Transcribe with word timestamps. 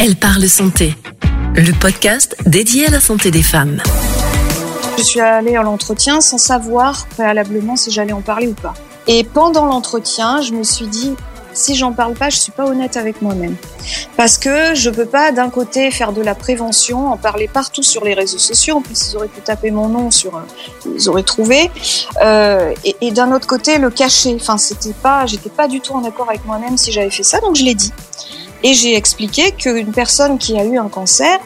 Elle 0.00 0.14
parle 0.14 0.48
santé, 0.48 0.94
le 1.56 1.72
podcast 1.72 2.36
dédié 2.46 2.86
à 2.86 2.90
la 2.90 3.00
santé 3.00 3.32
des 3.32 3.42
femmes. 3.42 3.82
Je 4.96 5.02
suis 5.02 5.18
allée 5.18 5.56
à 5.56 5.64
l'entretien 5.64 6.20
sans 6.20 6.38
savoir 6.38 7.08
préalablement 7.08 7.74
si 7.74 7.90
j'allais 7.90 8.12
en 8.12 8.20
parler 8.20 8.46
ou 8.46 8.54
pas. 8.54 8.74
Et 9.08 9.24
pendant 9.24 9.66
l'entretien, 9.66 10.40
je 10.40 10.52
me 10.52 10.62
suis 10.62 10.86
dit, 10.86 11.16
si 11.52 11.74
j'en 11.74 11.92
parle 11.92 12.14
pas, 12.14 12.30
je 12.30 12.36
suis 12.36 12.52
pas 12.52 12.64
honnête 12.66 12.96
avec 12.96 13.22
moi-même. 13.22 13.56
Parce 14.16 14.38
que 14.38 14.72
je 14.76 14.88
peux 14.88 15.04
pas 15.04 15.32
d'un 15.32 15.50
côté 15.50 15.90
faire 15.90 16.12
de 16.12 16.22
la 16.22 16.36
prévention, 16.36 17.08
en 17.08 17.16
parler 17.16 17.48
partout 17.52 17.82
sur 17.82 18.04
les 18.04 18.14
réseaux 18.14 18.38
sociaux. 18.38 18.76
En 18.76 18.82
plus, 18.82 19.10
ils 19.10 19.16
auraient 19.16 19.26
pu 19.26 19.40
taper 19.40 19.72
mon 19.72 19.88
nom 19.88 20.12
sur, 20.12 20.36
euh, 20.36 20.40
ils 20.94 21.08
auraient 21.08 21.24
trouvé. 21.24 21.72
Euh, 22.22 22.72
et, 22.84 22.94
et 23.00 23.10
d'un 23.10 23.32
autre 23.32 23.48
côté, 23.48 23.78
le 23.78 23.90
cacher. 23.90 24.36
Enfin, 24.36 24.58
c'était 24.58 24.92
pas, 24.92 25.26
j'étais 25.26 25.50
pas 25.50 25.66
du 25.66 25.80
tout 25.80 25.94
en 25.94 26.04
accord 26.04 26.28
avec 26.28 26.44
moi-même 26.44 26.76
si 26.76 26.92
j'avais 26.92 27.10
fait 27.10 27.24
ça, 27.24 27.40
donc 27.40 27.56
je 27.56 27.64
l'ai 27.64 27.74
dit. 27.74 27.92
Et 28.64 28.74
j'ai 28.74 28.96
expliqué 28.96 29.52
qu'une 29.52 29.92
personne 29.92 30.38
qui 30.38 30.58
a 30.58 30.64
eu 30.64 30.78
un 30.78 30.88
cancer 30.88 31.38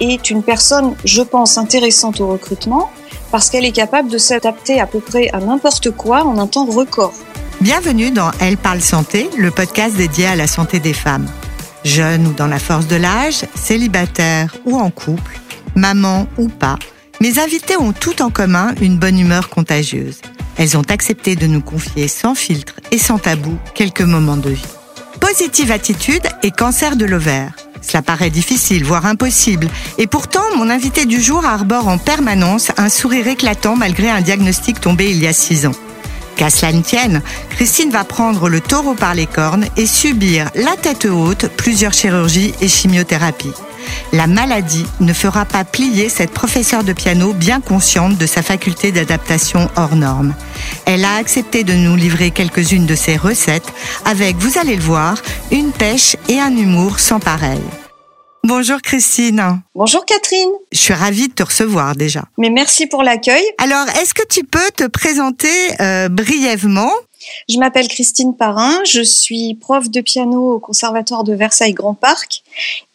est 0.00 0.30
une 0.30 0.42
personne, 0.42 0.94
je 1.04 1.22
pense, 1.22 1.58
intéressante 1.58 2.20
au 2.20 2.28
recrutement 2.28 2.90
parce 3.30 3.50
qu'elle 3.50 3.64
est 3.64 3.72
capable 3.72 4.08
de 4.08 4.18
s'adapter 4.18 4.80
à 4.80 4.86
peu 4.86 5.00
près 5.00 5.28
à 5.30 5.40
n'importe 5.40 5.90
quoi 5.90 6.24
en 6.24 6.38
un 6.38 6.46
temps 6.46 6.66
record. 6.66 7.12
Bienvenue 7.60 8.10
dans 8.10 8.30
Elle 8.40 8.56
parle 8.56 8.80
santé, 8.80 9.28
le 9.36 9.50
podcast 9.50 9.96
dédié 9.96 10.26
à 10.26 10.36
la 10.36 10.46
santé 10.46 10.78
des 10.78 10.92
femmes. 10.92 11.26
Jeunes 11.84 12.26
ou 12.28 12.32
dans 12.32 12.46
la 12.46 12.58
force 12.58 12.86
de 12.86 12.96
l'âge, 12.96 13.44
célibataires 13.54 14.54
ou 14.64 14.78
en 14.78 14.90
couple, 14.90 15.40
maman 15.74 16.26
ou 16.38 16.48
pas, 16.48 16.78
mes 17.20 17.38
invités 17.38 17.76
ont 17.76 17.92
tout 17.92 18.22
en 18.22 18.30
commun 18.30 18.74
une 18.80 18.98
bonne 18.98 19.18
humeur 19.18 19.48
contagieuse. 19.48 20.20
Elles 20.56 20.76
ont 20.76 20.82
accepté 20.88 21.36
de 21.36 21.46
nous 21.46 21.60
confier 21.60 22.06
sans 22.06 22.34
filtre 22.34 22.74
et 22.92 22.98
sans 22.98 23.18
tabou 23.18 23.56
quelques 23.74 24.02
moments 24.02 24.36
de 24.36 24.50
vie. 24.50 24.64
Positive 25.26 25.70
attitude 25.70 26.26
et 26.42 26.50
cancer 26.50 26.96
de 26.96 27.06
l'ovaire. 27.06 27.54
Cela 27.80 28.02
paraît 28.02 28.28
difficile, 28.28 28.84
voire 28.84 29.06
impossible. 29.06 29.68
Et 29.96 30.06
pourtant, 30.06 30.44
mon 30.58 30.68
invité 30.68 31.06
du 31.06 31.18
jour 31.18 31.46
arbore 31.46 31.88
en 31.88 31.96
permanence 31.96 32.72
un 32.76 32.90
sourire 32.90 33.26
éclatant 33.26 33.74
malgré 33.74 34.10
un 34.10 34.20
diagnostic 34.20 34.82
tombé 34.82 35.10
il 35.10 35.22
y 35.22 35.26
a 35.26 35.32
six 35.32 35.66
ans. 35.66 35.72
Qu'à 36.36 36.50
cela 36.50 36.72
ne 36.72 36.82
tienne, 36.82 37.22
Christine 37.48 37.90
va 37.90 38.04
prendre 38.04 38.50
le 38.50 38.60
taureau 38.60 38.92
par 38.92 39.14
les 39.14 39.24
cornes 39.24 39.64
et 39.78 39.86
subir 39.86 40.50
la 40.56 40.76
tête 40.76 41.06
haute 41.06 41.48
plusieurs 41.56 41.94
chirurgies 41.94 42.52
et 42.60 42.68
chimiothérapies. 42.68 43.54
La 44.12 44.26
maladie 44.26 44.86
ne 45.00 45.12
fera 45.12 45.44
pas 45.44 45.64
plier 45.64 46.08
cette 46.08 46.30
professeure 46.30 46.84
de 46.84 46.92
piano 46.92 47.32
bien 47.32 47.60
consciente 47.60 48.16
de 48.16 48.26
sa 48.26 48.42
faculté 48.42 48.92
d'adaptation 48.92 49.68
hors 49.76 49.96
norme. 49.96 50.34
Elle 50.86 51.04
a 51.04 51.16
accepté 51.16 51.64
de 51.64 51.72
nous 51.72 51.96
livrer 51.96 52.30
quelques-unes 52.30 52.86
de 52.86 52.94
ses 52.94 53.16
recettes 53.16 53.72
avec, 54.04 54.36
vous 54.36 54.58
allez 54.58 54.76
le 54.76 54.82
voir, 54.82 55.16
une 55.50 55.72
pêche 55.72 56.16
et 56.28 56.38
un 56.40 56.56
humour 56.56 57.00
sans 57.00 57.20
pareil. 57.20 57.62
Bonjour 58.46 58.82
Christine. 58.82 59.62
Bonjour 59.74 60.04
Catherine. 60.04 60.50
Je 60.70 60.78
suis 60.78 60.92
ravie 60.92 61.28
de 61.28 61.32
te 61.32 61.42
recevoir 61.42 61.96
déjà. 61.96 62.24
Mais 62.36 62.50
merci 62.50 62.86
pour 62.86 63.02
l'accueil. 63.02 63.42
Alors, 63.56 63.86
est-ce 64.02 64.12
que 64.12 64.26
tu 64.28 64.44
peux 64.44 64.70
te 64.76 64.86
présenter 64.86 65.48
euh, 65.80 66.10
brièvement 66.10 66.90
Je 67.48 67.58
m'appelle 67.58 67.88
Christine 67.88 68.36
Parrain, 68.36 68.82
je 68.84 69.02
suis 69.02 69.54
prof 69.54 69.90
de 69.90 70.00
piano 70.00 70.54
au 70.54 70.58
Conservatoire 70.58 71.24
de 71.24 71.34
Versailles 71.34 71.72
Grand 71.72 71.94
Parc 71.94 72.42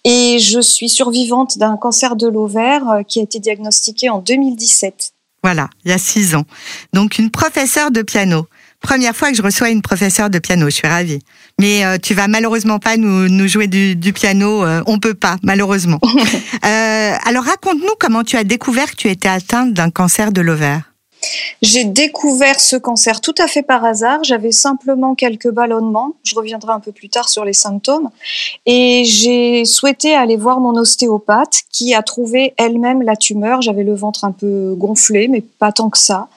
et 0.04 0.40
je 0.40 0.60
suis 0.60 0.90
survivante 0.90 1.58
d'un 1.58 1.78
cancer 1.78 2.16
de 2.16 2.28
l'ovaire 2.28 2.90
euh, 2.90 3.04
qui 3.04 3.20
a 3.20 3.24
été 3.24 3.40
diagnostiqué 3.40 4.10
en 4.10 4.20
2017. 4.20 5.14
Voilà, 5.44 5.70
il 5.86 5.92
y 5.92 5.94
a 5.94 5.98
six 5.98 6.36
ans. 6.36 6.46
Donc 6.94 7.18
une 7.18 7.32
professeure 7.32 7.92
de 7.92 8.02
piano. 8.02 8.48
Première 8.82 9.16
fois 9.16 9.30
que 9.30 9.36
je 9.36 9.42
reçois 9.42 9.70
une 9.70 9.82
professeure 9.82 10.30
de 10.30 10.40
piano, 10.40 10.66
je 10.68 10.76
suis 10.76 10.88
ravie. 10.88 11.20
Mais 11.60 11.86
euh, 11.86 11.98
tu 11.98 12.14
vas 12.14 12.28
malheureusement 12.28 12.80
pas 12.80 12.96
nous, 12.96 13.28
nous 13.28 13.48
jouer 13.48 13.68
du, 13.68 13.96
du 13.96 14.14
piano, 14.14 14.64
euh, 14.64 14.82
on 14.86 15.00
peut 15.00 15.14
pas, 15.14 15.36
malheureusement. 15.44 16.00
euh, 16.66 17.12
alors 17.26 17.44
raconte-nous 17.44 17.96
comment 18.00 18.24
tu 18.24 18.38
as 18.38 18.46
découvert 18.46 18.92
que 18.92 18.96
tu 18.96 19.10
étais 19.10 19.28
atteinte 19.28 19.74
d'un 19.74 19.90
cancer 19.90 20.32
de 20.32 20.42
l'ovaire. 20.42 20.89
J'ai 21.62 21.84
découvert 21.84 22.60
ce 22.60 22.76
cancer 22.76 23.22
tout 23.22 23.36
à 23.38 23.48
fait 23.48 23.62
par 23.64 23.84
hasard. 23.84 24.24
J'avais 24.24 24.52
simplement 24.52 25.16
quelques 25.16 25.50
ballonnements. 25.50 26.14
Je 26.24 26.36
reviendrai 26.36 26.72
un 26.72 26.80
peu 26.80 26.92
plus 26.92 27.10
tard 27.10 27.28
sur 27.28 27.44
les 27.44 27.54
symptômes. 27.54 28.10
Et 28.66 29.04
j'ai 29.06 29.66
souhaité 29.66 30.16
aller 30.16 30.38
voir 30.38 30.60
mon 30.60 30.76
ostéopathe 30.76 31.64
qui 31.72 31.94
a 31.94 32.02
trouvé 32.02 32.54
elle-même 32.58 33.02
la 33.02 33.16
tumeur. 33.16 33.62
J'avais 33.62 33.84
le 33.84 33.94
ventre 33.94 34.24
un 34.24 34.32
peu 34.32 34.74
gonflé, 34.78 35.28
mais 35.28 35.42
pas 35.42 35.72
tant 35.72 35.90
que 35.90 35.98
ça. 35.98 36.28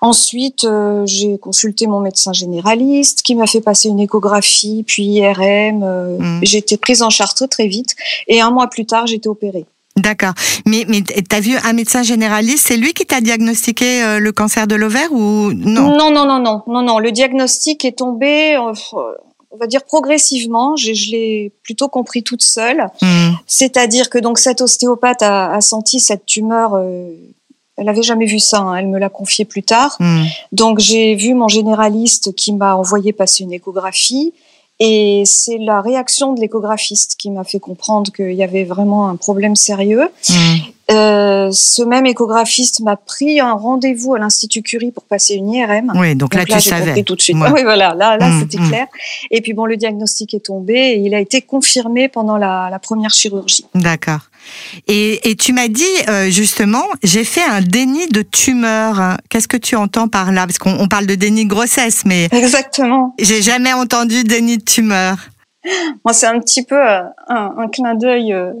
Ensuite, 0.00 0.64
euh, 0.64 1.04
j'ai 1.06 1.38
consulté 1.38 1.86
mon 1.86 2.00
médecin 2.00 2.32
généraliste 2.32 3.22
qui 3.22 3.34
m'a 3.34 3.46
fait 3.46 3.60
passer 3.60 3.88
une 3.88 4.00
échographie, 4.00 4.84
puis 4.86 5.04
IRM. 5.04 5.82
Euh. 5.82 6.38
J'ai 6.42 6.58
été 6.58 6.76
prise 6.76 7.02
en 7.02 7.10
charge 7.10 7.34
très 7.34 7.48
très 7.48 7.66
vite. 7.66 7.94
Et 8.28 8.40
un 8.40 8.50
mois 8.50 8.68
plus 8.68 8.86
tard, 8.86 9.06
j'ai 9.06 9.16
été 9.16 9.28
opérée. 9.28 9.66
D'accord. 9.96 10.32
Mais, 10.66 10.84
mais 10.88 11.02
t'as 11.02 11.38
vu 11.40 11.56
un 11.62 11.72
médecin 11.72 12.02
généraliste, 12.02 12.66
c'est 12.66 12.76
lui 12.76 12.92
qui 12.94 13.06
t'a 13.06 13.20
diagnostiqué 13.20 14.02
euh, 14.02 14.18
le 14.18 14.32
cancer 14.32 14.66
de 14.66 14.74
l'ovaire 14.74 15.12
ou 15.12 15.52
non? 15.52 15.96
Non, 15.96 16.10
non, 16.10 16.26
non, 16.26 16.40
non, 16.40 16.62
non, 16.66 16.82
non. 16.82 16.98
Le 16.98 17.12
diagnostic 17.12 17.84
est 17.84 17.98
tombé, 17.98 18.56
euh, 18.56 18.72
on 19.52 19.56
va 19.56 19.68
dire 19.68 19.84
progressivement. 19.84 20.74
Je, 20.74 20.92
je 20.94 21.12
l'ai 21.12 21.52
plutôt 21.62 21.88
compris 21.88 22.24
toute 22.24 22.42
seule. 22.42 22.88
Hmm. 23.02 23.34
C'est-à-dire 23.46 24.10
que 24.10 24.18
donc 24.18 24.38
cette 24.38 24.60
ostéopathe 24.60 25.22
a, 25.22 25.52
a 25.52 25.60
senti 25.60 26.00
cette 26.00 26.26
tumeur. 26.26 26.74
euh, 26.74 27.10
elle 27.76 27.88
avait 27.88 28.02
jamais 28.02 28.26
vu 28.26 28.40
ça. 28.40 28.58
hein, 28.58 28.74
elle 28.76 28.88
me 28.88 28.98
l'a 28.98 29.08
confié 29.08 29.44
plus 29.44 29.62
tard. 29.62 29.96
Hmm. 30.00 30.24
Donc 30.50 30.80
j'ai 30.80 31.14
vu 31.14 31.34
mon 31.34 31.46
généraliste 31.48 32.34
qui 32.34 32.52
m'a 32.52 32.74
envoyé 32.74 33.12
passer 33.12 33.44
une 33.44 33.52
échographie. 33.52 34.32
Et 34.80 35.22
c'est 35.24 35.58
la 35.58 35.80
réaction 35.80 36.34
de 36.34 36.40
l'échographiste 36.40 37.14
qui 37.18 37.30
m'a 37.30 37.44
fait 37.44 37.60
comprendre 37.60 38.12
qu'il 38.12 38.32
y 38.32 38.42
avait 38.42 38.64
vraiment 38.64 39.08
un 39.08 39.16
problème 39.16 39.54
sérieux. 39.54 40.08
Hmm. 40.28 40.56
Euh, 40.90 41.48
ce 41.50 41.82
même 41.82 42.04
échographiste 42.04 42.80
m'a 42.80 42.96
pris 42.96 43.40
un 43.40 43.52
rendez-vous 43.52 44.14
à 44.14 44.18
l'Institut 44.18 44.60
Curie 44.62 44.92
pour 44.92 45.04
passer 45.04 45.34
une 45.34 45.50
IRM. 45.50 45.92
Oui, 45.96 46.14
donc, 46.14 46.34
là, 46.34 46.44
tu 46.44 46.60
savais. 46.60 47.02
tout 47.02 47.16
de 47.16 47.22
suite. 47.22 47.36
Ouais. 47.38 47.50
Oui, 47.52 47.62
voilà, 47.62 47.94
là, 47.94 48.16
là 48.18 48.28
Mm, 48.28 48.40
c'était 48.40 48.58
mm. 48.58 48.68
clair. 48.68 48.86
Et 49.30 49.40
puis 49.40 49.54
bon, 49.54 49.64
le 49.64 49.76
diagnostic 49.78 50.34
est 50.34 50.44
tombé 50.46 50.74
et 50.74 50.96
il 50.98 51.14
a 51.14 51.20
été 51.20 51.40
confirmé 51.40 52.08
pendant 52.08 52.36
la, 52.36 52.68
la 52.70 52.78
première 52.78 53.10
chirurgie. 53.14 53.64
D'accord. 53.74 54.20
Et, 54.86 55.30
et 55.30 55.36
tu 55.36 55.54
m'as 55.54 55.68
dit 55.68 55.84
euh, 56.08 56.28
justement, 56.28 56.84
j'ai 57.02 57.24
fait 57.24 57.42
un 57.44 57.62
déni 57.62 58.06
de 58.08 58.20
tumeur. 58.20 59.16
Qu'est-ce 59.30 59.48
que 59.48 59.56
tu 59.56 59.76
entends 59.76 60.08
par 60.08 60.32
là? 60.32 60.46
Parce 60.46 60.58
qu'on 60.58 60.78
on 60.78 60.86
parle 60.86 61.06
de 61.06 61.14
déni 61.14 61.44
de 61.46 61.50
grossesse, 61.50 62.02
mais 62.04 62.28
Exactement. 62.30 63.14
j'ai 63.18 63.40
jamais 63.40 63.72
entendu 63.72 64.22
déni 64.22 64.58
de 64.58 64.62
tumeur. 64.64 65.16
Moi, 66.04 66.12
c'est 66.12 66.26
un 66.26 66.40
petit 66.40 66.62
peu 66.62 66.76
euh, 66.76 67.00
un, 67.28 67.54
un 67.56 67.68
clin 67.68 67.94
d'œil. 67.94 68.34
euh, 68.34 68.52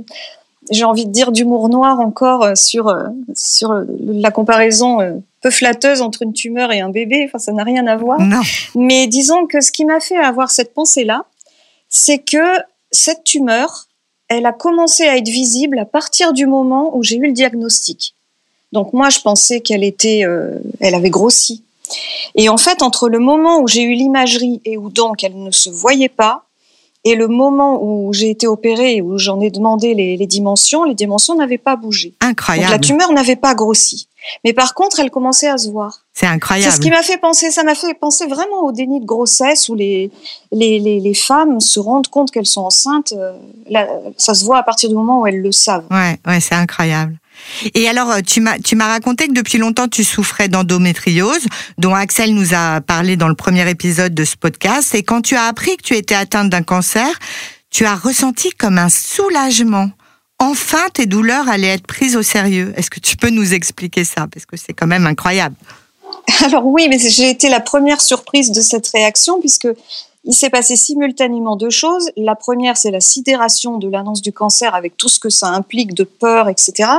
j'ai 0.70 0.84
envie 0.84 1.06
de 1.06 1.12
dire 1.12 1.32
d'humour 1.32 1.68
noir 1.68 2.00
encore 2.00 2.42
euh, 2.42 2.54
sur 2.54 2.88
euh, 2.88 3.08
sur 3.34 3.72
euh, 3.72 3.84
la 4.00 4.30
comparaison 4.30 4.98
peu 5.40 5.50
flatteuse 5.50 6.00
entre 6.00 6.22
une 6.22 6.32
tumeur 6.32 6.72
et 6.72 6.80
un 6.80 6.88
bébé. 6.88 7.24
Enfin, 7.26 7.38
ça 7.38 7.52
n'a 7.52 7.64
rien 7.64 7.86
à 7.86 7.96
voir. 7.96 8.20
Non. 8.20 8.40
Mais 8.74 9.06
disons 9.06 9.46
que 9.46 9.60
ce 9.60 9.70
qui 9.70 9.84
m'a 9.84 10.00
fait 10.00 10.16
avoir 10.16 10.50
cette 10.50 10.72
pensée-là, 10.72 11.26
c'est 11.88 12.18
que 12.18 12.58
cette 12.90 13.24
tumeur, 13.24 13.86
elle 14.28 14.46
a 14.46 14.52
commencé 14.52 15.04
à 15.04 15.16
être 15.16 15.28
visible 15.28 15.78
à 15.78 15.84
partir 15.84 16.32
du 16.32 16.46
moment 16.46 16.96
où 16.96 17.02
j'ai 17.02 17.16
eu 17.16 17.26
le 17.26 17.32
diagnostic. 17.32 18.14
Donc 18.72 18.92
moi, 18.92 19.10
je 19.10 19.20
pensais 19.20 19.60
qu'elle 19.60 19.84
était, 19.84 20.24
euh, 20.24 20.58
elle 20.80 20.94
avait 20.96 21.10
grossi. 21.10 21.62
Et 22.34 22.48
en 22.48 22.56
fait, 22.56 22.82
entre 22.82 23.08
le 23.08 23.20
moment 23.20 23.60
où 23.60 23.68
j'ai 23.68 23.82
eu 23.82 23.94
l'imagerie 23.94 24.60
et 24.64 24.76
où 24.76 24.90
donc 24.90 25.22
elle 25.22 25.40
ne 25.40 25.52
se 25.52 25.70
voyait 25.70 26.08
pas, 26.08 26.44
et 27.04 27.14
le 27.14 27.28
moment 27.28 27.82
où 27.82 28.12
j'ai 28.12 28.30
été 28.30 28.46
opérée 28.46 29.02
où 29.02 29.18
j'en 29.18 29.40
ai 29.40 29.50
demandé 29.50 29.92
les, 29.94 30.16
les 30.16 30.26
dimensions, 30.26 30.84
les 30.84 30.94
dimensions 30.94 31.34
n'avaient 31.36 31.58
pas 31.58 31.76
bougé. 31.76 32.14
Donc 32.20 32.30
Incroyable. 32.30 32.70
la 32.72 32.78
tumeur 32.78 33.12
n'avait 33.12 33.36
pas 33.36 33.54
grossi. 33.54 34.08
Mais 34.42 34.54
par 34.54 34.72
contre, 34.72 35.00
elle 35.00 35.10
commençait 35.10 35.48
à 35.48 35.58
se 35.58 35.68
voir. 35.68 35.98
C'est 36.14 36.24
C'est 36.24 36.32
incroyable. 36.32 36.72
ce 36.74 36.80
qui 36.80 36.88
m'a 36.90 37.02
fait 37.02 37.18
penser, 37.18 37.50
ça 37.50 37.62
m'a 37.62 37.74
fait 37.74 37.92
penser 37.92 38.26
vraiment 38.26 38.62
au 38.64 38.72
déni 38.72 39.00
de 39.00 39.04
grossesse 39.04 39.68
où 39.68 39.74
les, 39.74 40.10
les, 40.50 40.78
les, 40.78 40.98
les 40.98 41.14
femmes 41.14 41.60
se 41.60 41.78
rendent 41.78 42.08
compte 42.08 42.30
qu'elles 42.30 42.46
sont 42.46 42.62
enceintes. 42.62 43.12
euh, 43.12 43.32
là, 43.68 43.86
ça 44.16 44.32
se 44.32 44.44
voit 44.46 44.56
à 44.58 44.62
partir 44.62 44.88
du 44.88 44.94
moment 44.94 45.20
où 45.20 45.26
elles 45.26 45.42
le 45.42 45.52
savent. 45.52 45.84
Ouais, 45.90 46.16
ouais, 46.26 46.40
c'est 46.40 46.54
incroyable. 46.54 47.18
Et 47.74 47.88
alors, 47.88 48.10
euh, 48.10 48.20
tu 48.20 48.40
m'as, 48.40 48.58
tu 48.58 48.76
m'as 48.76 48.88
raconté 48.88 49.28
que 49.28 49.32
depuis 49.32 49.58
longtemps, 49.58 49.88
tu 49.88 50.04
souffrais 50.04 50.48
d'endométriose, 50.48 51.46
dont 51.78 51.94
Axel 51.94 52.34
nous 52.34 52.54
a 52.54 52.80
parlé 52.80 53.16
dans 53.16 53.28
le 53.28 53.34
premier 53.34 53.68
épisode 53.68 54.14
de 54.14 54.24
ce 54.24 54.36
podcast. 54.36 54.94
Et 54.94 55.02
quand 55.02 55.22
tu 55.22 55.36
as 55.36 55.44
appris 55.44 55.76
que 55.76 55.82
tu 55.82 55.94
étais 55.94 56.14
atteinte 56.14 56.50
d'un 56.50 56.62
cancer, 56.62 57.06
tu 57.70 57.84
as 57.84 57.96
ressenti 57.96 58.50
comme 58.50 58.78
un 58.78 58.88
soulagement. 58.88 59.90
Enfin, 60.38 60.82
tes 60.92 61.06
douleurs 61.06 61.48
allaient 61.48 61.68
être 61.68 61.86
prises 61.86 62.16
au 62.16 62.22
sérieux. 62.22 62.72
Est-ce 62.76 62.90
que 62.90 63.00
tu 63.00 63.16
peux 63.16 63.30
nous 63.30 63.54
expliquer 63.54 64.04
ça? 64.04 64.26
Parce 64.32 64.46
que 64.46 64.56
c'est 64.56 64.72
quand 64.72 64.86
même 64.86 65.06
incroyable. 65.06 65.56
Alors 66.44 66.66
oui, 66.66 66.86
mais 66.88 66.98
j'ai 66.98 67.30
été 67.30 67.48
la 67.48 67.60
première 67.60 68.00
surprise 68.00 68.50
de 68.50 68.60
cette 68.60 68.88
réaction 68.88 69.40
puisque 69.40 69.68
il 70.24 70.34
s'est 70.34 70.50
passé 70.50 70.76
simultanément 70.76 71.56
deux 71.56 71.70
choses. 71.70 72.10
La 72.16 72.34
première, 72.34 72.76
c'est 72.76 72.90
la 72.90 73.00
sidération 73.00 73.78
de 73.78 73.88
l'annonce 73.88 74.22
du 74.22 74.32
cancer 74.32 74.74
avec 74.74 74.96
tout 74.96 75.08
ce 75.08 75.18
que 75.18 75.28
ça 75.28 75.48
implique 75.48 75.94
de 75.94 76.04
peur, 76.04 76.48
etc. 76.48 76.90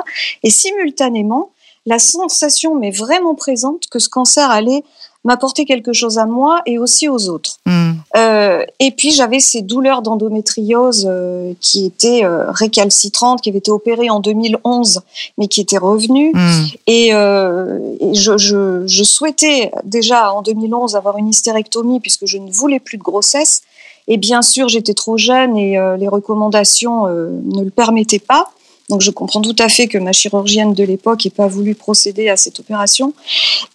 Et 0.44 0.50
simultanément, 0.50 1.50
la 1.86 2.00
sensation, 2.00 2.76
mais 2.76 2.92
vraiment 2.92 3.36
présente, 3.36 3.88
que 3.90 4.00
ce 4.00 4.10
cancer 4.10 4.50
allait 4.50 4.84
m'apportait 5.26 5.66
quelque 5.66 5.92
chose 5.92 6.18
à 6.20 6.26
moi 6.28 6.62
et 6.66 6.78
aussi 6.78 7.10
aux 7.10 7.30
autres. 7.30 7.58
Hmm. 7.66 7.94
Euh, 8.16 8.64
et 8.80 8.92
puis 8.92 9.12
j'avais 9.12 9.40
ces 9.40 9.64
douleurs 9.64 10.04
d'endométriose 10.04 11.08
euh, 11.10 11.54
qui 11.60 11.86
étaient 11.86 12.24
euh, 12.24 12.50
récalcitrantes, 12.52 13.42
qui 13.42 13.50
avaient 13.50 13.58
été 13.58 13.72
opérées 13.72 14.10
en 14.10 14.20
2011, 14.20 15.02
mais 15.40 15.48
qui 15.48 15.62
étaient 15.62 15.80
revenues. 15.80 16.32
Hmm. 16.34 16.66
Et, 16.86 17.08
et 17.10 18.14
je, 18.14 18.38
je, 18.38 18.84
je 18.86 19.04
souhaitais 19.04 19.72
déjà 19.84 20.32
en 20.32 20.44
2011 20.44 20.96
avoir 20.96 21.18
une 21.18 21.28
hystérectomie 21.28 22.00
puisque 22.00 22.28
je 22.28 22.38
ne 22.38 22.50
voulais 22.52 22.80
plus 22.80 22.98
de 22.98 23.04
grossesse. 23.04 23.64
Et 24.08 24.18
bien 24.18 24.44
sûr, 24.44 24.70
j'étais 24.70 24.94
trop 24.94 25.18
jeune 25.18 25.58
et 25.58 25.80
les 25.98 26.08
recommandations 26.08 27.08
ne 27.08 27.64
le 27.64 27.72
permettaient 27.72 28.20
pas. 28.20 28.52
Donc 28.90 29.02
je 29.02 29.12
comprends 29.12 29.42
tout 29.42 29.56
à 29.60 29.70
fait 29.70 29.88
que 29.88 29.98
ma 29.98 30.12
chirurgienne 30.12 30.74
de 30.74 30.84
l'époque 30.84 31.26
n'ait 31.26 31.32
pas 31.32 31.48
voulu 31.48 31.74
procéder 31.74 32.30
à 32.30 32.38
cette 32.38 32.60
opération. 32.60 33.14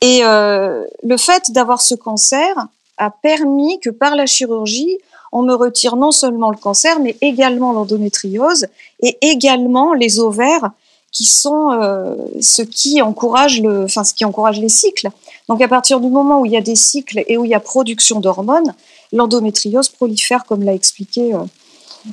Et 0.01 0.21
euh, 0.23 0.85
le 1.03 1.17
fait 1.17 1.51
d'avoir 1.51 1.81
ce 1.81 1.95
cancer 1.95 2.55
a 2.97 3.11
permis 3.11 3.81
que 3.81 3.91
par 3.91 4.15
la 4.15 4.27
chirurgie, 4.27 4.99
on 5.33 5.43
me 5.43 5.55
retire 5.55 5.97
non 5.97 6.12
seulement 6.12 6.51
le 6.51 6.57
cancer, 6.57 7.01
mais 7.01 7.17
également 7.21 7.73
l'endométriose 7.73 8.67
et 9.01 9.17
également 9.21 9.95
les 9.95 10.21
ovaires 10.21 10.71
qui 11.13 11.25
sont 11.25 11.73
euh, 11.73 12.15
ce 12.41 12.63
qui 12.63 13.03
encourage 13.03 13.61
le, 13.61 13.85
enfin 13.85 14.05
ce 14.05 14.15
qui 14.15 14.25
encourage 14.25 14.61
les 14.61 14.69
cycles. 14.69 15.09
Donc 15.49 15.61
à 15.61 15.67
partir 15.67 15.99
du 16.01 16.09
moment 16.09 16.41
où 16.41 16.47
il 16.47 16.53
y 16.53 16.56
a 16.56 16.61
des 16.61 16.77
cycles 16.77 17.25
et 17.27 17.37
où 17.37 17.45
il 17.45 17.51
y 17.51 17.55
a 17.55 17.61
production 17.61 18.21
d'hormones, 18.21 18.75
l'endométriose 19.13 19.89
prolifère, 19.89 20.45
comme 20.45 20.63
l'a 20.63 20.75
expliqué 20.75 21.35
euh, 21.35 21.39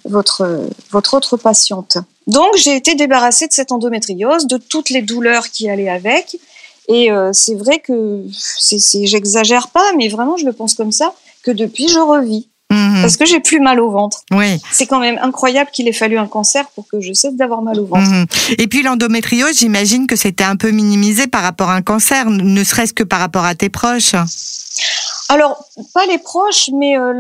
votre 0.06 0.68
votre 0.92 1.14
autre 1.14 1.38
patiente. 1.38 1.98
Donc 2.28 2.56
j'ai 2.56 2.76
été 2.76 2.96
débarrassée 2.96 3.48
de 3.48 3.54
cette 3.54 3.72
endométriose, 3.72 4.48
de 4.48 4.58
toutes 4.58 4.90
les 4.90 5.02
douleurs 5.02 5.50
qui 5.50 5.70
allaient 5.70 5.90
avec. 5.90 6.38
Et 6.90 7.12
euh, 7.12 7.32
c'est 7.34 7.56
vrai 7.56 7.80
que 7.80 8.24
c'est, 8.32 9.06
j'exagère 9.06 9.68
pas, 9.70 9.92
mais 9.98 10.08
vraiment 10.08 10.38
je 10.38 10.46
le 10.46 10.54
pense 10.54 10.74
comme 10.74 10.92
ça 10.92 11.14
que 11.44 11.52
depuis 11.52 11.88
je 11.90 12.00
revis 12.00 12.48
Mhm. 12.70 13.02
parce 13.02 13.16
que 13.16 13.26
j'ai 13.26 13.40
plus 13.40 13.60
mal 13.62 13.80
au 13.80 13.90
ventre. 13.90 14.24
Oui. 14.32 14.60
C'est 14.72 14.88
quand 14.88 15.00
même 15.00 15.18
incroyable 15.22 15.70
qu'il 15.72 15.88
ait 15.88 15.94
fallu 15.94 16.18
un 16.18 16.28
cancer 16.28 16.68
pour 16.76 16.86
que 16.88 17.00
je 17.00 17.14
cesse 17.14 17.36
d'avoir 17.36 17.62
mal 17.62 17.80
au 17.80 17.86
ventre. 17.86 18.10
Mhm. 18.10 18.26
Et 18.58 18.68
puis 18.68 18.84
l'endométriose, 18.84 19.58
j'imagine 19.58 20.06
que 20.06 20.16
c'était 20.18 20.44
un 20.44 20.58
peu 20.58 20.72
minimisé 20.72 21.28
par 21.28 21.44
rapport 21.44 21.70
à 21.70 21.76
un 21.76 21.82
cancer, 21.82 22.30
ne 22.30 22.64
serait-ce 22.64 22.94
que 22.94 23.04
par 23.04 23.20
rapport 23.20 23.46
à 23.46 23.56
tes 23.56 23.70
proches. 23.70 24.16
Alors, 25.30 25.64
pas 25.94 26.06
les 26.08 26.18
proches, 26.18 26.70
mais 26.74 26.98
euh, 26.98 27.14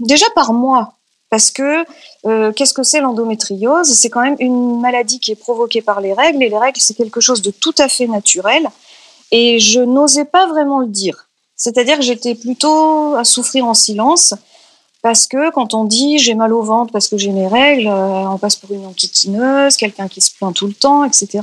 déjà 0.00 0.26
par 0.34 0.52
moi. 0.52 0.94
Parce 1.32 1.50
que 1.50 1.86
euh, 2.26 2.52
qu'est-ce 2.52 2.74
que 2.74 2.82
c'est 2.82 3.00
l'endométriose? 3.00 3.88
C'est 3.88 4.10
quand 4.10 4.20
même 4.20 4.36
une 4.38 4.78
maladie 4.82 5.18
qui 5.18 5.32
est 5.32 5.34
provoquée 5.34 5.80
par 5.80 6.02
les 6.02 6.12
règles, 6.12 6.42
et 6.42 6.50
les 6.50 6.58
règles, 6.58 6.78
c'est 6.78 6.92
quelque 6.92 7.22
chose 7.22 7.40
de 7.40 7.50
tout 7.50 7.74
à 7.78 7.88
fait 7.88 8.06
naturel. 8.06 8.68
Et 9.30 9.58
je 9.58 9.80
n'osais 9.80 10.26
pas 10.26 10.46
vraiment 10.46 10.80
le 10.80 10.88
dire. 10.88 11.30
C'est-à-dire 11.56 11.96
que 11.96 12.02
j'étais 12.02 12.34
plutôt 12.34 13.14
à 13.14 13.24
souffrir 13.24 13.64
en 13.64 13.72
silence, 13.72 14.34
parce 15.00 15.26
que 15.26 15.50
quand 15.52 15.72
on 15.72 15.84
dit 15.84 16.18
j'ai 16.18 16.34
mal 16.34 16.52
au 16.52 16.60
ventre 16.60 16.92
parce 16.92 17.08
que 17.08 17.16
j'ai 17.16 17.30
mes 17.30 17.46
règles, 17.46 17.88
euh, 17.88 18.28
on 18.28 18.36
passe 18.36 18.56
pour 18.56 18.70
une 18.70 18.84
enquiquineuse, 18.84 19.78
quelqu'un 19.78 20.08
qui 20.08 20.20
se 20.20 20.32
plaint 20.36 20.54
tout 20.54 20.66
le 20.66 20.74
temps, 20.74 21.02
etc. 21.02 21.40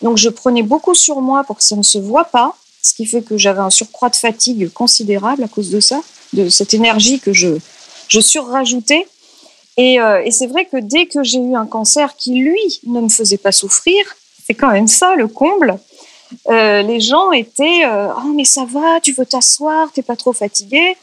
Donc 0.00 0.16
je 0.16 0.30
prenais 0.30 0.62
beaucoup 0.62 0.94
sur 0.94 1.20
moi 1.20 1.44
pour 1.44 1.58
que 1.58 1.62
ça 1.62 1.76
ne 1.76 1.82
se 1.82 1.98
voit 1.98 2.24
pas, 2.24 2.56
ce 2.82 2.94
qui 2.94 3.04
fait 3.04 3.20
que 3.20 3.36
j'avais 3.36 3.60
un 3.60 3.68
surcroît 3.68 4.08
de 4.08 4.16
fatigue 4.16 4.72
considérable 4.72 5.44
à 5.44 5.48
cause 5.48 5.68
de 5.68 5.80
ça, 5.80 6.00
de 6.32 6.48
cette 6.48 6.72
énergie 6.72 7.20
que 7.20 7.34
je, 7.34 7.58
je 8.08 8.20
surrajoutais. 8.20 9.06
Et, 9.78 10.00
euh, 10.00 10.20
et 10.24 10.32
c'est 10.32 10.48
vrai 10.48 10.66
que 10.66 10.76
dès 10.76 11.06
que 11.06 11.22
j'ai 11.22 11.38
eu 11.38 11.54
un 11.54 11.64
cancer 11.64 12.16
qui, 12.16 12.34
lui, 12.34 12.80
ne 12.84 13.00
me 13.00 13.08
faisait 13.08 13.38
pas 13.38 13.52
souffrir, 13.52 14.04
c'est 14.44 14.54
quand 14.54 14.72
même 14.72 14.88
ça 14.88 15.14
le 15.14 15.28
comble, 15.28 15.78
euh, 16.50 16.82
les 16.82 17.00
gens 17.00 17.30
étaient 17.30 17.84
euh, 17.86 18.08
Oh, 18.18 18.32
mais 18.34 18.44
ça 18.44 18.66
va, 18.68 19.00
tu 19.00 19.12
veux 19.12 19.24
t'asseoir, 19.24 19.90
t'es 19.92 20.02
pas 20.02 20.16
trop 20.16 20.32
fatigué 20.32 20.96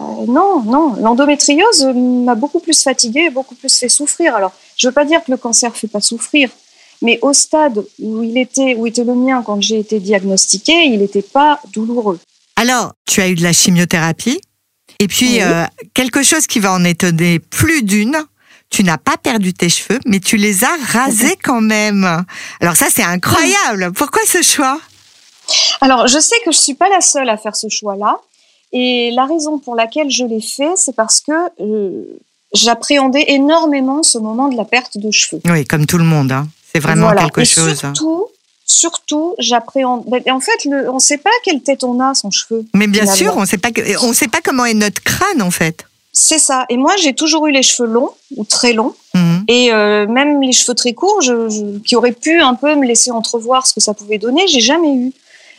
Non, 0.00 0.62
non, 0.64 0.96
l'endométriose 1.00 1.84
m'a 1.94 2.34
beaucoup 2.34 2.58
plus 2.58 2.82
fatiguée 2.82 3.30
beaucoup 3.30 3.54
plus 3.54 3.78
fait 3.78 3.88
souffrir. 3.88 4.34
Alors, 4.34 4.52
je 4.76 4.88
veux 4.88 4.92
pas 4.92 5.04
dire 5.04 5.22
que 5.24 5.30
le 5.30 5.36
cancer 5.36 5.74
fait 5.76 5.86
pas 5.86 6.00
souffrir, 6.00 6.50
mais 7.02 7.20
au 7.22 7.32
stade 7.32 7.84
où 8.00 8.24
il 8.24 8.36
était, 8.36 8.74
où 8.74 8.84
était 8.84 9.04
le 9.04 9.14
mien 9.14 9.44
quand 9.46 9.60
j'ai 9.60 9.78
été 9.78 10.00
diagnostiquée, 10.00 10.86
il 10.86 10.98
n'était 10.98 11.22
pas 11.22 11.60
douloureux. 11.72 12.18
Alors, 12.56 12.94
tu 13.06 13.20
as 13.20 13.28
eu 13.28 13.36
de 13.36 13.44
la 13.44 13.52
chimiothérapie, 13.52 14.40
et 15.02 15.08
puis 15.08 15.34
Oui. 15.34 15.42
euh, 15.42 15.64
quelque 15.94 16.22
chose 16.22 16.46
qui 16.46 16.60
va 16.60 16.72
en 16.72 16.84
étonner 16.84 17.38
plus 17.38 17.82
d'une. 17.82 18.16
Tu 18.70 18.84
n'as 18.84 18.96
pas 18.96 19.16
perdu 19.18 19.52
tes 19.52 19.68
cheveux, 19.68 20.00
mais 20.06 20.18
tu 20.18 20.36
les 20.38 20.64
as 20.64 20.76
rasés 20.92 21.36
quand 21.42 21.60
même. 21.60 22.24
Alors 22.60 22.74
ça, 22.76 22.86
c'est 22.90 23.02
incroyable. 23.02 23.92
Pourquoi 23.92 24.22
ce 24.26 24.40
choix? 24.42 24.80
Alors, 25.82 26.06
je 26.08 26.18
sais 26.18 26.36
que 26.44 26.52
je 26.52 26.56
suis 26.56 26.74
pas 26.74 26.88
la 26.88 27.00
seule 27.02 27.28
à 27.28 27.36
faire 27.36 27.54
ce 27.54 27.68
choix-là. 27.68 28.16
Et 28.72 29.10
la 29.14 29.26
raison 29.26 29.58
pour 29.58 29.74
laquelle 29.74 30.08
je 30.10 30.24
l'ai 30.24 30.40
fait, 30.40 30.70
c'est 30.76 30.96
parce 30.96 31.20
que 31.20 31.32
euh, 31.60 32.04
j'appréhendais 32.54 33.24
énormément 33.28 34.02
ce 34.02 34.16
moment 34.16 34.48
de 34.48 34.56
la 34.56 34.64
perte 34.64 34.96
de 34.96 35.10
cheveux. 35.10 35.42
Oui, 35.44 35.64
comme 35.66 35.84
tout 35.84 35.98
le 35.98 36.04
monde. 36.04 36.32
hein. 36.32 36.48
C'est 36.72 36.80
vraiment 36.80 37.02
Voilà. 37.08 37.24
quelque 37.24 37.42
Et 37.42 37.44
chose. 37.44 37.78
Surtout, 37.78 38.24
surtout, 38.72 39.34
j'appréhende. 39.38 40.04
En 40.30 40.40
fait, 40.40 40.64
le, 40.64 40.90
on 40.90 40.94
ne 40.94 40.98
sait 41.00 41.18
pas 41.18 41.30
quelle 41.44 41.60
tête 41.62 41.84
on 41.84 42.00
a, 42.00 42.14
son 42.14 42.30
cheveu. 42.30 42.64
Mais 42.74 42.86
bien 42.86 43.02
finalement. 43.02 43.16
sûr, 43.32 43.36
on 43.36 43.44
sait 43.46 43.58
pas 43.58 43.68
on 44.02 44.12
sait 44.12 44.28
pas 44.28 44.38
comment 44.42 44.64
est 44.64 44.74
notre 44.74 45.02
crâne 45.02 45.42
en 45.42 45.50
fait. 45.50 45.84
C'est 46.14 46.38
ça. 46.38 46.66
Et 46.68 46.76
moi, 46.76 46.92
j'ai 47.02 47.14
toujours 47.14 47.46
eu 47.46 47.52
les 47.52 47.62
cheveux 47.62 47.88
longs 47.88 48.10
ou 48.36 48.44
très 48.44 48.72
longs. 48.74 48.94
Mhm. 49.14 49.44
Et 49.48 49.72
euh, 49.72 50.06
même 50.06 50.42
les 50.42 50.52
cheveux 50.52 50.74
très 50.74 50.92
courts, 50.92 51.20
je, 51.22 51.48
je- 51.48 51.78
qui 51.78 51.96
auraient 51.96 52.12
pu 52.12 52.40
un 52.40 52.54
peu 52.54 52.74
me 52.74 52.86
laisser 52.86 53.10
entrevoir 53.10 53.66
ce 53.66 53.72
que 53.72 53.80
ça 53.80 53.94
pouvait 53.94 54.18
donner, 54.18 54.46
j'ai 54.46 54.60
jamais 54.60 54.92
eu. 54.94 55.12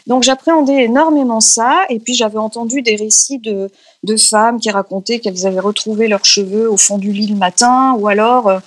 Donc 0.05 0.21
j'appréhendais 0.23 0.83
énormément 0.83 1.39
ça. 1.39 1.85
Et 1.89 1.99
puis 1.99 2.13
j'avais 2.13 2.37
entendu 2.37 2.81
des 2.81 2.95
récits 2.95 3.39
de, 3.39 3.71
de 4.03 4.15
femmes 4.17 4.59
qui 4.59 4.69
racontaient 4.69 5.19
qu'elles 5.19 5.47
avaient 5.47 5.59
retrouvé 5.59 6.07
leurs 6.07 6.25
cheveux 6.25 6.69
au 6.69 6.77
fond 6.77 6.97
du 6.99 7.11
lit 7.11 7.27
le 7.27 7.35
matin, 7.37 7.95
ou 7.97 8.07
alors 8.07 8.47
euh, 8.49 8.59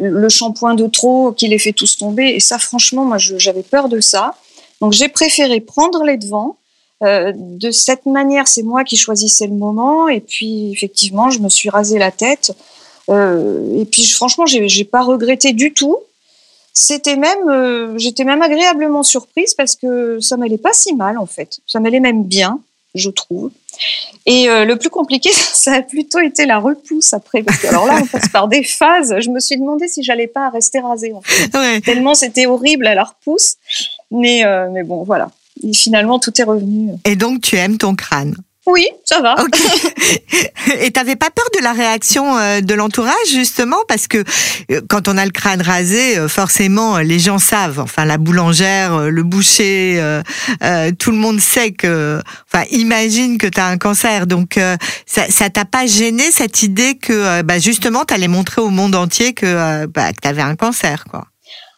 le 0.00 0.28
shampoing 0.28 0.74
de 0.74 0.86
trop 0.86 1.32
qui 1.32 1.48
les 1.48 1.58
fait 1.58 1.72
tous 1.72 1.96
tomber. 1.96 2.28
Et 2.28 2.40
ça, 2.40 2.58
franchement, 2.58 3.04
moi, 3.04 3.18
j'avais 3.18 3.62
peur 3.62 3.88
de 3.88 4.00
ça. 4.00 4.34
Donc 4.80 4.92
j'ai 4.92 5.08
préféré 5.08 5.60
prendre 5.60 6.04
les 6.04 6.16
devants. 6.16 6.56
Euh, 7.02 7.32
de 7.34 7.70
cette 7.70 8.06
manière, 8.06 8.48
c'est 8.48 8.62
moi 8.62 8.84
qui 8.84 8.96
choisissais 8.96 9.46
le 9.46 9.54
moment. 9.54 10.08
Et 10.08 10.20
puis 10.20 10.72
effectivement, 10.72 11.30
je 11.30 11.40
me 11.40 11.48
suis 11.48 11.68
rasé 11.68 11.98
la 11.98 12.10
tête. 12.10 12.52
Euh, 13.10 13.80
et 13.80 13.84
puis 13.84 14.08
franchement, 14.08 14.46
j'ai 14.46 14.84
pas 14.84 15.02
regretté 15.02 15.52
du 15.52 15.72
tout. 15.72 15.98
C'était 16.72 17.16
même, 17.16 17.48
euh, 17.48 17.96
j'étais 17.98 18.24
même 18.24 18.42
agréablement 18.42 19.04
surprise 19.04 19.54
parce 19.54 19.76
que 19.76 20.18
ça 20.20 20.36
m'allait 20.36 20.58
pas 20.58 20.72
si 20.72 20.92
mal 20.94 21.18
en 21.18 21.26
fait. 21.26 21.60
Ça 21.66 21.78
m'allait 21.78 22.00
même 22.00 22.24
bien, 22.24 22.60
je 22.94 23.10
trouve. 23.10 23.50
Et 24.26 24.48
euh, 24.48 24.64
le 24.64 24.76
plus 24.76 24.90
compliqué, 24.90 25.30
ça 25.32 25.74
a 25.74 25.82
plutôt 25.82 26.20
été 26.20 26.46
la 26.46 26.58
repousse 26.58 27.12
après. 27.12 27.42
Parce 27.42 27.58
que 27.58 27.66
alors 27.66 27.86
là, 27.86 27.98
on 28.02 28.06
passe 28.06 28.28
par 28.28 28.48
des 28.48 28.62
phases. 28.62 29.14
Je 29.18 29.30
me 29.30 29.40
suis 29.40 29.56
demandé 29.56 29.88
si 29.88 30.02
j'allais 30.02 30.26
pas 30.26 30.48
rester 30.50 30.80
rasée 30.80 31.12
en 31.12 31.22
fait. 31.22 31.54
Ouais. 31.54 31.80
Tellement 31.80 32.14
c'était 32.14 32.46
horrible 32.46 32.86
à 32.86 32.94
la 32.94 33.04
repousse. 33.04 33.56
Mais 34.10 34.44
euh, 34.44 34.68
mais 34.72 34.82
bon, 34.82 35.02
voilà. 35.04 35.30
Et 35.62 35.72
finalement, 35.72 36.18
tout 36.18 36.32
est 36.40 36.44
revenu. 36.44 36.90
Et 37.04 37.16
donc 37.16 37.40
tu 37.40 37.56
aimes 37.56 37.78
ton 37.78 37.94
crâne? 37.94 38.36
Oui, 38.66 38.86
ça 39.04 39.20
va. 39.20 39.36
Et 40.80 40.90
t'avais 40.90 41.16
pas 41.16 41.28
peur 41.30 41.44
de 41.58 41.62
la 41.62 41.72
réaction 41.72 42.38
euh, 42.38 42.60
de 42.62 42.72
l'entourage 42.74 43.12
justement 43.28 43.76
parce 43.88 44.08
que 44.08 44.24
euh, 44.70 44.80
quand 44.88 45.06
on 45.06 45.18
a 45.18 45.24
le 45.26 45.30
crâne 45.30 45.60
rasé, 45.60 46.16
euh, 46.18 46.28
forcément 46.28 46.98
les 46.98 47.18
gens 47.18 47.38
savent. 47.38 47.78
Enfin 47.78 48.06
la 48.06 48.16
boulangère, 48.16 49.10
le 49.10 49.22
boucher, 49.22 49.96
euh, 49.98 50.22
euh, 50.62 50.92
tout 50.98 51.10
le 51.10 51.18
monde 51.18 51.40
sait 51.40 51.72
que. 51.72 52.22
Enfin 52.50 52.64
imagine 52.70 53.36
que 53.36 53.46
t'as 53.46 53.68
un 53.68 53.76
cancer. 53.76 54.26
Donc 54.26 54.56
euh, 54.56 54.76
ça 55.04 55.26
ça 55.28 55.50
t'a 55.50 55.66
pas 55.66 55.86
gêné 55.86 56.30
cette 56.30 56.62
idée 56.62 56.96
que 56.96 57.42
bah, 57.42 57.58
justement 57.58 58.04
t'allais 58.04 58.28
montrer 58.28 58.62
au 58.62 58.70
monde 58.70 58.94
entier 58.94 59.34
que 59.34 59.84
bah, 59.86 60.12
que 60.12 60.20
t'avais 60.20 60.42
un 60.42 60.56
cancer 60.56 61.04
quoi? 61.10 61.26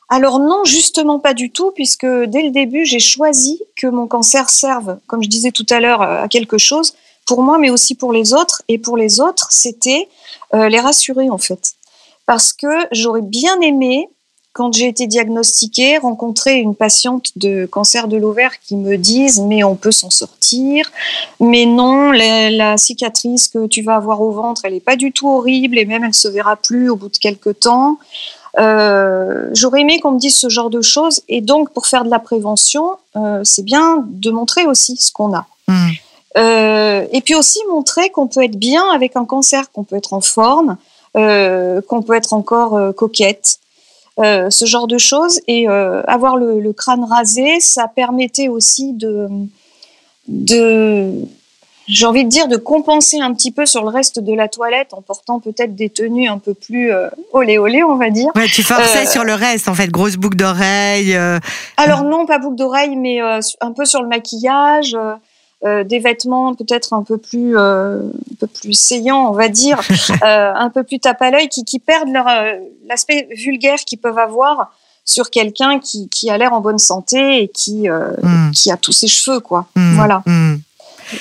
Alors 0.09 0.39
non, 0.39 0.65
justement 0.65 1.19
pas 1.19 1.35
du 1.35 1.51
tout, 1.51 1.73
puisque 1.73 2.07
dès 2.07 2.43
le 2.43 2.51
début, 2.51 2.85
j'ai 2.85 3.01
choisi 3.01 3.61
que 3.75 3.87
mon 3.87 4.07
cancer 4.07 4.51
serve, 4.51 4.99
comme 5.07 5.23
je 5.23 5.29
disais 5.29 5.51
tout 5.51 5.67
à 5.71 5.81
l'heure, 5.81 6.03
euh, 6.03 6.23
à 6.23 6.29
quelque 6.29 6.59
chose 6.59 6.95
pour 7.27 7.43
moi, 7.43 7.59
mais 7.59 7.71
aussi 7.71 7.95
pour 7.97 8.13
les 8.13 8.33
autres. 8.33 8.63
Et 8.69 8.79
pour 8.79 8.97
les 8.97 9.21
autres, 9.21 9.49
c'était 9.51 10.09
euh, 10.55 10.69
les 10.69 10.79
rassurer 10.79 11.29
en 11.29 11.39
fait, 11.39 11.75
parce 12.25 12.53
que 12.53 12.87
j'aurais 12.93 13.23
bien 13.23 13.61
aimé, 13.61 14.09
quand 14.57 14.73
j'ai 14.73 14.87
été 14.87 15.07
diagnostiquée, 15.07 15.99
rencontrer 15.99 16.55
une 16.55 16.75
patiente 16.75 17.33
de 17.37 17.67
cancer 17.67 18.09
de 18.09 18.17
l'ovaire 18.17 18.59
qui 18.61 18.77
me 18.77 18.97
dise 18.97 19.41
mais 19.41 19.63
on 19.65 19.75
peut 19.75 19.93
s'en 19.93 20.09
sortir, 20.09 20.91
mais 21.41 21.67
non, 21.67 22.11
la, 22.11 22.79
cicatrice 22.79 23.49
que 23.49 23.67
tu 23.67 23.83
vas 23.83 23.97
avoir 23.97 24.23
au 24.23 24.31
ventre, 24.31 24.63
elle 24.65 24.73
est 24.73 24.81
pas 24.81 24.97
du 24.97 25.13
tout 25.13 25.29
horrible 25.29 25.77
et 25.79 25.85
même 25.85 26.05
elle 26.05 26.15
se 26.15 26.29
verra 26.29 26.57
plus 26.57 26.89
au 26.89 26.97
bout 26.97 27.11
de 27.11 27.19
quelques 27.19 27.61
temps. 27.61 27.99
Euh, 28.59 29.51
J'aurais 29.53 29.83
aimé 29.83 30.01
qu'on 30.01 30.13
me 30.13 30.19
dise 30.19 30.37
ce 30.37 30.49
genre 30.49 30.71
de 30.71 30.81
choses 30.81 31.23
et 31.29 31.41
donc 31.41 31.71
pour 31.71 31.87
faire 31.87 32.05
de 32.05 32.11
la 32.11 32.19
prévention, 32.19 32.91
euh, 33.17 33.41
c'est 33.45 33.63
bien 33.63 34.05
de 34.07 34.31
montrer 34.31 34.67
aussi 34.67 34.97
ce 34.97 35.13
qu'on 35.13 35.35
a. 35.35 35.47
Hmm. 35.69 35.91
Euh, 36.39 37.07
et 37.13 37.21
puis 37.21 37.35
aussi 37.35 37.59
montrer 37.71 38.11
qu'on 38.11 38.27
peut 38.27 38.45
être 38.45 38.57
bien 38.57 38.85
avec 38.91 39.17
un 39.17 39.25
cancer, 39.25 39.71
qu'on 39.73 39.85
peut 39.85 39.97
être 39.97 40.13
en 40.13 40.21
forme, 40.21 40.77
qu'on 41.15 42.03
peut 42.03 42.15
être 42.15 42.35
encore 42.35 42.95
coquette, 42.95 43.59
ce 44.19 44.65
genre 44.67 44.87
de 44.87 44.99
choses. 44.99 45.41
Et 45.49 45.67
avoir 45.67 46.37
le, 46.37 46.61
le 46.61 46.73
crâne 46.75 47.05
rasé, 47.05 47.59
ça 47.61 47.89
permettait 47.89 48.49
aussi 48.49 48.93
de 48.93 49.29
de 50.29 51.13
j'ai 51.89 52.07
envie 52.07 52.25
de 52.25 52.29
dire 52.29 52.49
de 52.49 52.57
compenser 52.57 53.21
un 53.21 53.33
petit 53.35 53.51
peu 53.51 53.67
sur 53.67 53.83
le 53.83 53.89
reste 53.89 54.19
de 54.19 54.33
la 54.35 54.49
toilette 54.49 54.93
en 54.93 55.03
portant 55.03 55.41
peut-être 55.41 55.75
des 55.75 55.91
tenues 55.91 56.29
un 56.29 56.39
peu 56.39 56.55
plus 56.55 56.93
euh, 56.93 57.09
olé 57.33 57.59
olé, 57.59 57.83
on 57.83 57.97
va 57.97 58.11
dire. 58.11 58.29
Ouais, 58.35 58.47
tu 58.47 58.63
forçais 58.63 59.07
sur 59.07 59.25
le 59.25 59.35
reste, 59.35 59.69
en 59.69 59.75
fait, 59.75 59.89
grosse 59.89 60.17
boucle 60.17 60.37
d'oreille. 60.37 61.17
Alors 61.77 62.03
non, 62.05 62.27
pas 62.27 62.39
boucle 62.39 62.57
d'oreille, 62.57 62.97
mais 62.97 63.21
un 63.21 63.73
peu 63.73 63.85
sur 63.85 64.03
le 64.03 64.09
maquillage. 64.09 64.97
Euh, 65.65 65.85
des 65.85 66.01
vêtements 66.01 66.55
peut-être 66.55 66.93
un 66.93 67.03
peu 67.03 67.17
plus 67.17 67.57
euh, 67.57 68.01
un 68.01 68.35
peu 68.39 68.47
plus 68.47 68.75
saillants, 68.75 69.31
on 69.31 69.33
va 69.33 69.49
dire, 69.49 69.81
euh, 70.23 70.53
un 70.55 70.69
peu 70.69 70.85
plus 70.85 71.01
tape 71.01 71.23
à 71.23 71.31
l'œil, 71.31 71.49
qui, 71.49 71.65
qui 71.65 71.79
perdent 71.79 72.11
leur 72.11 72.27
l'aspect 72.87 73.27
vulgaire 73.35 73.79
qu'ils 73.79 73.99
peuvent 73.99 74.19
avoir 74.19 74.71
sur 75.07 75.31
quelqu'un 75.31 75.79
qui, 75.79 76.11
qui 76.11 76.29
a 76.29 76.37
l'air 76.37 76.53
en 76.53 76.61
bonne 76.61 76.79
santé 76.79 77.43
et 77.43 77.49
qui 77.49 77.89
mm. 77.89 78.51
qui 78.53 78.71
a 78.71 78.77
tous 78.77 78.93
ses 78.93 79.09
cheveux 79.09 79.41
quoi. 79.41 79.67
Mm. 79.77 79.95
Voilà. 79.95 80.23
Mm. 80.27 80.57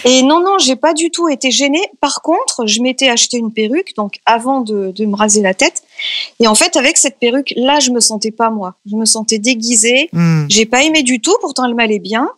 Et 0.04 0.24
non, 0.24 0.42
non, 0.42 0.58
j'ai 0.60 0.76
pas 0.76 0.94
du 0.94 1.12
tout 1.12 1.30
été 1.30 1.52
gênée. 1.52 1.84
Par 2.02 2.22
contre, 2.22 2.66
je 2.66 2.82
m'étais 2.82 3.10
acheté 3.10 3.38
une 3.38 3.52
perruque, 3.52 3.94
donc 3.96 4.20
avant 4.26 4.62
de, 4.62 4.92
de, 4.92 5.06
me 5.06 5.16
raser 5.16 5.42
la 5.42 5.54
tête. 5.54 5.84
Et 6.40 6.48
en 6.48 6.56
fait, 6.56 6.76
avec 6.76 6.98
cette 6.98 7.20
perruque, 7.20 7.54
là, 7.56 7.80
je 7.80 7.92
me 7.92 8.00
sentais 8.00 8.32
pas 8.32 8.50
moi. 8.50 8.76
Je 8.90 8.96
me 8.96 9.06
sentais 9.06 9.40
déguisée. 9.40 10.10
J'ai 10.50 10.66
pas 10.66 10.84
aimé 10.84 11.04
du 11.04 11.22
tout. 11.22 11.36
Pourtant, 11.42 11.66
elle 11.66 11.76
m'allait 11.76 12.00
bien 12.00 12.30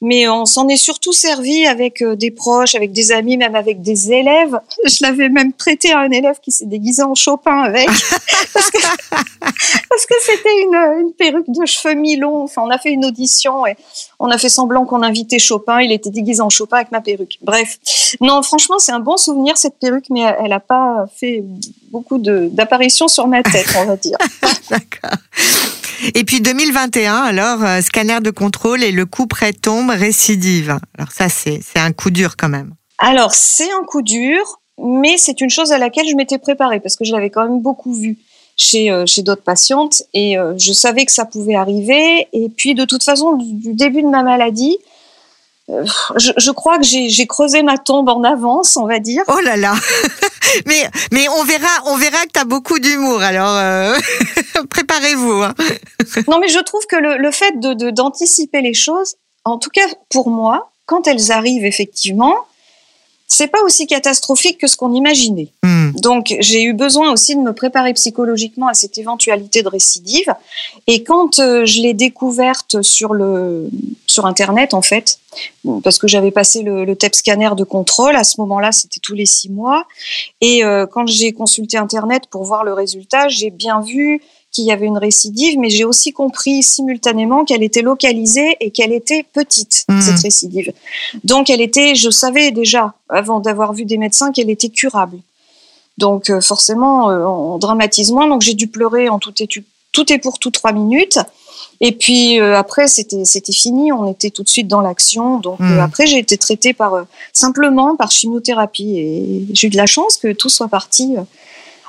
mais 0.00 0.28
on 0.28 0.44
s'en 0.44 0.68
est 0.68 0.76
surtout 0.76 1.12
servi 1.12 1.66
avec 1.66 2.02
euh, 2.02 2.14
des 2.14 2.30
proches, 2.30 2.74
avec 2.74 2.92
des 2.92 3.12
amis, 3.12 3.36
même 3.36 3.54
avec 3.54 3.80
des 3.80 4.12
élèves. 4.12 4.58
Je 4.84 4.98
l'avais 5.00 5.28
même 5.28 5.52
prêté 5.52 5.92
à 5.92 6.00
un 6.00 6.10
élève 6.10 6.38
qui 6.42 6.52
s'est 6.52 6.66
déguisé 6.66 7.02
en 7.02 7.14
Chopin 7.14 7.62
avec, 7.62 7.86
parce 8.52 8.70
que 8.70 10.14
c'était 10.20 10.62
une, 10.62 10.74
une, 11.00 11.12
perruque 11.12 11.48
de 11.48 11.64
cheveux 11.64 11.94
mi-longs. 11.94 12.42
Enfin, 12.42 12.62
on 12.64 12.70
a 12.70 12.78
fait 12.78 12.90
une 12.90 13.04
audition 13.04 13.66
et 13.66 13.76
on 14.18 14.30
a 14.30 14.36
fait 14.36 14.48
semblant 14.48 14.84
qu'on 14.84 15.02
invitait 15.02 15.38
Chopin. 15.38 15.80
Il 15.80 15.92
était 15.92 16.10
déguisé 16.10 16.42
en 16.42 16.50
Chopin 16.50 16.78
avec 16.78 16.92
ma 16.92 17.00
perruque. 17.00 17.38
Bref, 17.42 17.78
non, 18.20 18.42
franchement, 18.42 18.78
c'est 18.78 18.92
un 18.92 19.00
bon 19.00 19.16
souvenir 19.16 19.56
cette 19.56 19.78
perruque, 19.78 20.10
mais 20.10 20.22
elle 20.42 20.50
n'a 20.50 20.60
pas 20.60 21.06
fait 21.16 21.42
beaucoup 21.90 22.18
d'apparitions 22.18 23.08
sur 23.08 23.26
ma 23.26 23.42
tête, 23.42 23.68
on 23.78 23.86
va 23.86 23.96
dire. 23.96 24.18
D'accord. 24.70 25.18
Et 26.14 26.24
puis 26.24 26.40
2021, 26.40 27.14
alors, 27.14 27.64
euh, 27.64 27.80
scanner 27.80 28.20
de 28.20 28.30
contrôle 28.30 28.82
et 28.82 28.92
le 28.92 29.06
coup 29.06 29.26
près 29.26 29.52
tombe, 29.52 29.90
récidive. 29.90 30.78
Alors 30.98 31.12
ça, 31.12 31.28
c'est 31.28 31.60
un 31.76 31.92
coup 31.92 32.10
dur 32.10 32.36
quand 32.36 32.48
même. 32.48 32.74
Alors, 32.98 33.34
c'est 33.34 33.70
un 33.70 33.84
coup 33.86 34.02
dur, 34.02 34.60
mais 34.82 35.16
c'est 35.16 35.40
une 35.40 35.50
chose 35.50 35.72
à 35.72 35.78
laquelle 35.78 36.08
je 36.08 36.16
m'étais 36.16 36.38
préparée 36.38 36.80
parce 36.80 36.96
que 36.96 37.04
je 37.04 37.12
l'avais 37.12 37.30
quand 37.30 37.42
même 37.42 37.60
beaucoup 37.60 37.92
vu 37.92 38.18
chez, 38.56 38.90
euh, 38.90 39.04
chez 39.06 39.22
d'autres 39.22 39.42
patientes 39.42 40.02
et 40.12 40.38
euh, 40.38 40.54
je 40.58 40.72
savais 40.72 41.04
que 41.04 41.12
ça 41.12 41.24
pouvait 41.24 41.54
arriver. 41.54 42.28
Et 42.32 42.48
puis, 42.48 42.74
de 42.74 42.84
toute 42.84 43.02
façon, 43.02 43.34
du 43.34 43.74
début 43.74 44.02
de 44.02 44.08
ma 44.08 44.22
maladie, 44.22 44.78
euh, 45.70 45.84
je, 46.16 46.50
crois 46.50 46.78
que 46.78 46.84
j'ai 46.84 47.26
creusé 47.26 47.62
ma 47.62 47.78
tombe 47.78 48.10
en 48.10 48.22
avance, 48.22 48.76
on 48.76 48.86
va 48.86 48.98
dire. 48.98 49.22
Oh 49.28 49.40
là 49.40 49.56
là 49.56 49.74
Mais 50.66 50.90
mais 51.10 51.26
on 51.30 51.42
verra 51.44 51.68
on 51.86 51.96
verra 51.96 52.22
que 52.26 52.32
tu 52.34 52.40
as 52.40 52.44
beaucoup 52.44 52.78
d'humour. 52.78 53.22
Alors 53.22 53.56
euh, 53.56 53.96
préparez-vous. 54.70 55.42
Hein. 55.42 55.54
non 56.28 56.38
mais 56.38 56.48
je 56.48 56.58
trouve 56.58 56.86
que 56.86 56.96
le, 56.96 57.16
le 57.16 57.30
fait 57.30 57.58
de 57.58 57.90
d'anticiper 57.90 58.60
les 58.60 58.74
choses, 58.74 59.14
en 59.44 59.58
tout 59.58 59.70
cas 59.70 59.86
pour 60.10 60.28
moi, 60.28 60.70
quand 60.84 61.08
elles 61.08 61.32
arrivent 61.32 61.64
effectivement, 61.64 62.36
c'est 63.26 63.48
pas 63.48 63.62
aussi 63.62 63.86
catastrophique 63.86 64.58
que 64.58 64.66
ce 64.66 64.76
qu'on 64.76 64.92
imaginait. 64.92 65.48
Hmm. 65.62 65.92
Donc 65.92 66.34
j'ai 66.40 66.62
eu 66.62 66.72
besoin 66.72 67.10
aussi 67.10 67.34
de 67.34 67.40
me 67.40 67.52
préparer 67.52 67.92
psychologiquement 67.94 68.68
à 68.68 68.74
cette 68.74 68.98
éventualité 68.98 69.62
de 69.62 69.68
récidive. 69.68 70.34
Et 70.86 71.02
quand 71.02 71.38
euh, 71.38 71.64
je 71.64 71.80
l'ai 71.80 71.94
découverte 71.94 72.82
sur 72.82 73.14
le 73.14 73.68
sur 74.06 74.26
internet 74.26 74.74
en 74.74 74.82
fait, 74.82 75.18
parce 75.82 75.98
que 75.98 76.06
j'avais 76.06 76.30
passé 76.30 76.62
le, 76.62 76.84
le 76.84 76.96
TEP 76.96 77.14
scanner 77.14 77.50
de 77.56 77.64
contrôle 77.64 78.14
à 78.14 78.24
ce 78.24 78.40
moment-là, 78.40 78.72
c'était 78.72 79.00
tous 79.00 79.14
les 79.14 79.26
six 79.26 79.50
mois. 79.50 79.86
Et 80.40 80.64
euh, 80.64 80.86
quand 80.86 81.06
j'ai 81.06 81.32
consulté 81.32 81.76
internet 81.76 82.24
pour 82.30 82.44
voir 82.44 82.62
le 82.62 82.72
résultat, 82.72 83.28
j'ai 83.28 83.50
bien 83.50 83.80
vu 83.80 84.22
qu'il 84.54 84.64
y 84.64 84.72
avait 84.72 84.86
une 84.86 84.98
récidive, 84.98 85.58
mais 85.58 85.68
j'ai 85.68 85.84
aussi 85.84 86.12
compris 86.12 86.62
simultanément 86.62 87.44
qu'elle 87.44 87.64
était 87.64 87.82
localisée 87.82 88.56
et 88.60 88.70
qu'elle 88.70 88.92
était 88.92 89.24
petite, 89.24 89.84
mmh. 89.88 90.00
cette 90.00 90.20
récidive. 90.20 90.72
Donc 91.24 91.50
elle 91.50 91.60
était, 91.60 91.96
je 91.96 92.08
savais 92.08 92.52
déjà, 92.52 92.94
avant 93.08 93.40
d'avoir 93.40 93.72
vu 93.72 93.84
des 93.84 93.98
médecins, 93.98 94.30
qu'elle 94.30 94.50
était 94.50 94.68
curable. 94.68 95.18
Donc 95.98 96.30
euh, 96.30 96.40
forcément, 96.40 97.10
euh, 97.10 97.24
on 97.26 97.58
dramatise 97.58 98.12
moins. 98.12 98.28
Donc 98.28 98.42
j'ai 98.42 98.54
dû 98.54 98.68
pleurer 98.68 99.08
en 99.08 99.18
tout 99.18 99.34
et, 99.42 99.48
tout 99.92 100.12
et 100.12 100.18
pour 100.18 100.38
tout 100.38 100.52
trois 100.52 100.72
minutes. 100.72 101.18
Et 101.80 101.90
puis 101.90 102.40
euh, 102.40 102.56
après, 102.56 102.86
c'était 102.86 103.24
c'était 103.24 103.52
fini. 103.52 103.90
On 103.90 104.10
était 104.10 104.30
tout 104.30 104.44
de 104.44 104.48
suite 104.48 104.68
dans 104.68 104.80
l'action. 104.80 105.38
Donc 105.40 105.58
mmh. 105.58 105.80
après, 105.80 106.06
j'ai 106.06 106.18
été 106.18 106.38
traitée 106.38 106.74
par 106.74 107.06
simplement 107.32 107.96
par 107.96 108.12
chimiothérapie 108.12 108.98
et 108.98 109.46
j'ai 109.52 109.66
eu 109.66 109.70
de 109.70 109.76
la 109.76 109.86
chance 109.86 110.16
que 110.16 110.32
tout 110.32 110.48
soit 110.48 110.68
parti 110.68 111.16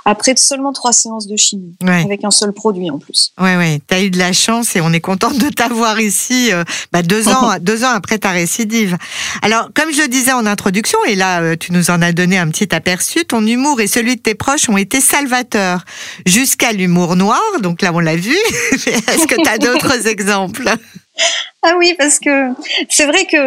après 0.05 0.35
seulement 0.37 0.71
trois 0.71 0.93
séances 0.93 1.25
de 1.25 1.35
chimie, 1.35 1.75
avec 1.83 2.23
un 2.23 2.29
seul 2.29 2.53
produit 2.53 2.91
en 2.91 2.99
plus. 2.99 3.33
Oui, 3.39 3.49
oui, 3.57 3.81
tu 3.87 3.95
as 3.95 4.03
eu 4.03 4.11
de 4.11 4.19
la 4.19 4.33
chance 4.33 4.75
et 4.75 4.81
on 4.81 4.93
est 4.93 5.01
contente 5.01 5.39
de 5.39 5.49
t'avoir 5.49 5.99
ici 5.99 6.53
euh, 6.53 6.63
bah, 6.91 7.01
deux, 7.01 7.27
ans, 7.27 7.55
deux 7.59 7.83
ans 7.83 7.89
après 7.89 8.19
ta 8.19 8.29
récidive. 8.29 8.97
Alors, 9.41 9.69
comme 9.73 9.91
je 9.91 10.03
le 10.03 10.07
disais 10.07 10.31
en 10.31 10.45
introduction, 10.45 10.99
et 11.07 11.15
là, 11.15 11.41
euh, 11.41 11.55
tu 11.59 11.71
nous 11.71 11.89
en 11.89 12.03
as 12.03 12.11
donné 12.11 12.37
un 12.37 12.47
petit 12.49 12.73
aperçu, 12.73 13.25
ton 13.25 13.45
humour 13.45 13.81
et 13.81 13.87
celui 13.87 14.15
de 14.15 14.21
tes 14.21 14.35
proches 14.35 14.69
ont 14.69 14.77
été 14.77 15.01
salvateurs, 15.01 15.83
jusqu'à 16.27 16.71
l'humour 16.71 17.15
noir, 17.15 17.41
donc 17.61 17.81
là, 17.81 17.91
on 17.91 17.99
l'a 17.99 18.15
vu. 18.15 18.37
Est-ce 18.71 19.25
que 19.25 19.41
tu 19.41 19.49
as 19.49 19.57
d'autres 19.57 20.07
exemples? 20.07 20.69
Ah 21.63 21.73
oui, 21.79 21.95
parce 21.97 22.19
que 22.19 22.49
c'est 22.89 23.07
vrai 23.07 23.25
que 23.25 23.37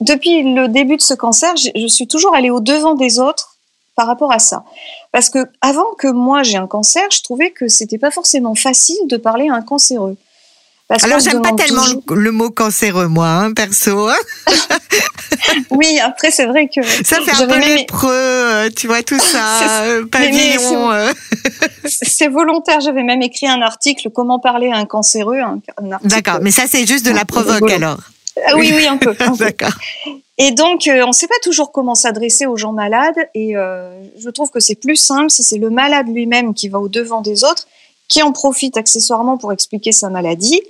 depuis 0.00 0.54
le 0.54 0.68
début 0.68 0.96
de 0.96 1.02
ce 1.02 1.14
cancer, 1.14 1.52
je 1.56 1.86
suis 1.88 2.06
toujours 2.06 2.36
allée 2.36 2.50
au 2.50 2.60
devant 2.60 2.94
des 2.94 3.18
autres 3.18 3.57
par 3.98 4.06
rapport 4.06 4.30
à 4.30 4.38
ça. 4.38 4.62
Parce 5.10 5.28
que 5.28 5.40
avant 5.60 5.92
que 5.98 6.06
moi 6.06 6.44
j'ai 6.44 6.56
un 6.56 6.68
cancer, 6.68 7.02
je 7.10 7.20
trouvais 7.20 7.50
que 7.50 7.66
c'était 7.66 7.98
pas 7.98 8.12
forcément 8.12 8.54
facile 8.54 9.08
de 9.08 9.16
parler 9.16 9.48
à 9.48 9.54
un 9.54 9.62
cancéreux. 9.62 10.16
Parce 10.86 11.02
Alors 11.02 11.18
j'aime 11.18 11.42
pas 11.42 11.52
tellement 11.52 11.82
le 12.08 12.30
mot 12.30 12.50
cancéreux 12.50 13.08
moi, 13.08 13.26
hein, 13.26 13.52
perso. 13.52 14.08
Hein. 14.08 14.14
oui, 15.72 15.98
après 15.98 16.30
c'est 16.30 16.46
vrai 16.46 16.68
que 16.68 16.80
ça 17.04 17.16
fait 17.22 17.42
un 17.42 17.48
peu 17.48 17.58
lépreux, 17.58 18.08
euh, 18.12 18.70
tu 18.70 18.86
vois 18.86 19.02
tout 19.02 19.18
ça, 19.32 19.82
euh, 19.82 20.06
pavillon. 20.06 20.92
Euh. 20.92 21.12
C'est 21.84 22.28
volontaire. 22.28 22.80
J'avais 22.80 23.02
même 23.02 23.22
écrit 23.22 23.48
un 23.48 23.62
article 23.62 24.10
comment 24.14 24.38
parler 24.38 24.70
à 24.70 24.76
un 24.76 24.84
cancéreux. 24.84 25.40
D'accord, 26.04 26.38
mais 26.40 26.52
ça 26.52 26.68
c'est 26.68 26.86
juste 26.86 27.04
de 27.04 27.10
la 27.10 27.24
provoque 27.24 27.68
alors. 27.68 27.98
Ah 28.46 28.52
oui, 28.54 28.72
oui, 28.72 28.86
un 28.86 28.96
peu. 28.96 29.16
D'accord. 29.36 29.74
Et 30.38 30.52
donc, 30.52 30.86
euh, 30.86 31.02
on 31.04 31.08
ne 31.08 31.12
sait 31.12 31.26
pas 31.26 31.38
toujours 31.42 31.72
comment 31.72 31.96
s'adresser 31.96 32.46
aux 32.46 32.56
gens 32.56 32.72
malades. 32.72 33.18
Et 33.34 33.56
euh, 33.56 33.90
je 34.16 34.30
trouve 34.30 34.50
que 34.50 34.60
c'est 34.60 34.76
plus 34.76 34.96
simple 34.96 35.30
si 35.30 35.42
c'est 35.42 35.58
le 35.58 35.68
malade 35.68 36.06
lui-même 36.08 36.54
qui 36.54 36.68
va 36.68 36.78
au 36.78 36.88
devant 36.88 37.20
des 37.20 37.42
autres, 37.42 37.66
qui 38.06 38.22
en 38.22 38.30
profite 38.30 38.76
accessoirement 38.76 39.36
pour 39.36 39.52
expliquer 39.52 39.90
sa 39.90 40.10
maladie, 40.10 40.62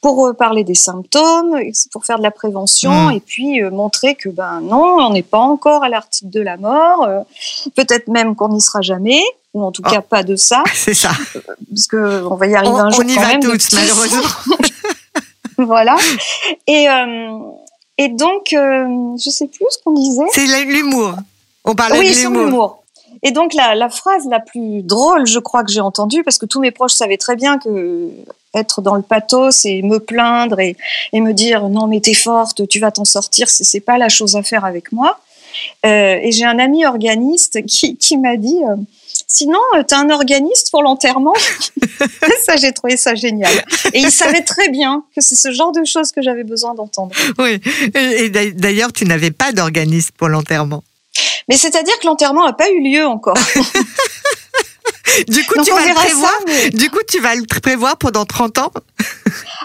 pour 0.00 0.26
euh, 0.26 0.32
parler 0.32 0.64
des 0.64 0.74
symptômes, 0.74 1.56
pour 1.92 2.04
faire 2.04 2.18
de 2.18 2.24
la 2.24 2.32
prévention, 2.32 2.90
mmh. 2.90 3.12
et 3.12 3.20
puis 3.20 3.62
montrer 3.62 4.16
que 4.16 4.28
ben 4.28 4.60
non, 4.60 4.96
on 4.98 5.10
n'est 5.10 5.22
pas 5.22 5.38
encore 5.38 5.84
à 5.84 5.88
l'article 5.88 6.30
de 6.30 6.40
la 6.40 6.56
mort. 6.56 7.08
Peut-être 7.76 8.08
même 8.08 8.34
qu'on 8.34 8.48
n'y 8.48 8.60
sera 8.60 8.82
jamais, 8.82 9.22
ou 9.54 9.62
en 9.62 9.70
tout 9.70 9.82
cas 9.82 9.98
oh. 10.00 10.06
pas 10.08 10.24
de 10.24 10.34
ça. 10.34 10.64
C'est 10.74 10.94
ça. 10.94 11.12
Parce 11.70 11.86
que 11.86 12.24
on 12.24 12.34
va 12.34 12.48
y 12.48 12.56
arriver 12.56 12.80
un 12.80 12.90
jour. 12.90 13.04
On 13.04 13.08
y 13.08 13.14
va 13.14 13.38
tous, 13.38 13.68
malheureusement. 13.72 14.28
voilà. 15.58 15.96
Et 16.66 16.88
et 17.98 18.08
donc, 18.08 18.52
euh, 18.52 19.16
je 19.16 19.30
sais 19.30 19.46
plus 19.46 19.66
ce 19.70 19.78
qu'on 19.84 19.92
disait. 19.92 20.24
C'est 20.32 20.64
l'humour. 20.64 21.14
On 21.64 21.74
parlait 21.74 21.98
oui, 21.98 22.10
de 22.10 22.28
l'humour. 22.28 22.82
Et 23.22 23.30
donc 23.30 23.54
la, 23.54 23.74
la, 23.74 23.88
phrase 23.88 24.26
la 24.28 24.40
plus 24.40 24.82
drôle, 24.82 25.26
je 25.26 25.38
crois 25.38 25.62
que 25.62 25.70
j'ai 25.70 25.80
entendue, 25.80 26.24
parce 26.24 26.38
que 26.38 26.46
tous 26.46 26.60
mes 26.60 26.72
proches 26.72 26.94
savaient 26.94 27.18
très 27.18 27.36
bien 27.36 27.58
que 27.58 28.10
être 28.54 28.82
dans 28.82 28.94
le 28.94 29.02
pathos 29.02 29.64
et 29.64 29.82
me 29.82 29.98
plaindre 29.98 30.60
et, 30.60 30.76
et 31.12 31.20
me 31.20 31.32
dire 31.32 31.68
non 31.68 31.86
mais 31.86 32.00
t'es 32.00 32.14
forte, 32.14 32.66
tu 32.68 32.80
vas 32.80 32.90
t'en 32.90 33.04
sortir, 33.04 33.48
c'est 33.48 33.80
pas 33.80 33.96
la 33.96 34.08
chose 34.08 34.36
à 34.36 34.42
faire 34.42 34.64
avec 34.64 34.92
moi. 34.92 35.20
Euh, 35.86 36.18
et 36.20 36.32
j'ai 36.32 36.44
un 36.44 36.58
ami 36.58 36.84
organiste 36.84 37.64
qui, 37.66 37.96
qui 37.96 38.16
m'a 38.16 38.36
dit 38.36 38.58
euh, 38.64 38.76
Sinon, 39.26 39.58
euh, 39.76 39.82
tu 39.86 39.94
as 39.94 39.98
un 39.98 40.10
organiste 40.10 40.70
pour 40.70 40.82
l'enterrement. 40.82 41.34
ça, 42.44 42.56
j'ai 42.56 42.72
trouvé 42.72 42.96
ça 42.96 43.14
génial. 43.14 43.52
Et 43.92 44.00
il 44.00 44.10
savait 44.10 44.42
très 44.42 44.68
bien 44.68 45.04
que 45.14 45.20
c'est 45.20 45.36
ce 45.36 45.52
genre 45.52 45.72
de 45.72 45.84
choses 45.84 46.12
que 46.12 46.22
j'avais 46.22 46.44
besoin 46.44 46.74
d'entendre. 46.74 47.14
Oui. 47.38 47.60
Et 47.94 48.28
d'ailleurs, 48.52 48.92
tu 48.92 49.04
n'avais 49.04 49.30
pas 49.30 49.52
d'organiste 49.52 50.12
pour 50.16 50.28
l'enterrement. 50.28 50.82
Mais 51.48 51.56
c'est-à-dire 51.56 51.98
que 52.00 52.06
l'enterrement 52.06 52.46
n'a 52.46 52.52
pas 52.52 52.70
eu 52.70 52.82
lieu 52.82 53.04
encore. 53.06 53.34
du 55.28 55.44
coup, 55.44 55.62
tu 55.64 55.70
vas 55.70 55.86
le 55.86 55.94
prévoir. 55.94 56.32
Du 56.72 56.90
coup, 56.90 57.00
tu 57.08 57.20
vas 57.20 57.34
le 57.34 57.44
prévoir 57.44 57.96
pendant 57.96 58.24
30 58.24 58.58
ans. 58.58 58.72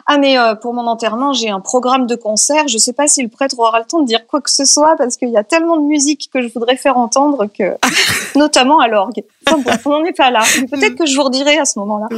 Ah, 0.06 0.18
mais 0.18 0.38
euh, 0.38 0.56
pour 0.56 0.74
mon 0.74 0.88
enterrement, 0.88 1.34
j'ai 1.34 1.50
un 1.50 1.60
programme 1.60 2.08
de 2.08 2.16
concert. 2.16 2.68
Je 2.68 2.78
sais 2.78 2.94
pas 2.94 3.08
si 3.08 3.22
le 3.22 3.30
prêtre 3.30 3.58
aura 3.60 3.80
le 3.80 3.86
temps 3.86 4.02
de 4.02 4.08
dire 4.08 4.26
quoi 4.28 4.42
que 4.42 4.50
ce 4.50 4.66
soit 4.66 4.96
parce 4.98 5.18
qu'il 5.18 5.30
y 5.30 5.38
a 5.38 5.44
tellement 5.44 5.78
de 5.78 5.86
musique 5.86 6.30
que 6.34 6.42
je 6.42 6.48
voudrais 6.54 6.78
faire 6.78 6.98
entendre 6.98 7.48
que, 7.48 7.76
notamment 8.36 8.80
à 8.80 8.88
l'orgue. 8.88 9.24
Enfin, 9.46 9.60
bon, 9.60 9.72
on 9.86 10.00
n'en 10.00 10.06
est 10.06 10.18
pas 10.18 10.32
là. 10.32 10.44
Peut-être 10.72 10.96
que 10.96 11.06
je 11.06 11.16
vous 11.16 11.24
redirai 11.24 11.58
à 11.58 11.66
ce 11.66 11.80
moment-là. 11.80 12.08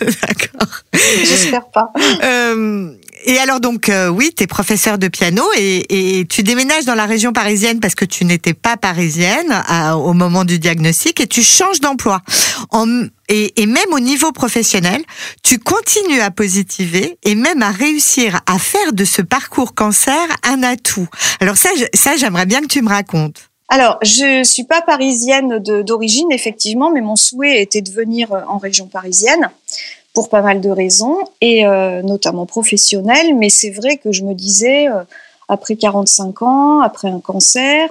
D'accord. 0.00 0.68
J'espère 0.92 1.66
pas. 1.66 1.92
Euh, 2.22 2.92
et 3.24 3.38
alors 3.38 3.60
donc 3.60 3.88
euh, 3.88 4.08
oui, 4.08 4.32
tu 4.36 4.44
es 4.44 4.46
professeur 4.46 4.98
de 4.98 5.08
piano 5.08 5.42
et, 5.56 6.18
et, 6.20 6.26
tu 6.26 6.42
déménages 6.42 6.84
dans 6.84 6.94
la 6.94 7.06
région 7.06 7.32
parisienne 7.32 7.80
parce 7.80 7.94
que 7.94 8.04
tu 8.04 8.24
n'étais 8.24 8.54
pas 8.54 8.76
parisienne 8.76 9.62
au 9.96 10.12
moment 10.12 10.44
du 10.44 10.58
diagnostic 10.58 11.20
et 11.20 11.26
tu 11.26 11.42
changes 11.42 11.80
d'emploi. 11.80 12.20
Et, 13.34 13.66
même 13.66 13.92
au 13.92 13.98
niveau 13.98 14.30
professionnel, 14.30 15.02
tu 15.42 15.58
continues 15.58 16.20
à 16.20 16.30
positiver 16.30 17.16
et 17.24 17.34
même 17.34 17.62
à 17.62 17.70
réussir 17.70 18.42
à 18.46 18.58
faire 18.58 18.92
de 18.92 19.06
ce 19.06 19.22
parcours 19.22 19.74
cancer 19.74 20.20
un 20.42 20.62
atout. 20.62 21.08
Alors 21.40 21.56
ça, 21.56 21.70
ça 21.94 22.14
j'aimerais 22.16 22.44
bien 22.44 22.60
que 22.60 22.66
tu 22.66 22.82
me 22.82 22.90
racontes. 22.90 23.48
Alors, 23.70 23.98
je 24.02 24.44
suis 24.44 24.64
pas 24.64 24.82
parisienne 24.82 25.58
d'origine, 25.60 26.30
effectivement, 26.30 26.90
mais 26.90 27.00
mon 27.00 27.16
souhait 27.16 27.62
était 27.62 27.80
de 27.80 27.90
venir 27.90 28.28
en 28.46 28.58
région 28.58 28.86
parisienne 28.86 29.48
pour 30.12 30.28
pas 30.28 30.42
mal 30.42 30.60
de 30.60 30.68
raisons, 30.68 31.16
et 31.40 31.64
euh, 31.64 32.02
notamment 32.02 32.44
professionnelles. 32.44 33.34
Mais 33.34 33.48
c'est 33.48 33.70
vrai 33.70 33.96
que 33.96 34.12
je 34.12 34.24
me 34.24 34.34
disais, 34.34 34.88
euh, 34.88 35.04
après 35.48 35.76
45 35.76 36.42
ans, 36.42 36.80
après 36.82 37.08
un 37.08 37.20
cancer, 37.20 37.88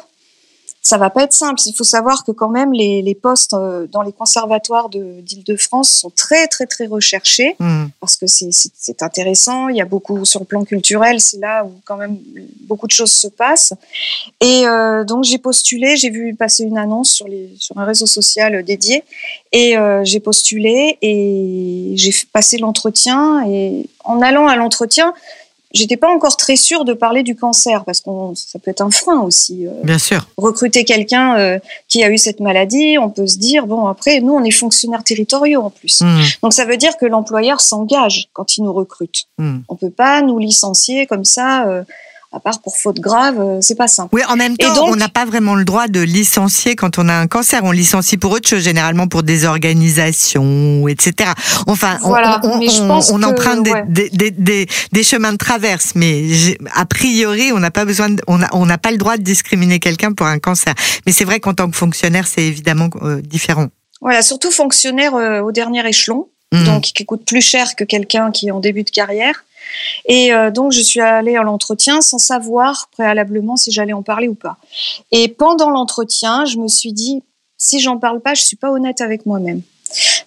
ça 0.81 0.97
va 0.97 1.11
pas 1.11 1.23
être 1.23 1.33
simple. 1.33 1.61
Il 1.67 1.73
faut 1.73 1.83
savoir 1.83 2.23
que 2.23 2.31
quand 2.31 2.49
même 2.49 2.73
les, 2.73 3.03
les 3.03 3.13
postes 3.13 3.53
euh, 3.53 3.85
dans 3.91 4.01
les 4.01 4.11
conservatoires 4.11 4.89
d'Île-de-France 4.89 5.91
sont 5.91 6.09
très 6.09 6.47
très 6.47 6.65
très 6.65 6.87
recherchés 6.87 7.55
mmh. 7.59 7.85
parce 7.99 8.17
que 8.17 8.25
c'est 8.25 9.03
intéressant. 9.03 9.69
Il 9.69 9.77
y 9.77 9.81
a 9.81 9.85
beaucoup 9.85 10.25
sur 10.25 10.39
le 10.39 10.45
plan 10.45 10.63
culturel, 10.65 11.21
c'est 11.21 11.37
là 11.37 11.63
où 11.63 11.71
quand 11.85 11.97
même 11.97 12.17
beaucoup 12.61 12.87
de 12.87 12.91
choses 12.91 13.11
se 13.11 13.27
passent. 13.27 13.73
Et 14.39 14.65
euh, 14.65 15.03
donc 15.03 15.23
j'ai 15.23 15.37
postulé, 15.37 15.97
j'ai 15.97 16.09
vu 16.09 16.33
passer 16.33 16.63
une 16.63 16.79
annonce 16.79 17.11
sur 17.11 17.27
les 17.27 17.49
sur 17.59 17.77
un 17.77 17.85
réseau 17.85 18.07
social 18.07 18.63
dédié 18.63 19.03
et 19.51 19.77
euh, 19.77 20.03
j'ai 20.03 20.19
postulé 20.19 20.97
et 21.03 21.93
j'ai 21.95 22.11
passé 22.33 22.57
l'entretien 22.57 23.45
et 23.47 23.85
en 24.03 24.19
allant 24.21 24.47
à 24.47 24.55
l'entretien 24.55 25.13
j'étais 25.73 25.97
pas 25.97 26.09
encore 26.09 26.37
très 26.37 26.55
sûre 26.55 26.85
de 26.85 26.93
parler 26.93 27.23
du 27.23 27.35
cancer 27.35 27.83
parce 27.85 28.01
que 28.01 28.09
ça 28.35 28.59
peut 28.59 28.71
être 28.71 28.81
un 28.81 28.91
frein 28.91 29.21
aussi. 29.21 29.67
Euh, 29.67 29.71
Bien 29.83 29.97
sûr. 29.97 30.27
Recruter 30.37 30.83
quelqu'un 30.83 31.37
euh, 31.37 31.59
qui 31.87 32.03
a 32.03 32.09
eu 32.09 32.17
cette 32.17 32.39
maladie, 32.39 32.97
on 32.97 33.09
peut 33.09 33.27
se 33.27 33.37
dire 33.37 33.67
bon 33.67 33.87
après 33.87 34.21
nous 34.21 34.33
on 34.33 34.43
est 34.43 34.51
fonctionnaires 34.51 35.03
territoriaux 35.03 35.61
en 35.61 35.69
plus. 35.69 36.01
Mmh. 36.01 36.21
Donc 36.43 36.53
ça 36.53 36.65
veut 36.65 36.77
dire 36.77 36.97
que 36.97 37.05
l'employeur 37.05 37.61
s'engage 37.61 38.27
quand 38.33 38.57
il 38.57 38.63
nous 38.63 38.73
recrute. 38.73 39.25
Mmh. 39.37 39.59
On 39.69 39.75
peut 39.75 39.89
pas 39.89 40.21
nous 40.21 40.39
licencier 40.39 41.05
comme 41.05 41.25
ça. 41.25 41.67
Euh, 41.67 41.83
à 42.33 42.39
part 42.39 42.61
pour 42.61 42.77
faute 42.77 42.99
grave, 42.99 43.39
euh, 43.39 43.57
c'est 43.61 43.75
pas 43.75 43.89
simple. 43.89 44.15
Oui, 44.15 44.21
en 44.29 44.37
même 44.37 44.55
temps, 44.55 44.85
on 44.87 44.95
n'a 44.95 45.09
pas 45.09 45.25
vraiment 45.25 45.55
le 45.55 45.65
droit 45.65 45.87
de 45.87 45.99
licencier 45.99 46.75
quand 46.75 46.97
on 46.97 47.09
a 47.09 47.13
un 47.13 47.27
cancer. 47.27 47.61
On 47.63 47.71
licencie 47.71 48.17
pour 48.17 48.31
autre 48.31 48.47
chose, 48.47 48.63
généralement 48.63 49.07
pour 49.07 49.23
des 49.23 49.43
organisations, 49.45 50.87
etc. 50.87 51.31
Enfin, 51.67 51.99
on, 52.03 52.13
on, 52.13 53.23
emprunte 53.23 53.63
des, 53.87 54.09
des, 54.09 54.31
des, 54.31 54.67
des, 54.91 55.03
chemins 55.03 55.33
de 55.33 55.37
traverse, 55.37 55.91
mais 55.95 56.23
a 56.73 56.85
priori, 56.85 57.51
on 57.51 57.59
n'a 57.59 57.71
pas 57.71 57.83
besoin, 57.83 58.09
de, 58.09 58.21
on 58.27 58.65
n'a 58.65 58.77
pas 58.77 58.91
le 58.91 58.97
droit 58.97 59.17
de 59.17 59.23
discriminer 59.23 59.79
quelqu'un 59.79 60.13
pour 60.13 60.25
un 60.25 60.39
cancer. 60.39 60.73
Mais 61.05 61.11
c'est 61.11 61.25
vrai 61.25 61.41
qu'en 61.41 61.53
tant 61.53 61.69
que 61.69 61.75
fonctionnaire, 61.75 62.27
c'est 62.27 62.43
évidemment 62.43 62.89
euh, 63.01 63.21
différent. 63.21 63.67
Voilà, 63.99 64.21
surtout 64.21 64.51
fonctionnaire 64.51 65.15
euh, 65.15 65.41
au 65.41 65.51
dernier 65.51 65.85
échelon, 65.85 66.29
mmh. 66.53 66.63
donc 66.63 66.83
qui 66.83 67.05
coûte 67.05 67.25
plus 67.25 67.41
cher 67.41 67.75
que 67.75 67.83
quelqu'un 67.83 68.31
qui 68.31 68.47
est 68.47 68.51
en 68.51 68.61
début 68.61 68.83
de 68.83 68.89
carrière. 68.89 69.43
Et 70.05 70.33
euh, 70.33 70.51
donc, 70.51 70.71
je 70.71 70.81
suis 70.81 71.01
allée 71.01 71.35
à 71.35 71.43
l'entretien 71.43 72.01
sans 72.01 72.17
savoir 72.17 72.89
préalablement 72.91 73.57
si 73.57 73.71
j'allais 73.71 73.93
en 73.93 74.03
parler 74.03 74.27
ou 74.27 74.35
pas. 74.35 74.57
Et 75.11 75.27
pendant 75.27 75.69
l'entretien, 75.69 76.45
je 76.45 76.57
me 76.57 76.67
suis 76.67 76.93
dit, 76.93 77.23
si 77.57 77.79
j'en 77.79 77.97
parle 77.97 78.21
pas, 78.21 78.33
je 78.33 78.43
suis 78.43 78.57
pas 78.57 78.71
honnête 78.71 79.01
avec 79.01 79.25
moi-même. 79.25 79.61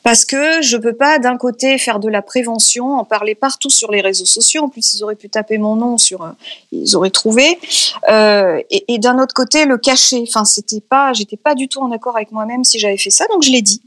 Parce 0.03 0.25
que 0.27 0.61
je 0.61 0.77
peux 0.77 0.93
pas 0.93 1.19
d'un 1.19 1.39
côté 1.39 1.79
faire 1.79 1.99
de 1.99 2.09
la 2.09 2.21
prévention, 2.21 2.97
en 2.97 3.05
parler 3.05 3.35
partout 3.35 3.71
sur 3.71 3.91
les 3.91 4.03
réseaux 4.03 4.27
sociaux. 4.27 4.65
En 4.65 4.69
plus, 4.69 4.95
ils 4.95 5.03
auraient 5.03 5.17
pu 5.17 5.31
taper 5.31 5.57
mon 5.57 5.77
nom 5.77 5.97
sur, 5.97 6.23
euh, 6.23 6.31
ils 6.73 6.95
auraient 6.97 7.11
trouvé. 7.11 7.59
Euh, 8.09 8.61
et, 8.71 8.85
et 8.93 8.99
d'un 8.99 9.19
autre 9.19 9.35
côté, 9.35 9.65
le 9.65 9.79
cacher. 9.79 10.23
Enfin, 10.29 10.45
c'était 10.45 10.83
pas, 10.83 11.13
j'étais 11.15 11.39
pas 11.39 11.55
du 11.55 11.69
tout 11.69 11.81
en 11.81 11.91
accord 11.93 12.17
avec 12.17 12.31
moi-même 12.33 12.65
si 12.65 12.79
j'avais 12.79 12.99
fait 12.99 13.11
ça. 13.11 13.27
Donc, 13.33 13.43
je 13.43 13.51
l'ai 13.51 13.63
dit. 13.63 13.81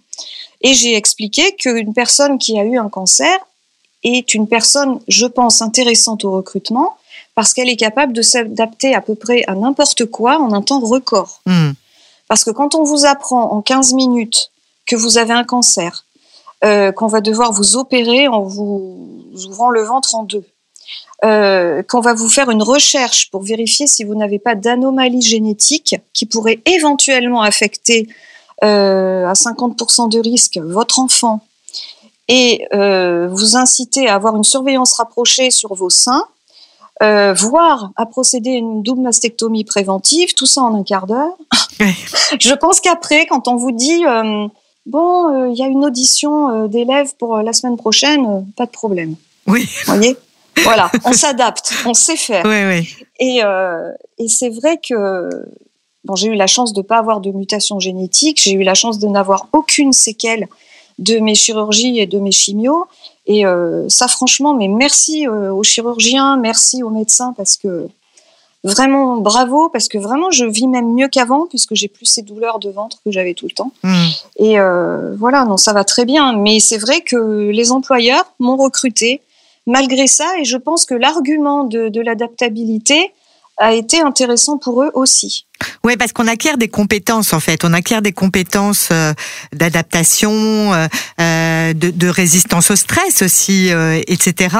Et 0.62 0.74
j'ai 0.74 0.96
expliqué 0.96 1.56
qu'une 1.56 1.94
personne 1.94 2.40
qui 2.40 2.60
a 2.60 2.64
eu 2.64 2.78
un 2.78 2.90
cancer 2.90 3.38
est 4.04 4.34
une 4.34 4.48
personne, 4.48 5.00
je 5.08 5.26
pense, 5.26 5.62
intéressante 5.62 6.24
au 6.24 6.32
recrutement 6.32 6.98
parce 7.36 7.54
qu'elle 7.54 7.70
est 7.70 7.78
capable 7.78 8.14
de 8.14 8.22
s'adapter 8.22 8.96
à 8.96 9.02
peu 9.02 9.16
près 9.16 9.44
à 9.48 9.56
n'importe 9.56 10.06
quoi 10.06 10.40
en 10.40 10.54
un 10.54 10.62
temps 10.62 10.80
record. 10.80 11.42
Hmm. 11.46 11.72
Parce 12.28 12.44
que 12.44 12.52
quand 12.52 12.76
on 12.76 12.84
vous 12.84 13.06
apprend 13.06 13.52
en 13.52 13.62
15 13.62 13.94
minutes 13.94 14.52
que 14.86 14.96
vous 14.96 15.18
avez 15.18 15.34
un 15.34 15.44
cancer, 15.44 16.06
euh, 16.64 16.92
qu'on 16.92 17.08
va 17.08 17.22
devoir 17.22 17.52
vous 17.52 17.78
opérer 17.78 18.28
en 18.28 18.42
vous 18.42 19.30
ouvrant 19.48 19.70
le 19.70 19.84
ventre 19.84 20.16
en 20.16 20.24
deux, 20.24 20.44
euh, 21.24 21.84
qu'on 21.84 22.00
va 22.00 22.14
vous 22.14 22.30
faire 22.30 22.50
une 22.50 22.64
recherche 22.64 23.30
pour 23.30 23.44
vérifier 23.44 23.88
si 23.88 24.04
vous 24.04 24.16
n'avez 24.16 24.40
pas 24.40 24.56
d'anomalie 24.56 25.22
génétique 25.22 25.96
qui 26.14 26.26
pourrait 26.26 26.60
éventuellement 26.66 27.42
affecter 27.42 28.08
euh, 28.64 29.28
à 29.28 29.34
50% 29.34 30.10
de 30.10 30.20
risque 30.20 30.58
votre 30.58 31.00
enfant 31.00 31.42
et 32.28 32.68
euh, 32.74 33.28
vous 33.32 33.56
inciter 33.56 34.08
à 34.08 34.16
avoir 34.16 34.36
une 34.36 34.44
surveillance 34.44 34.94
rapprochée 34.94 35.52
sur 35.52 35.74
vos 35.74 35.90
seins, 35.90 36.26
euh, 37.02 37.34
voire 37.34 37.92
à 37.96 38.06
procéder 38.06 38.52
à 38.52 38.58
une 38.58 38.84
double 38.84 39.02
mastectomie 39.02 39.64
préventive, 39.64 40.34
tout 40.34 40.46
ça 40.46 40.62
en 40.62 40.76
un 40.76 40.84
quart 40.84 41.08
d'heure. 41.08 41.38
Je 41.80 42.54
pense 42.54 42.82
qu'après, 42.82 43.26
quand 43.28 43.48
on 43.48 43.56
vous 43.56 43.72
dit 43.72 44.06
euh, 44.06 44.48
bon, 44.86 45.52
il 45.52 45.58
y 45.58 45.64
a 45.64 45.68
une 45.68 45.86
audition 45.86 46.68
d'élèves 46.68 47.14
pour 47.18 47.38
la 47.38 47.54
semaine 47.54 47.78
prochaine, 47.78 48.46
pas 48.56 48.66
de 48.66 48.72
problème. 48.72 49.16
Oui. 49.46 49.70
Vous 49.86 49.94
voyez? 49.94 50.18
Voilà, 50.64 50.92
on 51.06 51.14
s'adapte, 51.14 51.72
on 51.86 51.94
sait 51.94 52.16
faire. 52.18 52.44
Oui, 52.46 52.66
oui. 52.66 53.06
Et, 53.20 53.42
et 54.18 54.28
c'est 54.28 54.50
vrai 54.50 54.80
que 54.84 55.30
bon, 56.04 56.16
j'ai 56.16 56.30
eu 56.30 56.36
la 56.36 56.48
chance 56.48 56.74
de 56.74 56.80
ne 56.80 56.86
pas 56.86 56.98
avoir 56.98 57.22
de 57.22 57.30
mutation 57.32 57.80
génétique, 57.80 58.42
j'ai 58.42 58.54
eu 58.54 58.64
la 58.64 58.74
chance 58.74 58.98
de 58.98 59.08
n'avoir 59.08 59.48
aucune 59.54 59.94
séquelle 59.94 60.48
de 61.00 61.20
mes 61.20 61.36
chirurgies 61.36 62.00
et 62.00 62.08
de 62.08 62.20
mes 62.20 62.32
chimios. 62.32 62.86
Et 63.26 63.46
euh, 63.46 63.88
ça, 63.90 64.08
franchement, 64.08 64.54
mais 64.54 64.68
merci 64.68 65.28
euh, 65.28 65.54
aux 65.54 65.64
chirurgiens, 65.64 66.38
merci 66.38 66.84
aux 66.84 66.90
médecins 66.90 67.34
parce 67.36 67.58
que 67.58 67.88
vraiment 68.64 69.18
bravo 69.18 69.70
parce 69.70 69.88
que 69.88 69.98
vraiment 69.98 70.32
je 70.32 70.44
vis 70.44 70.68
même 70.68 70.94
mieux 70.94 71.08
qu'avant 71.08 71.46
puisque 71.46 71.76
j'ai 71.76 71.88
plus 71.88 72.06
ces 72.06 72.22
douleurs 72.22 72.60
de 72.60 72.70
ventre 72.70 72.98
que 73.06 73.12
j'avais 73.12 73.34
tout 73.34 73.46
le 73.46 73.52
temps. 73.52 73.72
Mmh. 73.84 74.06
Et 74.38 74.60
euh, 74.60 75.16
voilà, 75.18 75.46
non, 75.46 75.58
ça 75.58 75.74
va 75.74 75.84
très 75.84 76.06
bien. 76.06 76.34
Mais 76.34 76.60
c'est 76.60 76.78
vrai 76.78 77.02
que 77.02 77.50
les 77.50 77.72
employeurs 77.72 78.26
m'ont 78.40 78.58
recruté 78.58 79.22
malgré 79.66 80.08
ça 80.08 80.26
et 80.40 80.46
je 80.46 80.58
pense 80.58 80.86
que 80.86 80.96
l'argument 80.96 81.66
de, 81.66 81.90
de 81.90 82.02
l'adaptabilité 82.02 83.12
a 83.58 83.74
été 83.74 84.02
intéressant 84.02 84.58
pour 84.58 84.84
eux 84.84 84.92
aussi. 84.94 85.48
Oui, 85.84 85.98
parce 85.98 86.14
qu'on 86.14 86.28
acquiert 86.28 86.58
des 86.58 86.68
compétences 86.68 87.34
en 87.34 87.40
fait. 87.40 87.66
On 87.66 87.74
acquiert 87.74 88.02
des 88.02 88.12
compétences 88.12 88.90
euh, 88.92 89.14
d'adaptation, 89.54 90.74
euh, 90.74 90.88
euh, 91.20 91.74
de, 91.74 91.90
de, 91.90 92.08
résistance 92.08 92.70
au 92.72 92.76
stress 92.76 93.22
aussi, 93.22 93.70
etc. 94.08 94.56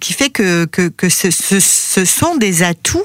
qui 0.00 0.12
fait 0.12 0.30
que 0.30 0.66
que, 0.66 0.88
que 0.88 1.08
ce, 1.08 1.30
ce, 1.30 1.58
ce 1.60 2.04
sont 2.04 2.36
des 2.36 2.62
atouts. 2.62 3.04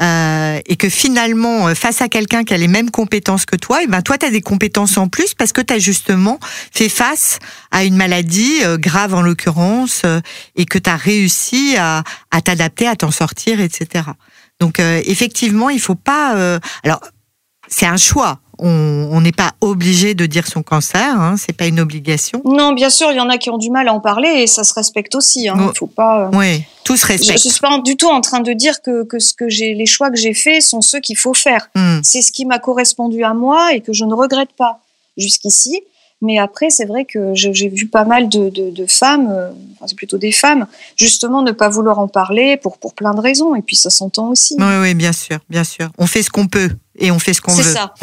et 0.00 0.76
que 0.76 0.88
finalement, 0.88 1.72
face 1.74 2.00
à 2.00 2.08
quelqu'un 2.08 2.42
qui 2.42 2.54
a 2.54 2.56
les 2.56 2.66
mêmes 2.66 2.90
compétences 2.90 3.44
que 3.44 3.56
toi, 3.56 3.82
et 3.82 3.86
ben 3.86 4.02
toi, 4.02 4.18
tu 4.18 4.26
as 4.26 4.30
des 4.30 4.40
compétences 4.40 4.96
en 4.96 5.06
plus 5.06 5.34
parce 5.34 5.52
que 5.52 5.60
tu 5.60 5.74
as 5.74 5.78
justement 5.78 6.40
fait 6.72 6.88
face 6.88 7.38
à 7.70 7.84
une 7.84 7.96
maladie 7.96 8.62
grave 8.78 9.14
en 9.14 9.22
l'occurrence 9.22 10.02
et 10.56 10.64
que 10.64 10.78
tu 10.78 10.90
as 10.90 10.96
réussi 10.96 11.76
à, 11.78 12.02
à 12.32 12.40
t'adapter, 12.40 12.88
à 12.88 12.96
t'en 12.96 13.12
sortir, 13.12 13.60
etc. 13.60 14.02
Donc 14.62 14.78
euh, 14.78 15.02
effectivement, 15.06 15.70
il 15.70 15.80
faut 15.80 15.96
pas. 15.96 16.36
Euh, 16.36 16.60
alors 16.84 17.00
c'est 17.66 17.86
un 17.86 17.96
choix. 17.96 18.38
On 18.64 19.20
n'est 19.20 19.32
pas 19.32 19.54
obligé 19.60 20.14
de 20.14 20.24
dire 20.24 20.46
son 20.46 20.62
cancer, 20.62 21.20
hein, 21.20 21.34
c'est 21.36 21.52
pas 21.52 21.66
une 21.66 21.80
obligation. 21.80 22.40
Non, 22.44 22.74
bien 22.74 22.90
sûr, 22.90 23.10
il 23.10 23.16
y 23.16 23.20
en 23.20 23.28
a 23.28 23.36
qui 23.36 23.50
ont 23.50 23.58
du 23.58 23.70
mal 23.70 23.88
à 23.88 23.92
en 23.92 23.98
parler 23.98 24.28
et 24.28 24.46
ça 24.46 24.62
se 24.62 24.72
respecte 24.72 25.16
aussi. 25.16 25.48
Hein. 25.48 25.56
Il 25.58 25.76
faut 25.76 25.88
pas. 25.88 26.26
Euh, 26.26 26.38
oui, 26.38 26.62
tout 26.84 26.96
se 26.96 27.04
respecte. 27.04 27.40
Je, 27.40 27.48
je 27.48 27.52
suis 27.54 27.60
pas 27.60 27.76
du 27.80 27.96
tout 27.96 28.08
en 28.08 28.20
train 28.20 28.38
de 28.38 28.52
dire 28.52 28.80
que, 28.80 29.02
que 29.02 29.18
ce 29.18 29.34
que 29.34 29.48
j'ai, 29.48 29.74
les 29.74 29.86
choix 29.86 30.10
que 30.10 30.16
j'ai 30.16 30.32
faits 30.32 30.62
sont 30.62 30.80
ceux 30.80 31.00
qu'il 31.00 31.18
faut 31.18 31.34
faire. 31.34 31.70
Hmm. 31.74 31.98
C'est 32.04 32.22
ce 32.22 32.30
qui 32.30 32.44
m'a 32.44 32.60
correspondu 32.60 33.24
à 33.24 33.34
moi 33.34 33.74
et 33.74 33.80
que 33.80 33.92
je 33.92 34.04
ne 34.04 34.14
regrette 34.14 34.52
pas 34.56 34.78
jusqu'ici. 35.16 35.82
Mais 36.22 36.38
après, 36.38 36.70
c'est 36.70 36.84
vrai 36.84 37.04
que 37.04 37.34
j'ai 37.34 37.68
vu 37.68 37.88
pas 37.88 38.04
mal 38.04 38.28
de, 38.28 38.48
de, 38.48 38.70
de 38.70 38.86
femmes, 38.86 39.28
euh, 39.28 39.50
enfin, 39.74 39.86
c'est 39.88 39.96
plutôt 39.96 40.18
des 40.18 40.30
femmes, 40.30 40.68
justement 40.96 41.42
ne 41.42 41.50
pas 41.50 41.68
vouloir 41.68 41.98
en 41.98 42.06
parler 42.06 42.56
pour, 42.56 42.78
pour 42.78 42.94
plein 42.94 43.12
de 43.12 43.20
raisons. 43.20 43.56
Et 43.56 43.62
puis 43.62 43.74
ça 43.74 43.90
s'entend 43.90 44.30
aussi. 44.30 44.54
Oui, 44.58 44.76
oui, 44.80 44.94
bien 44.94 45.12
sûr, 45.12 45.38
bien 45.50 45.64
sûr. 45.64 45.90
On 45.98 46.06
fait 46.06 46.22
ce 46.22 46.30
qu'on 46.30 46.46
peut 46.46 46.70
et 46.96 47.10
on 47.10 47.18
fait 47.18 47.34
ce 47.34 47.40
qu'on 47.40 47.52
veut. 47.52 47.64
C'est 47.64 47.72
ça. 47.72 47.94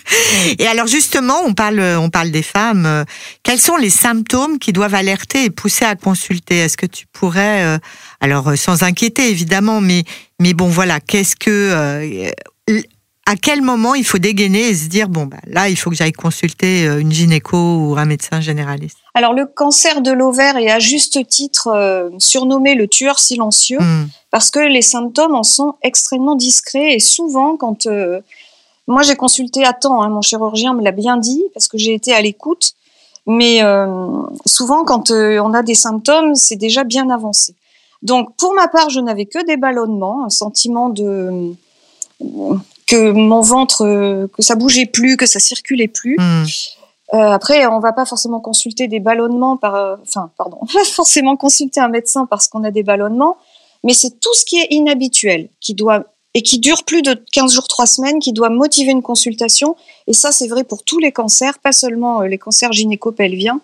et 0.58 0.66
alors 0.68 0.86
justement, 0.86 1.34
on 1.44 1.52
parle, 1.52 1.80
on 1.80 2.10
parle 2.10 2.30
des 2.30 2.44
femmes. 2.44 3.04
Quels 3.42 3.60
sont 3.60 3.76
les 3.76 3.90
symptômes 3.90 4.60
qui 4.60 4.72
doivent 4.72 4.94
alerter 4.94 5.44
et 5.44 5.50
pousser 5.50 5.84
à 5.84 5.96
consulter? 5.96 6.58
Est-ce 6.58 6.76
que 6.76 6.86
tu 6.86 7.06
pourrais, 7.12 7.64
euh, 7.64 7.78
alors 8.20 8.50
euh, 8.50 8.56
sans 8.56 8.84
inquiéter 8.84 9.28
évidemment, 9.30 9.80
mais 9.80 10.04
mais 10.40 10.54
bon 10.54 10.68
voilà, 10.68 11.00
qu'est-ce 11.00 11.34
que 11.34 12.30
à 13.26 13.36
quel 13.36 13.62
moment 13.62 13.94
il 13.94 14.04
faut 14.04 14.18
dégainer 14.18 14.68
et 14.68 14.74
se 14.74 14.88
dire 14.88 15.08
bon 15.08 15.24
bah 15.24 15.38
là 15.46 15.68
il 15.68 15.76
faut 15.76 15.90
que 15.90 15.96
j'aille 15.96 16.12
consulter 16.12 16.86
euh, 16.86 17.00
une 17.00 17.10
gynéco 17.10 17.56
ou 17.56 17.96
un 17.96 18.04
médecin 18.04 18.40
généraliste 18.40 18.98
Alors 19.14 19.32
le 19.32 19.46
cancer 19.46 20.02
de 20.02 20.12
l'ovaire 20.12 20.56
est 20.58 20.70
à 20.70 20.78
juste 20.78 21.26
titre 21.28 21.68
euh, 21.68 22.10
surnommé 22.18 22.74
le 22.74 22.86
tueur 22.86 23.18
silencieux 23.18 23.78
Hmm. 23.80 24.06
parce 24.30 24.50
que 24.50 24.58
les 24.58 24.82
symptômes 24.82 25.34
en 25.34 25.42
sont 25.42 25.74
extrêmement 25.82 26.36
discrets 26.36 26.94
et 26.94 27.00
souvent 27.00 27.56
quand 27.56 27.86
euh, 27.86 28.20
moi 28.86 29.02
j'ai 29.02 29.16
consulté 29.16 29.64
à 29.64 29.72
temps, 29.72 30.02
hein, 30.02 30.10
mon 30.10 30.20
chirurgien 30.20 30.74
me 30.74 30.82
l'a 30.82 30.92
bien 30.92 31.16
dit 31.16 31.42
parce 31.54 31.68
que 31.68 31.78
j'ai 31.78 31.94
été 31.94 32.12
à 32.12 32.20
l'écoute, 32.20 32.74
mais 33.26 33.62
euh, 33.62 33.86
souvent 34.44 34.84
quand 34.84 35.10
on 35.10 35.54
a 35.54 35.62
des 35.62 35.74
symptômes 35.74 36.34
c'est 36.34 36.56
déjà 36.56 36.84
bien 36.84 37.08
avancé. 37.08 37.54
Donc 38.02 38.36
pour 38.36 38.52
ma 38.54 38.68
part 38.68 38.90
je 38.90 39.00
n'avais 39.00 39.24
que 39.24 39.44
des 39.46 39.56
ballonnements, 39.56 40.24
un 40.24 40.30
sentiment 40.30 40.90
de 40.90 41.54
que 42.86 43.12
mon 43.12 43.40
ventre 43.40 43.84
euh, 43.84 44.26
que 44.28 44.42
ça 44.42 44.54
bougeait 44.54 44.86
plus, 44.86 45.16
que 45.16 45.26
ça 45.26 45.40
circulait 45.40 45.88
plus. 45.88 46.16
Hmm. 46.18 46.44
Euh, 47.14 47.30
après, 47.30 47.66
on 47.66 47.80
va 47.80 47.92
pas 47.92 48.06
forcément 48.06 48.40
consulter 48.40 48.88
des 48.88 49.00
ballonnements 49.00 49.56
par, 49.56 49.74
euh, 49.74 49.96
enfin, 50.02 50.30
pardon, 50.36 50.58
on 50.62 50.66
va 50.66 50.80
pas 50.80 50.84
forcément 50.84 51.36
consulter 51.36 51.80
un 51.80 51.88
médecin 51.88 52.26
parce 52.26 52.48
qu'on 52.48 52.64
a 52.64 52.70
des 52.70 52.82
ballonnements, 52.82 53.36
mais 53.84 53.94
c'est 53.94 54.20
tout 54.20 54.34
ce 54.34 54.44
qui 54.44 54.56
est 54.56 54.68
inhabituel 54.70 55.48
qui 55.60 55.74
doit 55.74 56.04
et 56.36 56.42
qui 56.42 56.58
dure 56.58 56.82
plus 56.82 57.00
de 57.02 57.14
15 57.32 57.54
jours, 57.54 57.68
3 57.68 57.86
semaines, 57.86 58.18
qui 58.18 58.32
doit 58.32 58.48
motiver 58.48 58.90
une 58.90 59.02
consultation. 59.02 59.76
Et 60.08 60.12
ça, 60.12 60.32
c'est 60.32 60.48
vrai 60.48 60.64
pour 60.64 60.82
tous 60.82 60.98
les 60.98 61.12
cancers, 61.12 61.60
pas 61.60 61.70
seulement 61.70 62.22
euh, 62.22 62.26
les 62.26 62.38
cancers 62.38 62.72
gynéco-pelviens. 62.72 63.60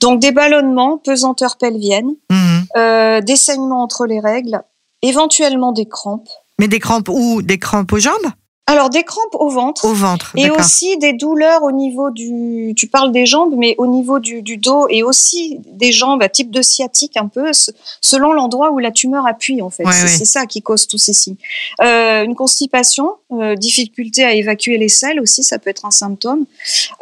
Donc, 0.00 0.20
des 0.20 0.30
ballonnements, 0.30 0.98
pesanteur 0.98 1.56
pelvienne, 1.56 2.14
Hmm. 2.28 2.60
euh, 2.76 3.20
des 3.22 3.36
saignements 3.36 3.82
entre 3.82 4.04
les 4.04 4.20
règles, 4.20 4.62
éventuellement 5.00 5.72
des 5.72 5.86
crampes. 5.86 6.28
mais 6.58 6.68
des 6.68 6.78
crampes 6.78 7.08
ou 7.08 7.40
des 7.40 7.58
crampes 7.58 7.90
aux 7.90 7.98
jambes? 7.98 8.30
Alors, 8.70 8.88
des 8.90 9.02
crampes 9.02 9.34
au 9.34 9.48
ventre. 9.48 9.84
au 9.84 9.92
ventre 9.92 10.32
Et 10.36 10.48
aussi 10.60 10.96
des 10.98 11.12
douleurs 11.12 11.62
au 11.62 11.72
niveau 11.72 12.10
du, 12.10 12.72
tu 12.76 12.86
parles 12.86 13.10
des 13.12 13.26
jambes, 13.26 13.54
mais 13.56 13.74
au 13.78 13.86
niveau 13.86 14.18
du, 14.20 14.42
du 14.42 14.56
dos 14.56 14.86
et 14.88 15.02
aussi 15.02 15.58
des 15.66 15.90
jambes 15.92 16.22
à 16.22 16.28
type 16.28 16.50
de 16.50 16.62
sciatique 16.62 17.16
un 17.16 17.26
peu, 17.26 17.52
se- 17.52 17.72
selon 18.00 18.32
l'endroit 18.32 18.70
où 18.70 18.78
la 18.78 18.90
tumeur 18.92 19.26
appuie 19.26 19.60
en 19.62 19.70
fait. 19.70 19.84
Ouais, 19.84 19.92
c'est 20.08 20.24
ça 20.24 20.46
qui 20.46 20.62
cause 20.62 20.86
tous 20.86 20.98
ces 20.98 21.12
signes. 21.12 21.36
Euh, 21.82 22.24
une 22.24 22.34
constipation, 22.34 23.10
euh, 23.32 23.56
difficulté 23.56 24.24
à 24.24 24.32
évacuer 24.34 24.78
les 24.78 24.88
selles 24.88 25.20
aussi, 25.20 25.42
ça 25.42 25.58
peut 25.58 25.70
être 25.70 25.84
un 25.84 25.90
symptôme. 25.90 26.44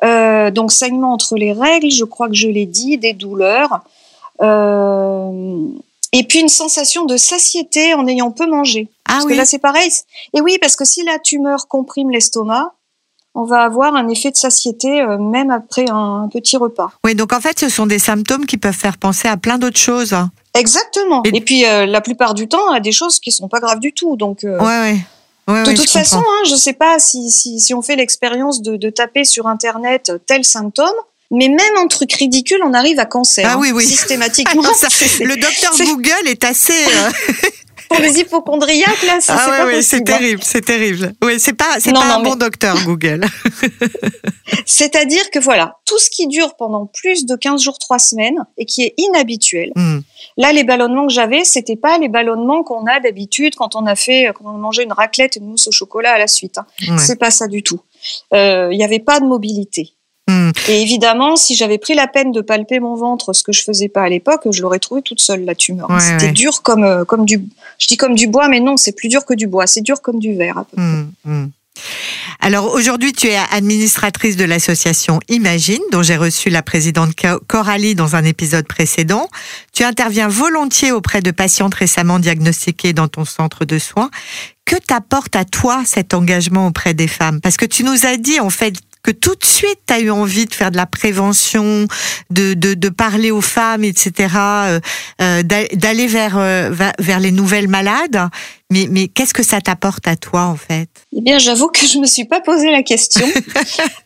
Euh, 0.04 0.50
donc 0.50 0.72
saignement 0.72 1.12
entre 1.12 1.37
les 1.37 1.52
règles, 1.52 1.90
je 1.90 2.04
crois 2.04 2.28
que 2.28 2.35
je 2.35 2.48
l'ai 2.48 2.66
dit, 2.66 2.96
des 2.98 3.12
douleurs. 3.12 3.81
Et 6.12 6.24
puis 6.24 6.40
une 6.40 6.48
sensation 6.48 7.04
de 7.04 7.16
satiété 7.18 7.92
en 7.94 8.07
ayant 8.07 8.31
peu 8.31 8.46
mangé. 8.46 8.88
Ah 9.09 9.12
Parce 9.14 9.25
oui 9.25 9.33
que 9.33 9.37
là, 9.38 9.44
c'est 9.44 9.59
pareil. 9.59 9.90
Et 10.35 10.40
oui, 10.40 10.59
parce 10.61 10.77
que 10.77 10.85
si 10.85 11.03
la 11.05 11.18
tumeur 11.18 11.66
comprime 11.68 12.11
l'estomac, 12.11 12.75
on 13.35 13.44
va 13.44 13.62
avoir 13.62 13.94
un 13.94 14.09
effet 14.09 14.31
de 14.31 14.37
satiété 14.37 15.01
euh, 15.01 15.18
même 15.18 15.51
après 15.51 15.85
un 15.88 16.29
petit 16.33 16.57
repas. 16.57 16.90
oui 17.05 17.14
donc 17.14 17.33
en 17.33 17.40
fait 17.40 17.59
ce 17.61 17.68
sont 17.68 17.87
des 17.87 17.99
symptômes 18.01 18.47
qui 18.47 18.57
peuvent 18.57 18.75
faire 18.75 18.97
penser 18.97 19.29
à 19.29 19.37
plein 19.37 19.59
d'autres 19.59 19.79
choses 19.79 20.14
Exactement. 20.55 21.23
Et- 21.25 21.37
Et, 21.37 21.40
puis 21.40 21.64
euh, 21.64 21.87
la 21.87 22.01
plupart 22.01 22.35
du 22.35 22.49
temps, 22.49 22.71
à 22.73 22.81
des 22.81 22.90
choses 22.90 23.21
qui 23.21 23.31
sont 23.31 23.47
pas 23.49 23.61
graves 23.61 23.79
du 23.81 23.92
tout. 23.92 24.16
Donc 24.16 24.44
euh, 24.44 24.59
ouais 24.59 24.64
ouais 24.92 24.99
Ouais, 25.47 25.62
de 25.62 25.73
toute 25.73 25.87
je 25.87 25.92
façon, 25.92 26.18
hein, 26.18 26.42
je 26.47 26.55
sais 26.57 26.75
pas 26.75 26.99
si, 26.99 27.31
si, 27.31 27.59
si 27.59 27.73
on 27.73 27.81
fait 27.81 27.97
l'expérience 27.97 28.61
de, 28.61 28.77
de 28.77 28.90
taper 28.90 29.25
sur 29.25 29.47
internet 29.47 30.12
tel 30.27 30.44
symptôme, 30.44 30.92
mais 31.31 31.49
même 31.49 31.77
un 31.79 31.87
truc 31.87 32.12
ridicule, 32.12 32.61
on 32.64 32.75
arrive 32.75 32.99
à 32.99 33.07
cancer. 33.07 33.47
Ah 33.49 33.55
hein, 33.55 33.59
oui, 33.59 33.71
oui. 33.73 33.87
Systématiquement. 33.87 34.61
Ah 34.64 34.68
non, 34.68 34.75
ça- 34.75 34.88
C'est- 34.90 35.25
le 35.25 35.37
docteur 35.37 35.73
Google 35.87 36.27
est 36.27 36.44
assez 36.44 36.73
euh, 36.85 37.11
pour 37.88 37.98
les 38.01 38.18
hypochondriaques 38.20 39.03
là, 39.07 39.20
ça 39.20 39.37
ah 39.38 39.57
c'est 39.59 39.64
ouais, 39.64 39.83
c'est 39.83 39.96
hein. 39.96 40.01
terrible 40.05 40.42
c'est 40.42 40.61
terrible 40.64 41.12
oui 41.24 41.38
c'est 41.38 41.53
pas 41.55 41.79
c'est 41.81 41.92
pas 41.92 42.05
non, 42.07 42.14
un 42.14 42.18
mais- 42.18 42.31
bon 42.31 42.37
docteur 42.37 42.77
Google 42.85 43.24
C'est-à-dire 44.64 45.31
que 45.31 45.38
voilà, 45.38 45.77
tout 45.87 45.98
ce 45.98 46.11
qui 46.11 46.27
dure 46.27 46.55
pendant 46.57 46.87
plus 46.87 47.27
de 47.27 47.37
15 47.37 47.62
jours, 47.62 47.79
3 47.79 47.98
semaines 47.98 48.44
et 48.57 48.64
qui 48.64 48.83
est 48.83 48.94
inhabituel. 48.96 49.72
Hmm. 49.74 50.01
Là, 50.37 50.53
les 50.53 50.64
ballonnements 50.64 51.07
que 51.07 51.12
j'avais, 51.12 51.44
c'était 51.44 51.77
pas 51.77 51.98
les 51.98 52.09
ballonnements 52.09 52.62
qu'on 52.62 52.87
a 52.87 53.01
d'habitude 53.01 53.55
quand 53.57 53.77
on 53.77 53.87
a 53.87 53.94
fait, 53.94 54.31
quand 54.35 54.44
on 54.51 54.55
a 54.55 54.59
mangé 54.59 54.83
une 54.85 54.92
raclette 54.92 55.37
et 55.37 55.40
une 55.40 55.46
mousse 55.48 55.68
au 55.68 55.72
chocolat 55.72 56.12
à 56.12 56.18
la 56.18 56.27
suite. 56.29 56.59
hein. 56.59 56.66
Ouais. 56.88 56.98
C'est 56.98 57.16
pas 57.18 57.31
ça 57.31 57.46
du 57.46 57.62
tout. 57.62 57.81
Euh, 58.35 58.68
Il 58.72 58.79
n'y 58.79 58.85
avait 58.85 59.01
pas 59.01 59.20
de 59.20 59.27
mobilité. 59.27 59.90
Et 60.68 60.82
évidemment, 60.82 61.37
si 61.37 61.54
j'avais 61.54 61.78
pris 61.78 61.94
la 61.94 62.06
peine 62.06 62.32
de 62.32 62.40
palper 62.40 62.80
mon 62.80 62.94
ventre, 62.94 63.32
ce 63.32 63.42
que 63.42 63.52
je 63.52 63.62
faisais 63.62 63.88
pas 63.88 64.02
à 64.02 64.08
l'époque, 64.08 64.42
je 64.50 64.62
l'aurais 64.62 64.78
trouvé 64.78 65.02
toute 65.02 65.20
seule 65.20 65.44
la 65.44 65.54
tumeur. 65.54 65.88
Ouais, 65.90 66.00
C'était 66.00 66.26
ouais. 66.26 66.32
dur 66.32 66.62
comme 66.62 66.84
euh, 66.84 67.04
comme 67.04 67.24
du, 67.24 67.44
je 67.78 67.87
dis 67.87 67.96
comme 67.96 68.14
du 68.14 68.26
bois, 68.26 68.48
mais 68.48 68.61
non, 68.61 68.76
c'est 68.76 68.92
plus 68.92 69.08
dur 69.08 69.24
que 69.24 69.34
du 69.34 69.46
bois. 69.46 69.66
C'est 69.66 69.80
dur 69.82 70.00
comme 70.02 70.18
du 70.18 70.34
verre. 70.34 70.58
à 70.58 70.64
peu 70.64 70.76
près. 70.76 70.82
Hmm, 70.84 71.11
hmm. 71.24 71.50
Alors 72.40 72.72
aujourd'hui, 72.74 73.12
tu 73.12 73.28
es 73.28 73.37
administratrice 73.52 74.37
de 74.37 74.44
l'association 74.44 75.20
Imagine, 75.28 75.80
dont 75.92 76.02
j'ai 76.02 76.16
reçu 76.16 76.50
la 76.50 76.62
présidente 76.62 77.11
Co- 77.20 77.40
Coralie 77.46 77.94
dans 77.94 78.16
un 78.16 78.24
épisode 78.24 78.66
précédent. 78.66 79.28
Tu 79.72 79.84
interviens 79.84 80.28
volontiers 80.28 80.92
auprès 80.92 81.20
de 81.20 81.30
patientes 81.30 81.74
récemment 81.74 82.18
diagnostiquées 82.18 82.92
dans 82.92 83.08
ton 83.08 83.24
centre 83.24 83.64
de 83.64 83.78
soins. 83.78 84.11
Que 84.64 84.76
t'apporte 84.76 85.34
à 85.37 85.44
toi 85.44 85.82
cet 85.87 86.14
engagement 86.14 86.66
auprès 86.66 86.94
des 86.94 87.08
femmes? 87.08 87.40
Parce 87.40 87.56
que 87.56 87.64
tu 87.64 87.84
nous 87.84 88.06
as 88.06 88.16
dit 88.16 88.38
en 88.40 88.50
fait 88.50 88.74
que 89.09 89.12
tout 89.12 89.35
de 89.37 89.44
suite, 89.47 89.79
tu 89.87 89.94
as 89.94 90.01
eu 90.01 90.11
envie 90.11 90.44
de 90.44 90.53
faire 90.53 90.71
de 90.71 90.77
la 90.77 90.85
prévention, 90.85 91.87
de, 92.29 92.53
de, 92.53 92.75
de 92.75 92.88
parler 92.90 93.31
aux 93.31 93.40
femmes, 93.40 93.83
etc., 93.83 94.12
euh, 94.38 94.81
euh, 95.23 95.42
d'a- 95.42 95.64
d'aller 95.73 96.07
vers, 96.07 96.37
euh, 96.37 96.71
vers 96.99 97.18
les 97.18 97.33
nouvelles 97.33 97.68
malades. 97.68 98.29
Mais, 98.70 98.87
mais 98.90 99.09
qu'est-ce 99.09 99.33
que 99.33 99.42
ça 99.42 99.62
t'apporte 99.62 100.07
à 100.07 100.16
toi, 100.16 100.42
en 100.42 100.57
fait? 100.57 100.88
Eh 101.16 101.22
bien, 101.22 101.38
j'avoue 101.38 101.68
que 101.68 101.87
je 101.87 101.96
me 101.98 102.07
suis 102.07 102.26
pas 102.26 102.40
posé 102.40 102.70
la 102.70 102.83
question. 102.83 103.26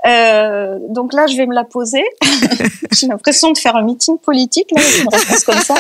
Euh, 0.05 0.79
donc 0.89 1.13
là, 1.13 1.29
je 1.29 1.37
vais 1.37 1.47
me 1.47 1.55
la 1.55 1.63
poser. 1.63 2.03
J'ai 2.93 3.07
l'impression 3.07 3.53
de 3.53 3.59
faire 3.59 3.77
un 3.77 3.83
meeting 3.83 4.19
politique, 4.19 4.67
là, 4.75 4.83
une 5.01 5.09
réponse 5.09 5.45
comme 5.45 5.61
ça. 5.61 5.77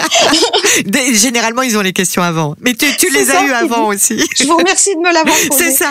Généralement, 1.12 1.62
ils 1.62 1.76
ont 1.76 1.80
les 1.80 1.92
questions 1.92 2.22
avant. 2.22 2.54
Mais 2.60 2.74
tu, 2.74 2.86
tu 2.96 3.10
les 3.12 3.30
as 3.30 3.44
eues 3.44 3.50
avant 3.52 3.88
aussi. 3.88 4.16
Je 4.36 4.44
vous 4.44 4.56
remercie 4.56 4.94
de 4.94 5.00
me 5.00 5.12
l'avoir 5.12 5.36
posé. 5.48 5.64
C'est 5.70 5.72
ça. 5.72 5.90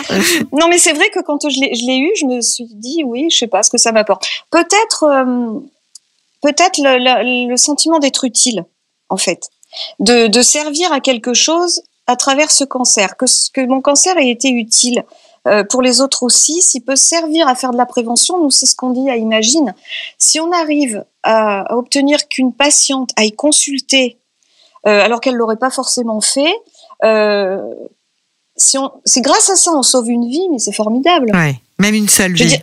Non, 0.52 0.68
mais 0.68 0.78
c'est 0.78 0.94
vrai 0.94 1.10
que 1.10 1.20
quand 1.20 1.46
je 1.48 1.60
l'ai, 1.60 1.74
je 1.74 1.84
l'ai 1.86 1.98
eu, 1.98 2.10
je 2.18 2.24
me 2.26 2.40
suis 2.40 2.66
dit, 2.70 3.02
oui, 3.04 3.26
je 3.30 3.36
sais 3.36 3.46
pas 3.46 3.62
ce 3.62 3.68
que 3.70 3.78
ça 3.78 3.92
m'apporte. 3.92 4.26
Peut-être, 4.50 5.04
euh, 5.04 5.60
peut-être 6.42 6.78
le, 6.78 6.98
le- 6.98 7.50
le 7.50 7.56
sentiment 7.58 7.98
d'être 7.98 8.24
utile, 8.24 8.64
en 9.10 9.18
fait, 9.18 9.48
de, 10.00 10.26
de 10.26 10.42
servir 10.42 10.90
à 10.92 11.00
quelque 11.00 11.34
chose 11.34 11.82
à 12.06 12.16
travers 12.16 12.50
ce 12.50 12.64
cancer, 12.64 13.16
que, 13.16 13.66
mon 13.66 13.80
cancer 13.80 14.16
ait 14.18 14.28
été 14.30 14.50
utile. 14.50 15.04
euh, 15.48 15.64
pour 15.64 15.82
les 15.82 16.00
autres 16.00 16.22
aussi, 16.22 16.62
s'il 16.62 16.82
peut 16.82 16.96
servir 16.96 17.48
à 17.48 17.54
faire 17.54 17.70
de 17.72 17.76
la 17.76 17.86
prévention, 17.86 18.40
nous 18.42 18.50
c'est 18.50 18.66
ce 18.66 18.74
qu'on 18.76 18.90
dit 18.90 19.10
à 19.10 19.16
Imagine. 19.16 19.74
Si 20.18 20.38
on 20.40 20.52
arrive 20.52 21.04
à, 21.22 21.62
à 21.72 21.76
obtenir 21.76 22.28
qu'une 22.28 22.52
patiente 22.52 23.10
aille 23.16 23.32
consulter 23.32 24.18
euh, 24.86 25.04
alors 25.04 25.20
qu'elle 25.20 25.34
l'aurait 25.34 25.56
pas 25.56 25.70
forcément 25.70 26.20
fait, 26.20 26.52
euh, 27.04 27.60
si 28.56 28.78
on, 28.78 28.90
c'est 29.04 29.20
grâce 29.20 29.48
à 29.50 29.56
ça 29.56 29.72
on 29.72 29.82
sauve 29.82 30.10
une 30.10 30.28
vie, 30.28 30.48
mais 30.50 30.58
c'est 30.58 30.72
formidable. 30.72 31.30
Ouais. 31.34 31.56
Même 31.78 31.94
une 31.94 32.08
seule 32.08 32.32
vie. 32.34 32.46
dire, 32.46 32.60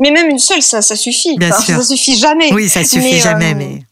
mais 0.00 0.10
même 0.10 0.28
une 0.28 0.38
seule, 0.38 0.62
ça, 0.62 0.80
ça 0.82 0.96
suffit. 0.96 1.36
Bien 1.36 1.50
Enfin, 1.50 1.60
sûr. 1.62 1.76
Ça 1.76 1.82
suffit 1.84 2.16
jamais. 2.16 2.52
Oui, 2.52 2.68
ça 2.68 2.82
suffit 2.84 3.12
Mais, 3.12 3.18
jamais, 3.18 3.54
mais. 3.54 3.82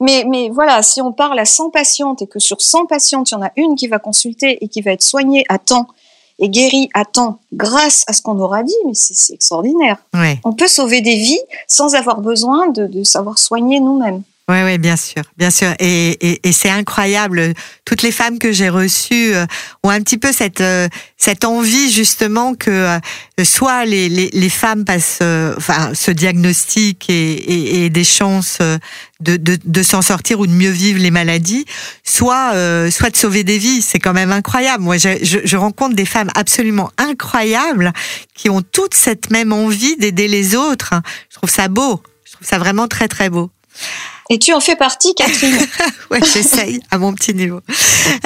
Mais, 0.00 0.24
mais 0.28 0.48
voilà, 0.48 0.82
si 0.82 1.00
on 1.02 1.12
parle 1.12 1.38
à 1.38 1.44
100 1.44 1.70
patientes 1.70 2.22
et 2.22 2.26
que 2.26 2.38
sur 2.38 2.62
100 2.62 2.86
patientes, 2.86 3.30
il 3.30 3.34
y 3.34 3.36
en 3.36 3.42
a 3.42 3.50
une 3.56 3.74
qui 3.74 3.88
va 3.88 3.98
consulter 3.98 4.62
et 4.62 4.68
qui 4.68 4.80
va 4.80 4.92
être 4.92 5.02
soignée 5.02 5.44
à 5.48 5.58
temps 5.58 5.88
et 6.38 6.48
guérie 6.48 6.88
à 6.94 7.04
temps 7.04 7.40
grâce 7.52 8.04
à 8.06 8.12
ce 8.12 8.22
qu'on 8.22 8.38
aura 8.38 8.62
dit, 8.62 8.76
mais 8.86 8.94
c'est 8.94 9.34
extraordinaire. 9.34 9.96
Ouais. 10.14 10.38
On 10.44 10.52
peut 10.52 10.68
sauver 10.68 11.00
des 11.00 11.16
vies 11.16 11.40
sans 11.66 11.96
avoir 11.96 12.20
besoin 12.20 12.68
de, 12.68 12.86
de 12.86 13.02
savoir 13.02 13.38
soigner 13.38 13.80
nous-mêmes. 13.80 14.22
Ouais, 14.48 14.64
ouais, 14.64 14.78
bien 14.78 14.96
sûr, 14.96 15.22
bien 15.36 15.50
sûr. 15.50 15.74
Et, 15.78 16.12
et, 16.26 16.48
et 16.48 16.52
c'est 16.52 16.70
incroyable. 16.70 17.52
Toutes 17.84 18.00
les 18.00 18.12
femmes 18.12 18.38
que 18.38 18.50
j'ai 18.50 18.70
reçues 18.70 19.34
euh, 19.34 19.44
ont 19.82 19.90
un 19.90 20.00
petit 20.00 20.16
peu 20.16 20.32
cette 20.32 20.62
euh, 20.62 20.88
cette 21.18 21.44
envie 21.44 21.92
justement 21.92 22.54
que 22.54 22.70
euh, 22.70 22.98
soit 23.44 23.84
les, 23.84 24.08
les, 24.08 24.30
les 24.32 24.48
femmes 24.48 24.86
passent, 24.86 25.18
euh, 25.20 25.52
enfin, 25.58 25.90
ce 25.92 26.10
diagnostic 26.10 27.10
et, 27.10 27.84
et, 27.84 27.90
des 27.90 28.04
chances 28.04 28.56
euh, 28.62 28.78
de, 29.20 29.36
de, 29.36 29.58
de 29.62 29.82
s'en 29.82 30.00
sortir 30.00 30.40
ou 30.40 30.46
de 30.46 30.52
mieux 30.52 30.70
vivre 30.70 30.98
les 30.98 31.10
maladies, 31.10 31.66
soit 32.02 32.52
euh, 32.54 32.90
soit 32.90 33.10
de 33.10 33.16
sauver 33.18 33.44
des 33.44 33.58
vies. 33.58 33.82
C'est 33.82 33.98
quand 33.98 34.14
même 34.14 34.32
incroyable. 34.32 34.82
Moi, 34.82 34.96
je, 34.96 35.22
je, 35.22 35.40
je 35.44 35.56
rencontre 35.58 35.94
des 35.94 36.06
femmes 36.06 36.30
absolument 36.34 36.90
incroyables 36.96 37.92
qui 38.34 38.48
ont 38.48 38.62
toute 38.62 38.94
cette 38.94 39.30
même 39.30 39.52
envie 39.52 39.96
d'aider 39.98 40.26
les 40.26 40.56
autres. 40.56 40.94
Je 41.28 41.36
trouve 41.36 41.50
ça 41.50 41.68
beau. 41.68 42.02
Je 42.24 42.32
trouve 42.32 42.46
ça 42.46 42.56
vraiment 42.58 42.88
très 42.88 43.08
très 43.08 43.28
beau. 43.28 43.50
Et 44.30 44.38
tu 44.38 44.52
en 44.52 44.60
fais 44.60 44.76
partie, 44.76 45.14
Catherine. 45.14 45.56
ouais, 46.10 46.20
j'essaye 46.22 46.80
à 46.90 46.98
mon 46.98 47.14
petit 47.14 47.32
niveau. 47.34 47.60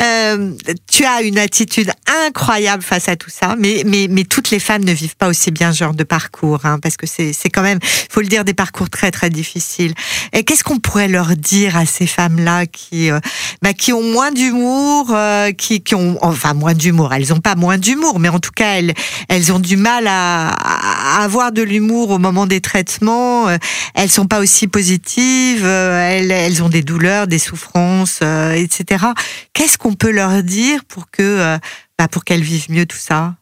Euh, 0.00 0.52
tu 0.90 1.04
as 1.04 1.22
une 1.22 1.38
attitude 1.38 1.92
incroyable 2.26 2.82
face 2.82 3.08
à 3.08 3.14
tout 3.14 3.30
ça, 3.30 3.54
mais, 3.56 3.84
mais, 3.86 4.08
mais 4.10 4.24
toutes 4.24 4.50
les 4.50 4.58
femmes 4.58 4.84
ne 4.84 4.92
vivent 4.92 5.16
pas 5.16 5.28
aussi 5.28 5.52
bien 5.52 5.72
ce 5.72 5.78
genre 5.78 5.94
de 5.94 6.02
parcours, 6.02 6.60
hein, 6.64 6.80
parce 6.82 6.96
que 6.96 7.06
c'est, 7.06 7.32
quand 7.50 7.62
même, 7.62 7.78
faut 8.10 8.20
le 8.20 8.26
dire, 8.26 8.44
des 8.44 8.52
parcours 8.54 8.90
très 8.90 9.12
très 9.12 9.30
difficiles. 9.30 9.94
Et 10.32 10.42
qu'est-ce 10.42 10.64
qu'on 10.64 10.78
pourrait 10.80 11.06
leur 11.08 11.36
dire 11.36 11.76
à 11.76 11.86
ces 11.86 12.08
femmes-là 12.08 12.66
qui, 12.66 13.10
euh, 13.10 13.20
bah, 13.62 13.72
qui 13.72 13.92
ont 13.92 14.02
moins 14.02 14.32
d'humour, 14.32 15.06
euh, 15.10 15.52
qui, 15.52 15.82
qui 15.82 15.94
ont, 15.94 16.18
enfin 16.22 16.52
moins 16.52 16.74
d'humour, 16.74 17.14
elles 17.14 17.32
ont 17.32 17.40
pas 17.40 17.54
moins 17.54 17.78
d'humour, 17.78 18.18
mais 18.18 18.28
en 18.28 18.40
tout 18.40 18.50
cas 18.50 18.74
elles, 18.78 18.92
elles 19.28 19.52
ont 19.52 19.60
du 19.60 19.76
mal 19.76 20.06
à, 20.08 20.48
à 20.50 21.22
avoir 21.22 21.52
de 21.52 21.62
l'humour 21.62 22.10
au 22.10 22.18
moment 22.18 22.46
des 22.46 22.60
traitements. 22.60 23.48
euh, 23.48 23.56
Elles 23.94 24.10
sont 24.10 24.26
pas 24.26 24.40
aussi 24.40 24.66
positives. 24.66 25.64
Euh, 25.92 26.08
Elles, 26.10 26.30
elles 26.30 26.62
ont 26.62 26.68
des 26.68 26.82
douleurs, 26.82 27.26
des 27.26 27.38
souffrances, 27.38 28.20
euh, 28.22 28.52
etc. 28.52 29.04
Qu'est-ce 29.52 29.78
qu'on 29.78 29.94
peut 29.94 30.10
leur 30.10 30.42
dire 30.42 30.84
pour 30.86 31.10
que, 31.10 31.22
euh, 31.22 31.58
bah, 31.98 32.08
pour 32.08 32.24
qu'elles 32.24 32.42
vivent 32.42 32.70
mieux 32.70 32.86
tout 32.86 32.96
ça? 32.98 33.34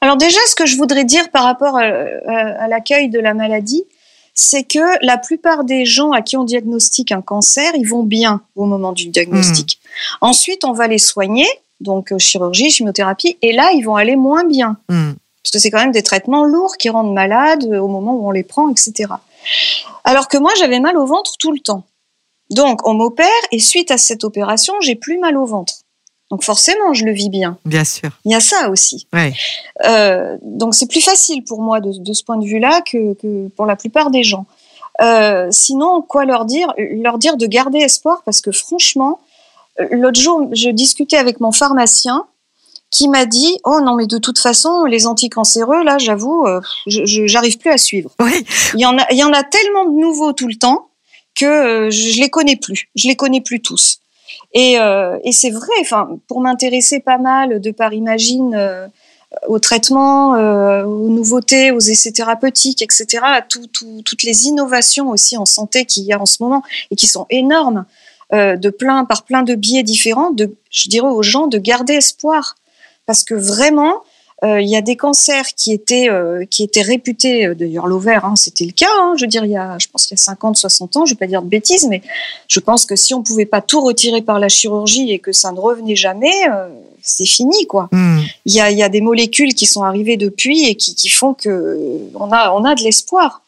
Alors 0.00 0.16
déjà, 0.16 0.38
ce 0.48 0.54
que 0.54 0.66
je 0.66 0.76
voudrais 0.76 1.04
dire 1.04 1.30
par 1.30 1.44
rapport 1.44 1.76
à, 1.78 1.82
à- 1.82 2.68
l'accueil 2.68 3.08
de 3.10 3.20
la 3.20 3.34
maladie, 3.34 3.84
c'est 4.34 4.62
que 4.64 5.04
la 5.04 5.18
plupart 5.18 5.64
des 5.64 5.84
gens 5.84 6.12
à 6.12 6.22
qui 6.22 6.36
on 6.36 6.44
diagnostique 6.44 7.12
un 7.12 7.22
cancer, 7.22 7.72
ils 7.74 7.88
vont 7.88 8.02
bien 8.04 8.40
au 8.56 8.66
moment 8.66 8.92
du 8.92 9.08
diagnostic. 9.08 9.80
Ensuite, 10.20 10.64
on 10.64 10.72
va 10.72 10.86
les 10.86 10.98
soigner, 10.98 11.46
donc 11.80 12.12
euh, 12.12 12.18
chirurgie, 12.18 12.70
chimiothérapie, 12.70 13.36
et 13.42 13.52
là, 13.52 13.70
ils 13.74 13.82
vont 13.82 13.96
aller 13.96 14.16
moins 14.16 14.44
bien. 14.44 14.76
Hmm. 14.88 15.12
Parce 15.42 15.52
que 15.52 15.58
c'est 15.60 15.70
quand 15.70 15.80
même 15.80 15.92
des 15.92 16.02
traitements 16.02 16.44
lourds 16.44 16.76
qui 16.76 16.88
rendent 16.90 17.14
malades 17.14 17.64
euh, 17.64 17.78
au 17.80 17.88
moment 17.88 18.14
où 18.14 18.26
on 18.28 18.30
les 18.30 18.42
prend, 18.42 18.68
etc. 18.70 19.06
Alors 20.04 20.28
que 20.28 20.38
moi, 20.38 20.52
j'avais 20.58 20.80
mal 20.80 20.96
au 20.96 21.06
ventre 21.06 21.32
tout 21.38 21.52
le 21.52 21.60
temps. 21.60 21.84
Donc, 22.50 22.86
on 22.86 22.94
m'opère 22.94 23.26
et 23.52 23.58
suite 23.58 23.90
à 23.90 23.98
cette 23.98 24.24
opération, 24.24 24.74
j'ai 24.80 24.94
plus 24.94 25.18
mal 25.18 25.36
au 25.36 25.44
ventre. 25.44 25.74
Donc 26.30 26.44
forcément, 26.44 26.92
je 26.92 27.04
le 27.04 27.12
vis 27.12 27.30
bien. 27.30 27.56
Bien 27.64 27.84
sûr. 27.84 28.10
Il 28.24 28.32
y 28.32 28.34
a 28.34 28.40
ça 28.40 28.68
aussi. 28.68 29.06
Ouais. 29.12 29.32
Euh, 29.86 30.36
donc 30.42 30.74
c'est 30.74 30.86
plus 30.86 31.00
facile 31.00 31.42
pour 31.42 31.62
moi 31.62 31.80
de, 31.80 31.92
de 31.92 32.12
ce 32.12 32.22
point 32.22 32.36
de 32.36 32.44
vue-là 32.44 32.82
que, 32.82 33.14
que 33.14 33.48
pour 33.48 33.64
la 33.64 33.76
plupart 33.76 34.10
des 34.10 34.22
gens. 34.22 34.44
Euh, 35.00 35.48
sinon, 35.50 36.02
quoi 36.02 36.24
leur 36.24 36.44
dire 36.44 36.74
Leur 36.76 37.18
dire 37.18 37.36
de 37.36 37.46
garder 37.46 37.78
espoir 37.78 38.22
parce 38.24 38.40
que 38.40 38.52
franchement, 38.52 39.20
euh, 39.80 39.88
l'autre 39.92 40.20
jour, 40.20 40.48
je 40.52 40.68
discutais 40.68 41.16
avec 41.16 41.40
mon 41.40 41.52
pharmacien 41.52 42.26
qui 42.90 43.08
m'a 43.08 43.26
dit 43.26 43.58
oh 43.64 43.80
non 43.82 43.94
mais 43.96 44.06
de 44.06 44.18
toute 44.18 44.38
façon 44.38 44.84
les 44.84 45.06
anticancéreux 45.06 45.84
là 45.84 45.98
j'avoue 45.98 46.46
euh, 46.46 46.60
j'arrive 46.86 47.58
plus 47.58 47.70
à 47.70 47.78
suivre. 47.78 48.10
Oui. 48.20 48.44
il 48.74 48.80
y 48.80 48.86
en 48.86 48.96
a 48.98 49.06
il 49.10 49.18
y 49.18 49.24
en 49.24 49.32
a 49.32 49.42
tellement 49.42 49.84
de 49.84 49.98
nouveaux 50.00 50.32
tout 50.32 50.48
le 50.48 50.54
temps 50.56 50.88
que 51.34 51.44
euh, 51.46 51.90
je, 51.90 52.10
je 52.12 52.20
les 52.20 52.30
connais 52.30 52.56
plus. 52.56 52.88
Je 52.96 53.06
les 53.08 53.14
connais 53.16 53.40
plus 53.40 53.60
tous. 53.60 53.98
Et, 54.52 54.78
euh, 54.78 55.18
et 55.24 55.32
c'est 55.32 55.50
vrai 55.50 55.68
enfin 55.80 56.08
pour 56.28 56.40
m'intéresser 56.40 57.00
pas 57.00 57.18
mal 57.18 57.60
de 57.60 57.70
par 57.70 57.92
imagine 57.92 58.54
euh, 58.54 58.86
au 59.46 59.58
traitement 59.58 60.34
euh, 60.36 60.84
aux 60.84 61.08
nouveautés 61.10 61.70
aux 61.70 61.80
essais 61.80 62.12
thérapeutiques 62.12 62.80
etc 62.82 63.22
à 63.24 63.42
tout, 63.42 63.66
tout- 63.66 64.02
toutes 64.04 64.22
les 64.22 64.46
innovations 64.46 65.10
aussi 65.10 65.36
en 65.36 65.44
santé 65.44 65.84
qu'il 65.84 66.04
y 66.04 66.12
a 66.14 66.20
en 66.20 66.26
ce 66.26 66.42
moment 66.42 66.62
et 66.90 66.96
qui 66.96 67.06
sont 67.06 67.26
énormes 67.28 67.84
euh, 68.32 68.56
de 68.56 68.70
plein 68.70 69.04
par 69.04 69.24
plein 69.24 69.42
de 69.42 69.54
biais 69.54 69.82
différents 69.82 70.30
de 70.30 70.54
je 70.70 70.88
dirais 70.88 71.08
aux 71.08 71.22
gens 71.22 71.46
de 71.46 71.58
garder 71.58 71.94
espoir 71.94 72.56
parce 73.08 73.24
que 73.24 73.34
vraiment 73.34 74.02
euh, 74.44 74.60
il 74.60 74.68
y 74.68 74.76
a 74.76 74.82
des 74.82 74.94
cancers 74.94 75.46
qui 75.56 75.72
étaient 75.72 76.08
euh, 76.10 76.44
qui 76.44 76.62
étaient 76.62 76.82
réputés 76.82 77.46
euh, 77.46 77.54
d'ailleurs 77.54 77.88
l'ovaire 77.88 78.24
hein, 78.24 78.36
c'était 78.36 78.66
le 78.66 78.70
cas 78.70 78.86
hein, 79.00 79.14
je 79.16 79.24
veux 79.24 79.28
dire 79.28 79.44
il 79.44 79.50
y 79.50 79.56
a 79.56 79.76
je 79.80 79.88
pense 79.88 80.06
qu'il 80.06 80.14
y 80.14 80.20
a 80.20 80.22
50 80.22 80.56
60 80.56 80.96
ans 80.98 81.06
je 81.06 81.14
vais 81.14 81.18
pas 81.18 81.26
dire 81.26 81.42
de 81.42 81.48
bêtises 81.48 81.88
mais 81.88 82.02
je 82.46 82.60
pense 82.60 82.86
que 82.86 82.94
si 82.94 83.14
on 83.14 83.22
pouvait 83.22 83.46
pas 83.46 83.62
tout 83.62 83.80
retirer 83.80 84.20
par 84.20 84.38
la 84.38 84.48
chirurgie 84.48 85.10
et 85.10 85.18
que 85.18 85.32
ça 85.32 85.50
ne 85.50 85.58
revenait 85.58 85.96
jamais 85.96 86.34
euh, 86.52 86.68
c'est 87.02 87.26
fini 87.26 87.66
quoi 87.66 87.88
Hmm. 87.90 88.20
il 88.44 88.54
y 88.54 88.60
a, 88.60 88.70
y 88.70 88.82
a 88.82 88.90
des 88.90 89.00
molécules 89.00 89.54
qui 89.54 89.64
sont 89.64 89.82
arrivées 89.82 90.18
depuis 90.18 90.66
et 90.66 90.74
qui, 90.74 90.94
qui 90.94 91.08
font 91.08 91.32
que 91.32 91.78
on 92.14 92.30
a 92.30 92.52
on 92.52 92.64
a 92.64 92.74
de 92.74 92.82
l'espoir 92.82 93.40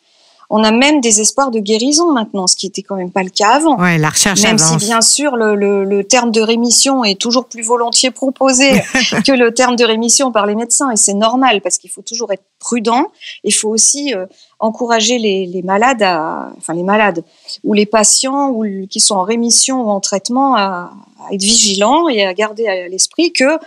on 0.52 0.64
a 0.64 0.72
même 0.72 1.00
des 1.00 1.20
espoirs 1.20 1.50
de 1.52 1.60
guérison 1.60 2.10
maintenant 2.12 2.46
ce 2.48 2.56
qui 2.56 2.66
était 2.66 2.82
quand 2.82 2.96
même 2.96 3.12
pas 3.12 3.22
le 3.22 3.30
cas 3.30 3.50
avant 3.50 3.78
Ouais, 3.78 3.98
la 3.98 4.10
recherche 4.10 4.42
même 4.42 4.56
avance. 4.56 4.80
si 4.80 4.86
bien 4.86 5.00
sûr 5.00 5.36
le, 5.36 5.54
le, 5.54 5.84
le 5.84 6.02
terme 6.04 6.32
de 6.32 6.40
rémission 6.40 7.04
est 7.04 7.18
toujours 7.20 7.44
plus 7.46 7.62
volontiers 7.62 8.10
proposé 8.10 8.70
que 9.26 9.32
le 9.32 9.54
terme 9.54 9.76
de 9.76 9.84
rémission 9.84 10.32
par 10.32 10.46
les 10.46 10.54
médecins 10.56 10.90
et 10.90 10.96
c'est 10.96 11.14
normal 11.14 11.60
parce 11.62 11.78
qu'il 11.78 11.90
faut 11.90 12.02
toujours 12.02 12.32
être 12.32 12.42
prudent. 12.58 13.06
Il 13.44 13.54
faut 13.54 13.68
aussi 13.68 14.12
euh, 14.14 14.26
encourager 14.58 15.18
les, 15.18 15.46
les 15.46 15.62
malades, 15.62 16.02
à, 16.02 16.52
enfin 16.58 16.74
les 16.74 16.82
malades 16.82 17.24
ou 17.64 17.72
les 17.72 17.86
patients 17.86 18.50
ou 18.50 18.64
qui 18.88 19.00
sont 19.00 19.14
en 19.14 19.22
rémission 19.22 19.82
ou 19.84 19.90
en 19.90 20.00
traitement 20.00 20.56
à, 20.56 20.90
à 21.28 21.32
être 21.34 21.40
vigilants 21.42 22.08
et 22.08 22.24
à 22.26 22.34
garder 22.34 22.66
à 22.66 22.88
l'esprit 22.88 23.32
que 23.32 23.58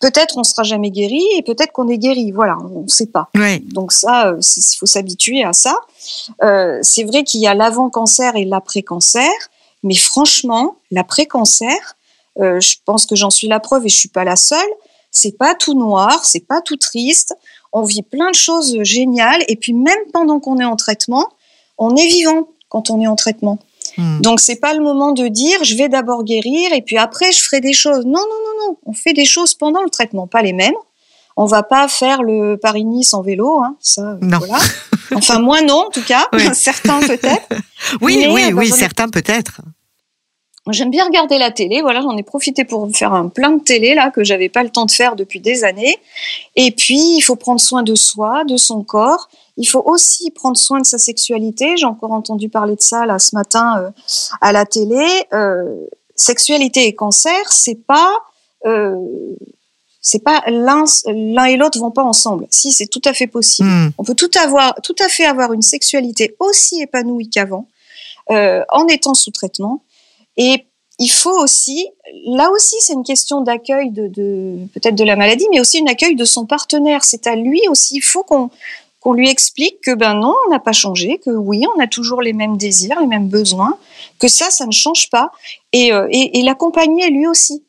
peut-être 0.00 0.36
on 0.36 0.44
sera 0.44 0.62
jamais 0.62 0.90
guéri 0.90 1.22
et 1.36 1.42
peut-être 1.42 1.72
qu'on 1.72 1.88
est 1.88 1.98
guéri. 1.98 2.32
Voilà, 2.32 2.56
on 2.72 2.82
ne 2.82 2.88
sait 2.88 3.06
pas. 3.06 3.28
Ouais. 3.34 3.60
Donc 3.60 3.92
ça, 3.92 4.34
il 4.38 4.76
faut 4.78 4.86
s'habituer 4.86 5.44
à 5.44 5.52
ça. 5.52 5.76
Euh, 6.42 6.78
c'est 6.82 7.04
vrai 7.04 7.24
qu'il 7.24 7.40
y 7.40 7.46
a 7.46 7.54
l'avant-cancer 7.54 8.36
et 8.36 8.44
l'après-cancer, 8.44 9.30
mais 9.82 9.94
franchement, 9.94 10.76
l'après-cancer, 10.90 11.96
euh, 12.38 12.60
je 12.60 12.76
pense 12.84 13.06
que 13.06 13.16
j'en 13.16 13.30
suis 13.30 13.48
la 13.48 13.60
preuve 13.60 13.86
et 13.86 13.88
je 13.88 13.96
suis 13.96 14.08
pas 14.08 14.24
la 14.24 14.36
seule. 14.36 14.70
C'est 15.10 15.36
pas 15.36 15.54
tout 15.54 15.74
noir, 15.74 16.24
c'est 16.24 16.46
pas 16.46 16.60
tout 16.60 16.76
triste. 16.76 17.34
On 17.72 17.82
vit 17.82 18.02
plein 18.02 18.30
de 18.30 18.36
choses 18.36 18.82
géniales 18.82 19.42
et 19.48 19.56
puis 19.56 19.72
même 19.72 19.98
pendant 20.12 20.38
qu'on 20.38 20.58
est 20.58 20.64
en 20.64 20.76
traitement, 20.76 21.28
on 21.76 21.96
est 21.96 22.06
vivant 22.06 22.48
quand 22.68 22.90
on 22.90 23.00
est 23.00 23.06
en 23.06 23.16
traitement. 23.16 23.58
Hmm. 23.98 24.20
Donc 24.20 24.40
c'est 24.40 24.56
pas 24.60 24.72
le 24.74 24.80
moment 24.82 25.12
de 25.12 25.28
dire 25.28 25.62
je 25.64 25.74
vais 25.76 25.88
d'abord 25.88 26.22
guérir 26.24 26.72
et 26.72 26.80
puis 26.82 26.96
après 26.98 27.32
je 27.32 27.42
ferai 27.42 27.60
des 27.60 27.72
choses. 27.74 28.04
Non 28.06 28.12
non 28.20 28.20
non 28.20 28.66
non, 28.70 28.78
on 28.86 28.92
fait 28.92 29.12
des 29.12 29.24
choses 29.26 29.54
pendant 29.54 29.82
le 29.82 29.90
traitement, 29.90 30.26
pas 30.26 30.40
les 30.42 30.52
mêmes. 30.52 30.74
On 31.36 31.44
va 31.46 31.62
pas 31.62 31.86
faire 31.88 32.22
le 32.22 32.56
Paris-Nice 32.56 33.14
en 33.14 33.22
vélo, 33.22 33.60
hein, 33.60 33.76
ça. 33.80 34.02
euh, 34.02 34.16
Non. 34.22 34.38
Voilà. 34.38 34.58
Enfin 35.14 35.38
moi 35.40 35.60
non 35.62 35.84
en 35.86 35.90
tout 35.90 36.02
cas, 36.04 36.26
Oui. 36.32 36.48
certains 36.54 37.00
peut-être. 37.00 37.48
Oui, 38.00 38.18
Mais, 38.18 38.28
oui, 38.32 38.44
euh, 38.46 38.50
bah, 38.54 38.60
oui, 38.62 38.68
ai- 38.68 38.72
certains 38.72 39.08
peut-être. 39.08 39.60
J'aime 40.72 40.90
bien 40.90 41.04
regarder 41.04 41.38
la 41.38 41.50
télé, 41.50 41.80
voilà, 41.80 42.00
j'en 42.00 42.16
ai 42.16 42.22
profité 42.22 42.64
pour 42.64 42.88
faire 42.94 43.12
un 43.12 43.28
plein 43.28 43.50
de 43.50 43.62
télé 43.62 43.94
là 43.94 44.10
que 44.10 44.24
j'avais 44.24 44.48
pas 44.48 44.62
le 44.62 44.70
temps 44.70 44.86
de 44.86 44.90
faire 44.90 45.16
depuis 45.16 45.40
des 45.40 45.64
années. 45.64 45.96
Et 46.56 46.70
puis 46.70 47.16
il 47.16 47.20
faut 47.20 47.36
prendre 47.36 47.60
soin 47.60 47.82
de 47.82 47.94
soi, 47.94 48.44
de 48.44 48.56
son 48.56 48.82
corps. 48.82 49.28
Il 49.56 49.66
faut 49.66 49.82
aussi 49.84 50.30
prendre 50.30 50.56
soin 50.56 50.80
de 50.80 50.86
sa 50.86 50.98
sexualité. 50.98 51.76
J'ai 51.76 51.86
encore 51.86 52.12
entendu 52.12 52.48
parler 52.48 52.76
de 52.76 52.82
ça 52.82 53.06
là 53.06 53.18
ce 53.18 53.34
matin 53.34 53.78
euh, 53.78 53.90
à 54.40 54.52
la 54.52 54.64
télé. 54.64 55.06
Euh, 55.32 55.86
sexualité 56.14 56.86
et 56.86 56.94
cancer, 56.94 57.52
c'est 57.52 57.86
pas 57.86 58.12
euh, 58.66 58.96
c'est 60.00 60.22
pas 60.22 60.42
l'un 60.48 60.84
l'un 61.06 61.44
et 61.44 61.56
l'autre 61.56 61.78
vont 61.78 61.90
pas 61.90 62.04
ensemble. 62.04 62.46
Si 62.50 62.72
c'est 62.72 62.86
tout 62.86 63.02
à 63.04 63.12
fait 63.12 63.26
possible. 63.26 63.68
Hmm. 63.68 63.90
On 63.98 64.04
peut 64.04 64.14
tout 64.14 64.30
avoir, 64.42 64.74
tout 64.82 64.96
à 65.00 65.08
fait 65.08 65.24
avoir 65.24 65.52
une 65.52 65.62
sexualité 65.62 66.36
aussi 66.38 66.80
épanouie 66.80 67.28
qu'avant, 67.28 67.66
euh, 68.30 68.62
en 68.70 68.86
étant 68.86 69.14
sous 69.14 69.30
traitement. 69.30 69.82
Et 70.38 70.64
il 70.98 71.10
faut 71.10 71.38
aussi, 71.38 71.86
là 72.26 72.50
aussi, 72.50 72.76
c'est 72.80 72.94
une 72.94 73.04
question 73.04 73.42
d'accueil 73.42 73.90
de, 73.90 74.08
de 74.08 74.56
peut-être 74.72 74.96
de 74.96 75.04
la 75.04 75.14
maladie, 75.16 75.46
mais 75.50 75.60
aussi 75.60 75.78
une 75.78 75.88
accueil 75.88 76.16
de 76.16 76.24
son 76.24 76.46
partenaire. 76.46 77.04
C'est 77.04 77.26
à 77.26 77.36
lui 77.36 77.60
aussi. 77.68 77.96
Il 77.96 78.02
faut 78.02 78.22
qu'on 78.22 78.50
qu'on 79.00 79.12
lui 79.12 79.28
explique 79.28 79.80
que 79.80 79.94
ben 79.94 80.14
non, 80.14 80.34
on 80.46 80.50
n'a 80.50 80.58
pas 80.58 80.72
changé, 80.72 81.18
que 81.24 81.30
oui, 81.30 81.64
on 81.76 81.80
a 81.80 81.86
toujours 81.86 82.20
les 82.20 82.32
mêmes 82.32 82.56
désirs, 82.56 82.98
les 83.00 83.06
mêmes 83.06 83.28
besoins, 83.28 83.78
que 84.18 84.26
ça, 84.26 84.50
ça 84.50 84.66
ne 84.66 84.72
change 84.72 85.08
pas, 85.08 85.30
et, 85.72 85.92
euh, 85.92 86.08
et, 86.10 86.40
et 86.40 86.42
l'accompagner 86.42 87.08
lui 87.08 87.28
aussi, 87.28 87.64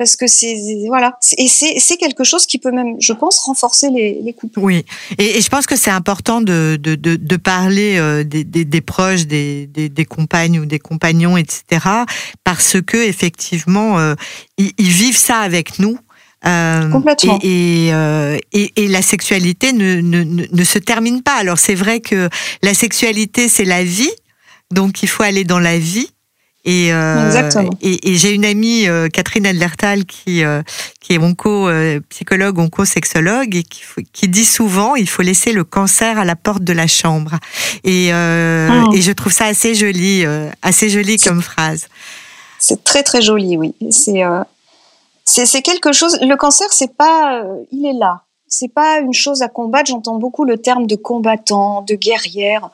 parce 0.00 0.16
que 0.16 0.26
c'est 0.26 0.56
voilà, 0.86 1.18
et 1.36 1.46
c'est 1.46 1.74
c'est 1.78 1.98
quelque 1.98 2.24
chose 2.24 2.46
qui 2.46 2.58
peut 2.58 2.70
même, 2.70 2.96
je 3.00 3.12
pense, 3.12 3.38
renforcer 3.40 3.90
les, 3.90 4.18
les 4.22 4.32
couples. 4.32 4.58
Oui, 4.58 4.86
et, 5.18 5.36
et 5.36 5.40
je 5.42 5.48
pense 5.50 5.66
que 5.66 5.76
c'est 5.76 5.90
important 5.90 6.40
de, 6.40 6.78
de, 6.80 6.94
de, 6.94 7.16
de 7.16 7.36
parler 7.36 7.98
euh, 7.98 8.24
des, 8.24 8.42
des, 8.42 8.64
des 8.64 8.80
proches, 8.80 9.26
des, 9.26 9.66
des, 9.66 9.90
des 9.90 10.04
compagnes 10.06 10.58
ou 10.58 10.64
des 10.64 10.78
compagnons, 10.78 11.36
etc. 11.36 11.86
Parce 12.44 12.80
que 12.80 12.96
effectivement, 12.96 13.98
euh, 13.98 14.14
ils, 14.56 14.72
ils 14.78 14.88
vivent 14.88 15.18
ça 15.18 15.40
avec 15.40 15.78
nous. 15.78 15.98
Euh, 16.46 16.88
Complètement. 16.88 17.38
Et, 17.42 17.88
et, 17.88 17.92
euh, 17.92 18.38
et, 18.54 18.72
et 18.76 18.88
la 18.88 19.02
sexualité 19.02 19.74
ne, 19.74 20.00
ne 20.00 20.64
se 20.64 20.78
termine 20.78 21.22
pas. 21.22 21.34
Alors 21.34 21.58
c'est 21.58 21.74
vrai 21.74 22.00
que 22.00 22.30
la 22.62 22.72
sexualité, 22.72 23.50
c'est 23.50 23.66
la 23.66 23.84
vie, 23.84 24.14
donc 24.70 25.02
il 25.02 25.10
faut 25.10 25.24
aller 25.24 25.44
dans 25.44 25.60
la 25.60 25.78
vie. 25.78 26.08
Et, 26.66 26.92
euh, 26.92 27.50
et, 27.80 28.10
et 28.10 28.16
j'ai 28.16 28.32
une 28.32 28.44
amie, 28.44 28.86
euh, 28.86 29.08
Catherine 29.08 29.46
Adlertal, 29.46 30.04
qui, 30.04 30.44
euh, 30.44 30.62
qui 31.00 31.14
est 31.14 31.18
onco 31.18 31.68
euh, 31.68 32.00
psychologue, 32.10 32.58
onco-sexologue, 32.58 33.56
et 33.56 33.62
qui, 33.62 34.28
dit 34.28 34.44
souvent 34.44 34.94
il 34.94 35.08
faut 35.08 35.22
laisser 35.22 35.52
le 35.52 35.64
cancer 35.64 36.18
à 36.18 36.26
la 36.26 36.36
porte 36.36 36.62
de 36.62 36.74
la 36.74 36.86
chambre. 36.86 37.36
Et, 37.82 38.12
euh, 38.12 38.84
et 38.92 39.00
je 39.00 39.12
trouve 39.12 39.32
ça 39.32 39.46
assez 39.46 39.74
joli, 39.74 40.24
assez 40.60 40.90
joli 40.90 41.16
comme 41.16 41.40
phrase. 41.40 41.88
C'est 42.58 42.84
très 42.84 43.02
très 43.02 43.22
joli, 43.22 43.56
oui. 43.56 43.74
C'est 43.90 44.22
c'est 45.24 45.62
quelque 45.62 45.92
chose. 45.92 46.18
Le 46.20 46.34
cancer, 46.36 46.66
c'est 46.72 46.94
pas, 46.94 47.42
il 47.72 47.86
est 47.86 47.98
là. 47.98 48.22
C'est 48.48 48.72
pas 48.72 48.98
une 48.98 49.14
chose 49.14 49.42
à 49.42 49.48
combattre. 49.48 49.90
J'entends 49.90 50.18
beaucoup 50.18 50.44
le 50.44 50.58
terme 50.58 50.86
de 50.86 50.96
combattant, 50.96 51.82
de 51.82 51.94
guerrière. 51.94 52.68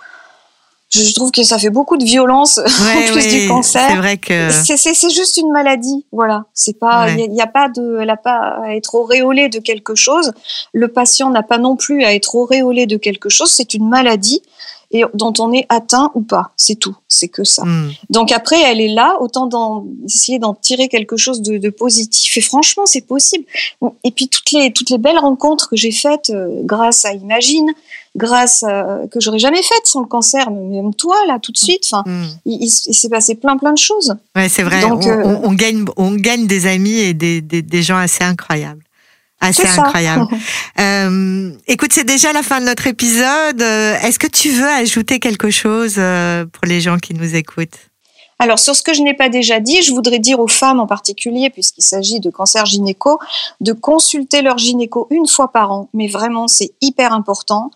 Je 1.04 1.14
trouve 1.14 1.30
que 1.30 1.42
ça 1.42 1.58
fait 1.58 1.70
beaucoup 1.70 1.96
de 1.96 2.04
violence 2.04 2.58
en 2.58 3.12
plus 3.12 3.28
du 3.28 3.48
cancer. 3.48 3.88
C'est 3.88 3.96
vrai 3.96 4.16
que 4.16 4.50
c'est 4.50 5.10
juste 5.10 5.36
une 5.36 5.50
maladie, 5.50 6.04
voilà. 6.12 6.44
C'est 6.54 6.78
pas, 6.78 7.10
il 7.10 7.30
n'y 7.30 7.40
a, 7.40 7.46
pas 7.46 7.68
de, 7.68 7.98
elle 8.00 8.10
a 8.10 8.16
pas 8.16 8.58
à 8.64 8.74
être 8.74 8.94
auréolée 8.94 9.48
de 9.48 9.58
quelque 9.58 9.94
chose. 9.94 10.32
Le 10.72 10.88
patient 10.88 11.30
n'a 11.30 11.42
pas 11.42 11.58
non 11.58 11.76
plus 11.76 12.04
à 12.04 12.14
être 12.14 12.34
auréolé 12.34 12.86
de 12.86 12.96
quelque 12.96 13.28
chose. 13.28 13.50
C'est 13.50 13.74
une 13.74 13.88
maladie 13.88 14.42
et 14.90 15.02
dont 15.14 15.32
on 15.38 15.52
est 15.52 15.66
atteint 15.68 16.10
ou 16.14 16.22
pas. 16.22 16.52
C'est 16.56 16.76
tout. 16.76 16.96
C'est 17.08 17.28
que 17.28 17.44
ça. 17.44 17.64
Hmm. 17.64 17.90
Donc 18.10 18.32
après, 18.32 18.60
elle 18.62 18.80
est 18.80 18.88
là. 18.92 19.16
Autant 19.20 19.46
d'essayer 20.02 20.38
d'en 20.38 20.54
tirer 20.54 20.88
quelque 20.88 21.16
chose 21.16 21.42
de, 21.42 21.58
de, 21.58 21.70
positif. 21.70 22.36
Et 22.36 22.40
franchement, 22.40 22.86
c'est 22.86 23.06
possible. 23.06 23.44
Et 24.04 24.10
puis 24.10 24.28
toutes 24.28 24.52
les 24.52 24.72
toutes 24.72 24.90
les 24.90 24.98
belles 24.98 25.18
rencontres 25.18 25.70
que 25.70 25.76
j'ai 25.76 25.92
faites 25.92 26.30
euh, 26.30 26.60
grâce 26.64 27.04
à 27.04 27.12
Imagine, 27.12 27.72
grâce 28.16 28.62
à, 28.62 29.00
que 29.10 29.20
j'aurais 29.20 29.38
jamais 29.38 29.62
faites 29.62 29.86
sans 29.86 30.00
le 30.00 30.06
cancer, 30.06 30.50
même 30.50 30.94
toi 30.94 31.16
là 31.26 31.38
tout 31.40 31.52
de 31.52 31.58
suite. 31.58 31.84
Enfin, 31.90 32.02
hmm. 32.06 32.24
il, 32.46 32.68
s'est 32.68 33.08
passé 33.08 33.34
plein 33.34 33.56
plein 33.56 33.72
de 33.72 33.78
choses. 33.78 34.16
Ouais, 34.34 34.48
c'est 34.48 34.62
vrai. 34.62 34.80
Donc, 34.80 35.06
euh, 35.06 35.38
on, 35.42 35.52
gagne 35.52 35.84
on 35.96 36.12
gagne 36.12 36.46
des 36.46 36.66
amis 36.66 36.98
et 36.98 37.14
des, 37.14 37.40
des, 37.40 37.62
des 37.62 37.82
gens 37.82 37.96
assez 37.96 38.24
incroyables. 38.24 38.82
Assez 39.40 39.66
incroyable. 39.66 40.26
euh, 40.80 41.52
écoute, 41.66 41.92
c'est 41.92 42.04
déjà 42.04 42.32
la 42.32 42.42
fin 42.42 42.60
de 42.60 42.66
notre 42.66 42.86
épisode. 42.86 43.60
Euh, 43.60 43.98
est-ce 44.00 44.18
que 44.18 44.26
tu 44.26 44.50
veux 44.50 44.68
ajouter 44.68 45.20
quelque 45.20 45.50
chose 45.50 45.96
euh, 45.98 46.46
pour 46.46 46.64
les 46.64 46.80
gens 46.80 46.96
qui 46.98 47.12
nous 47.12 47.34
écoutent? 47.34 47.90
Alors 48.38 48.58
sur 48.58 48.76
ce 48.76 48.82
que 48.82 48.92
je 48.92 49.00
n'ai 49.02 49.14
pas 49.14 49.30
déjà 49.30 49.60
dit, 49.60 49.80
je 49.82 49.92
voudrais 49.92 50.18
dire 50.18 50.40
aux 50.40 50.48
femmes 50.48 50.78
en 50.78 50.86
particulier, 50.86 51.48
puisqu'il 51.48 51.82
s'agit 51.82 52.20
de 52.20 52.28
cancer 52.28 52.66
gynéco, 52.66 53.18
de 53.60 53.72
consulter 53.72 54.42
leur 54.42 54.58
gynéco 54.58 55.06
une 55.10 55.26
fois 55.26 55.52
par 55.52 55.72
an. 55.72 55.88
Mais 55.94 56.06
vraiment, 56.06 56.48
c'est 56.48 56.72
hyper 56.80 57.12
important. 57.12 57.70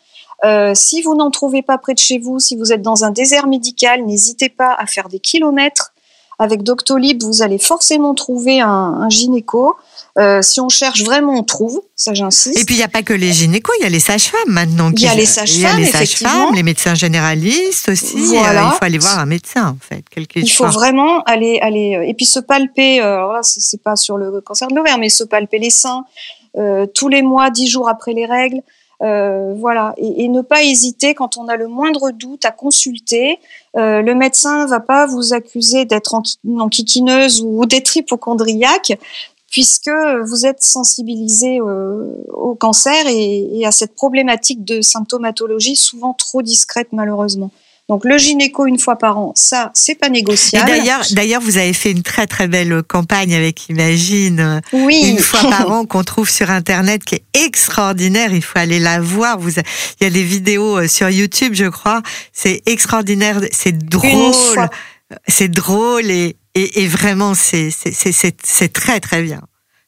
Euh, 0.45 0.73
si 0.75 1.03
vous 1.03 1.15
n'en 1.15 1.31
trouvez 1.31 1.63
pas 1.63 1.79
près 1.79 1.95
de 1.95 1.99
chez 1.99 2.19
vous, 2.19 2.39
si 2.39 2.57
vous 2.57 2.73
êtes 2.73 2.83
dans 2.83 3.05
un 3.05 3.11
désert 3.11 3.47
médical, 3.47 4.05
n'hésitez 4.05 4.49
pas 4.49 4.75
à 4.79 4.87
faire 4.87 5.09
des 5.09 5.21
kilomètres. 5.21 5.93
Avec 6.39 6.63
Doctolib, 6.63 7.23
vous 7.23 7.43
allez 7.43 7.59
forcément 7.59 8.15
trouver 8.15 8.63
un, 8.63 8.67
un 8.69 9.11
gynéco. 9.11 9.77
Euh, 10.19 10.41
si 10.41 10.59
on 10.59 10.71
cherche 10.71 11.05
vraiment, 11.05 11.35
on 11.35 11.43
trouve. 11.43 11.83
Ça, 11.95 12.15
j'insiste. 12.15 12.59
Et 12.59 12.65
puis, 12.65 12.77
il 12.77 12.79
n'y 12.79 12.85
a 12.85 12.89
pas 12.89 13.03
que 13.03 13.13
les 13.13 13.31
gynécos, 13.31 13.75
il 13.79 13.83
y 13.83 13.87
a 13.87 13.91
les 13.91 14.01
sages-femmes 14.01 14.49
maintenant. 14.49 14.91
Il 14.97 15.03
y 15.03 15.07
a 15.07 15.15
les 15.15 15.27
sages-femmes, 15.27 15.79
les 15.79 16.57
les 16.57 16.63
médecins 16.63 16.95
généralistes 16.95 17.91
aussi. 17.91 18.17
Euh, 18.17 18.41
il 18.41 18.73
faut 18.73 18.85
aller 18.85 18.97
voir 18.97 19.19
un 19.19 19.27
médecin, 19.27 19.69
en 19.69 19.77
fait. 19.79 20.03
il 20.37 20.51
faut 20.51 20.67
vraiment 20.67 21.21
aller, 21.25 21.59
aller, 21.61 22.03
et 22.07 22.15
puis 22.15 22.25
se 22.25 22.41
palper. 22.41 23.03
Euh, 23.03 23.27
c'est 23.43 23.83
pas 23.83 23.97
sur 23.97 24.17
le 24.17 24.41
cancer 24.41 24.69
de 24.69 24.75
l'ovaire, 24.75 24.97
mais 24.99 25.11
se 25.11 25.25
palper 25.25 25.59
les 25.59 25.71
seins 25.71 26.05
tous 26.95 27.09
les 27.09 27.23
mois, 27.23 27.51
dix 27.51 27.69
jours 27.69 27.89
après 27.91 28.15
les 28.15 28.25
règles. 28.25 28.63
Euh, 29.03 29.55
voilà, 29.55 29.95
et, 29.97 30.25
et, 30.25 30.29
ne 30.29 30.43
pas 30.43 30.63
hésiter 30.63 31.15
quand 31.15 31.39
on 31.39 31.49
a 31.49 31.57
le 31.57 31.69
moindre 31.69 32.11
doute 32.11 32.45
à 32.45 32.51
consulter. 32.51 33.39
Euh, 33.77 34.03
le 34.03 34.15
médecin 34.15 34.67
va 34.67 34.81
pas 34.81 35.07
vous 35.07 35.33
accuser 35.33 35.87
d'être 35.87 36.15
enquiquineuse 36.59 37.43
ou 37.43 37.65
d'être 37.65 37.97
puisque 39.51 39.91
vous 40.25 40.47
êtes 40.47 40.63
sensibilisé 40.63 41.61
euh, 41.61 42.13
au 42.29 42.55
cancer 42.55 43.07
et, 43.09 43.65
à 43.67 43.73
cette 43.73 43.95
problématique 43.95 44.65
de 44.65 44.81
symptomatologie 44.81 45.77
souvent 45.77 46.13
trop 46.13 46.43
discrète 46.43 46.89
malheureusement. 46.93 47.51
Donc 47.91 48.05
le 48.05 48.19
gynéco 48.19 48.67
une 48.67 48.79
fois 48.79 48.95
par 48.95 49.19
an, 49.19 49.33
ça 49.35 49.73
c'est 49.75 49.97
pas 49.97 50.09
négociable. 50.09 50.71
D'ailleurs, 50.71 51.03
d'ailleurs 51.11 51.43
vous 51.43 51.59
avez 51.59 51.73
fait 51.73 51.91
une 51.91 52.05
très 52.05 52.29
très 52.29 52.47
belle 52.47 52.85
campagne 52.85 53.35
avec 53.35 53.69
Imagine 53.69 54.61
oui. 54.73 55.03
une 55.09 55.19
fois 55.19 55.51
par 55.51 55.69
an 55.73 55.85
qu'on 55.87 56.05
trouve 56.05 56.31
sur 56.31 56.51
internet 56.51 57.03
qui 57.05 57.17
est 57.17 57.25
extraordinaire. 57.35 58.33
Il 58.33 58.43
faut 58.43 58.61
aller 58.61 58.79
la 58.79 59.01
voir. 59.01 59.41
Vous, 59.41 59.51
il 59.51 60.05
y 60.05 60.07
a 60.07 60.11
des 60.11 60.23
vidéos 60.23 60.79
euh, 60.79 60.87
sur 60.87 61.11
YouTube, 61.11 61.55
je 61.55 61.65
crois. 61.65 62.01
C'est 62.33 62.63
extraordinaire, 62.67 63.41
c'est 63.51 63.77
drôle, 63.77 64.69
c'est 65.27 65.51
drôle 65.51 66.09
et, 66.13 66.37
et, 66.55 66.83
et 66.83 66.87
vraiment, 66.87 67.35
c'est 67.35 68.73
très 68.73 69.01
très 69.01 69.23
bien. 69.23 69.41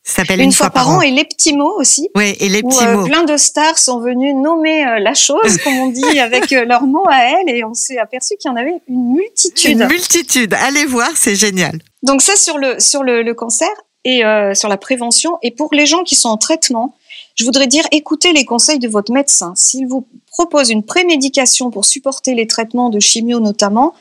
S'appelle 0.04 0.40
une, 0.40 0.50
fois, 0.50 0.70
par 0.70 0.88
an. 0.88 1.00
Et 1.00 1.12
les 1.12 1.24
petits 1.24 1.52
mots 1.52 1.74
aussi. 1.78 2.08
Oui, 2.16 2.34
et 2.40 2.48
les 2.48 2.62
petits 2.62 2.84
euh, 2.84 2.96
mots. 2.96 3.06
Plein 3.06 3.22
de 3.22 3.36
stars 3.36 3.78
sont 3.78 4.00
venues 4.00 4.34
nommer 4.34 4.84
euh, 4.84 4.98
la 4.98 5.14
chose, 5.14 5.58
comme 5.62 5.78
on 5.78 5.90
dit, 5.90 6.18
avec 6.18 6.52
euh, 6.52 6.64
leurs 6.64 6.82
mots 6.82 7.06
à 7.08 7.18
elles, 7.18 7.54
et 7.54 7.64
on 7.64 7.72
s'est 7.72 7.98
aperçu 7.98 8.34
qu'il 8.36 8.50
y 8.50 8.52
en 8.52 8.56
avait 8.56 8.74
une 8.88 9.12
multitude. 9.12 9.70
Une 9.70 9.86
multitude. 9.86 10.54
Allez 10.54 10.86
voir, 10.86 11.10
c'est 11.14 11.36
génial. 11.36 11.78
Donc 12.02 12.20
ça 12.20 12.34
sur 12.34 12.58
le 12.58 12.80
sur 12.80 13.04
le, 13.04 13.22
le 13.22 13.34
cancer 13.34 13.68
et 14.04 14.24
euh, 14.24 14.54
sur 14.54 14.68
la 14.68 14.76
prévention. 14.76 15.38
Et 15.42 15.50
pour 15.50 15.68
les 15.72 15.86
gens 15.86 16.02
qui 16.02 16.14
sont 16.14 16.28
en 16.28 16.36
traitement, 16.36 16.94
je 17.34 17.44
voudrais 17.44 17.66
dire 17.66 17.84
écoutez 17.90 18.32
les 18.32 18.44
conseils 18.44 18.78
de 18.78 18.88
votre 18.88 19.12
médecin. 19.12 19.52
S'il 19.56 19.86
vous 19.86 20.06
propose 20.30 20.70
une 20.70 20.82
prémédication 20.82 21.70
pour 21.70 21.84
supporter 21.84 22.34
les 22.34 22.46
traitements 22.46 22.90
de 22.90 23.00
chimio 23.00 23.40
notamment, 23.40 23.94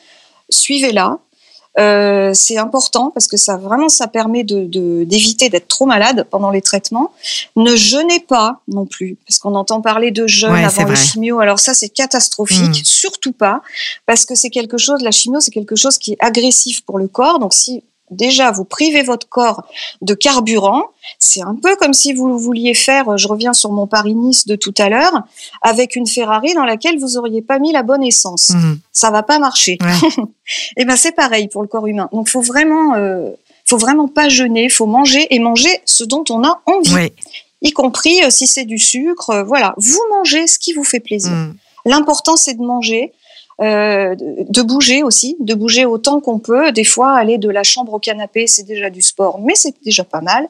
suivez-la. 0.50 1.20
Euh, 1.79 2.34
c'est 2.34 2.57
important 2.57 3.12
parce 3.12 3.27
que 3.27 3.38
ça 3.38 3.55
vraiment 3.55 3.88
ça 3.88 4.07
permet 4.07 4.43
de 4.43 4.65
d'éviter 5.05 5.47
d'être 5.47 5.69
trop 5.69 5.86
malade 5.86 6.27
pendant 6.29 6.51
les 6.51 6.62
traitements. 6.62 7.13
Ne 7.55 7.75
jeûnez 7.77 8.19
pas 8.19 8.60
non 8.67 8.86
plus 8.86 9.17
parce 9.25 9.39
qu'on 9.39 9.55
entend 9.55 9.79
parler 9.81 10.12
de 10.12 10.27
jeûne 10.27 10.51
avant 10.51 10.84
les 10.84 10.95
chimio. 10.95 11.39
Alors 11.39 11.60
ça 11.60 11.73
c'est 11.73 11.88
catastrophique, 11.88 12.81
mm. 12.81 12.86
surtout 12.86 13.31
pas 13.31 13.62
parce 14.05 14.25
que 14.25 14.36
c'est 14.36 14.49
quelque 14.49 14.77
chose 14.77 15.01
la 15.01 15.12
chimio 15.12 15.39
c'est 15.39 15.51
quelque 15.51 15.77
chose 15.77 15.97
qui 15.97 16.13
est 16.13 16.17
agressif 16.19 16.81
pour 16.81 16.97
le 16.97 17.07
corps. 17.07 17.39
Donc 17.39 17.53
si 17.53 17.84
déjà 18.12 18.52
vous 18.52 18.65
privez 18.65 19.02
votre 19.02 19.28
corps 19.28 19.63
de 20.02 20.13
carburant. 20.13 20.84
C'est 21.17 21.41
un 21.41 21.56
peu 21.56 21.76
comme 21.76 21.93
si 21.93 22.13
vous 22.13 22.38
vouliez 22.38 22.74
faire, 22.74 23.17
je 23.17 23.28
reviens 23.28 23.54
sur 23.54 23.71
mon 23.71 23.88
Paris-Nice 23.88 24.45
de 24.45 24.56
tout 24.56 24.74
à 24.78 24.89
l'heure, 24.89 25.24
avec 25.62 25.95
une 25.95 26.06
Ferrari 26.06 26.54
dans 26.54 26.65
laquelle 26.65 27.00
vous 27.00 27.17
auriez 27.17 27.41
pas 27.41 27.60
mis 27.60 27.71
la 27.71 27.84
bonne 27.84 28.04
essence. 28.04 28.50
Mmh. 28.50 28.76
Ça 28.91 29.10
va 29.10 29.24
pas 29.24 29.39
marcher. 29.39 29.78
et 29.82 30.24
eh 30.78 30.86
ben 30.86 30.95
c'est 30.95 31.13
pareil 31.13 31.47
pour 31.47 31.62
le 31.62 31.67
corps 31.67 31.88
humain. 31.88 32.10
Donc 32.12 32.30
faut 32.30 32.41
vraiment, 32.41 32.95
euh, 32.95 33.30
faut 33.65 33.78
vraiment 33.78 34.08
pas 34.08 34.30
jeûner, 34.30 34.69
faut 34.69 34.86
manger 34.86 35.34
et 35.34 35.39
manger 35.39 35.82
ce 35.86 36.04
dont 36.04 36.24
on 36.30 36.43
a 36.43 36.62
envie. 36.65 37.12
Y 37.63 37.71
compris 37.71 38.24
euh, 38.24 38.30
si 38.30 38.47
c'est 38.47 38.65
du 38.65 38.80
sucre, 38.80 39.30
euh, 39.30 39.43
voilà, 39.43 39.74
vous 39.78 40.02
mangez 40.10 40.47
ce 40.47 40.60
qui 40.60 40.74
vous 40.74 40.84
fait 40.84 41.00
plaisir. 41.00 41.32
Mmh. 41.32 41.56
L'important 41.86 42.36
c'est 42.36 42.54
de 42.54 42.63
manger 42.63 43.13
euh, 43.62 44.15
de 44.17 44.62
bouger 44.62 45.04
aussi, 45.04 45.38
de 45.39 45.54
bouger 45.54 45.86
autant 45.86 46.19
qu'on 46.19 46.39
peut. 46.39 46.71
Des 46.71 46.84
fois, 46.84 47.13
aller 47.13 47.38
de 47.38 47.50
la 47.50 47.63
chambre 47.63 47.93
au 47.93 48.00
canapé, 48.00 48.47
c'est 48.47 48.63
déjà 48.63 48.89
du 48.89 49.02
sport, 49.02 49.39
mais 49.39 49.54
c'est 49.56 49.76
déjà 49.84 50.04
pas 50.04 50.21
mal. 50.21 50.47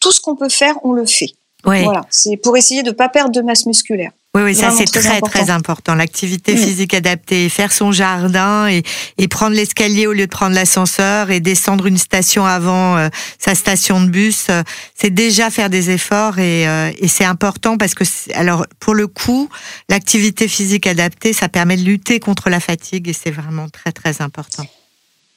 Tout 0.00 0.12
ce 0.12 0.20
qu'on 0.20 0.36
peut 0.36 0.48
faire, 0.48 0.76
on 0.84 0.92
le 0.92 1.06
fait. 1.06 1.30
Voilà, 1.64 2.02
c'est 2.10 2.36
pour 2.36 2.56
essayer 2.56 2.82
de 2.82 2.90
ne 2.90 2.94
pas 2.94 3.08
perdre 3.08 3.32
de 3.32 3.40
masse 3.40 3.66
musculaire. 3.66 4.10
Oui, 4.34 4.42
oui, 4.44 4.54
ça 4.54 4.70
c'est 4.70 4.86
très 4.86 5.20
très 5.20 5.50
important. 5.50 5.94
L'activité 5.94 6.54
mm. 6.54 6.56
physique 6.56 6.94
adaptée, 6.94 7.50
faire 7.50 7.70
son 7.70 7.92
jardin 7.92 8.66
et, 8.66 8.82
et 9.18 9.28
prendre 9.28 9.54
l'escalier 9.54 10.06
au 10.06 10.14
lieu 10.14 10.24
de 10.24 10.30
prendre 10.30 10.54
l'ascenseur 10.54 11.30
et 11.30 11.40
descendre 11.40 11.84
une 11.84 11.98
station 11.98 12.46
avant 12.46 12.96
euh, 12.96 13.08
sa 13.38 13.54
station 13.54 14.00
de 14.00 14.08
bus, 14.08 14.46
euh, 14.48 14.62
c'est 14.94 15.10
déjà 15.10 15.50
faire 15.50 15.68
des 15.68 15.90
efforts 15.90 16.38
et, 16.38 16.66
euh, 16.66 16.90
et 16.96 17.08
c'est 17.08 17.26
important 17.26 17.76
parce 17.76 17.92
que 17.94 18.04
alors 18.32 18.64
pour 18.80 18.94
le 18.94 19.06
coup, 19.06 19.50
l'activité 19.90 20.48
physique 20.48 20.86
adaptée, 20.86 21.34
ça 21.34 21.50
permet 21.50 21.76
de 21.76 21.82
lutter 21.82 22.18
contre 22.18 22.48
la 22.48 22.60
fatigue 22.60 23.08
et 23.08 23.12
c'est 23.12 23.30
vraiment 23.30 23.68
très 23.68 23.92
très 23.92 24.22
important. 24.22 24.64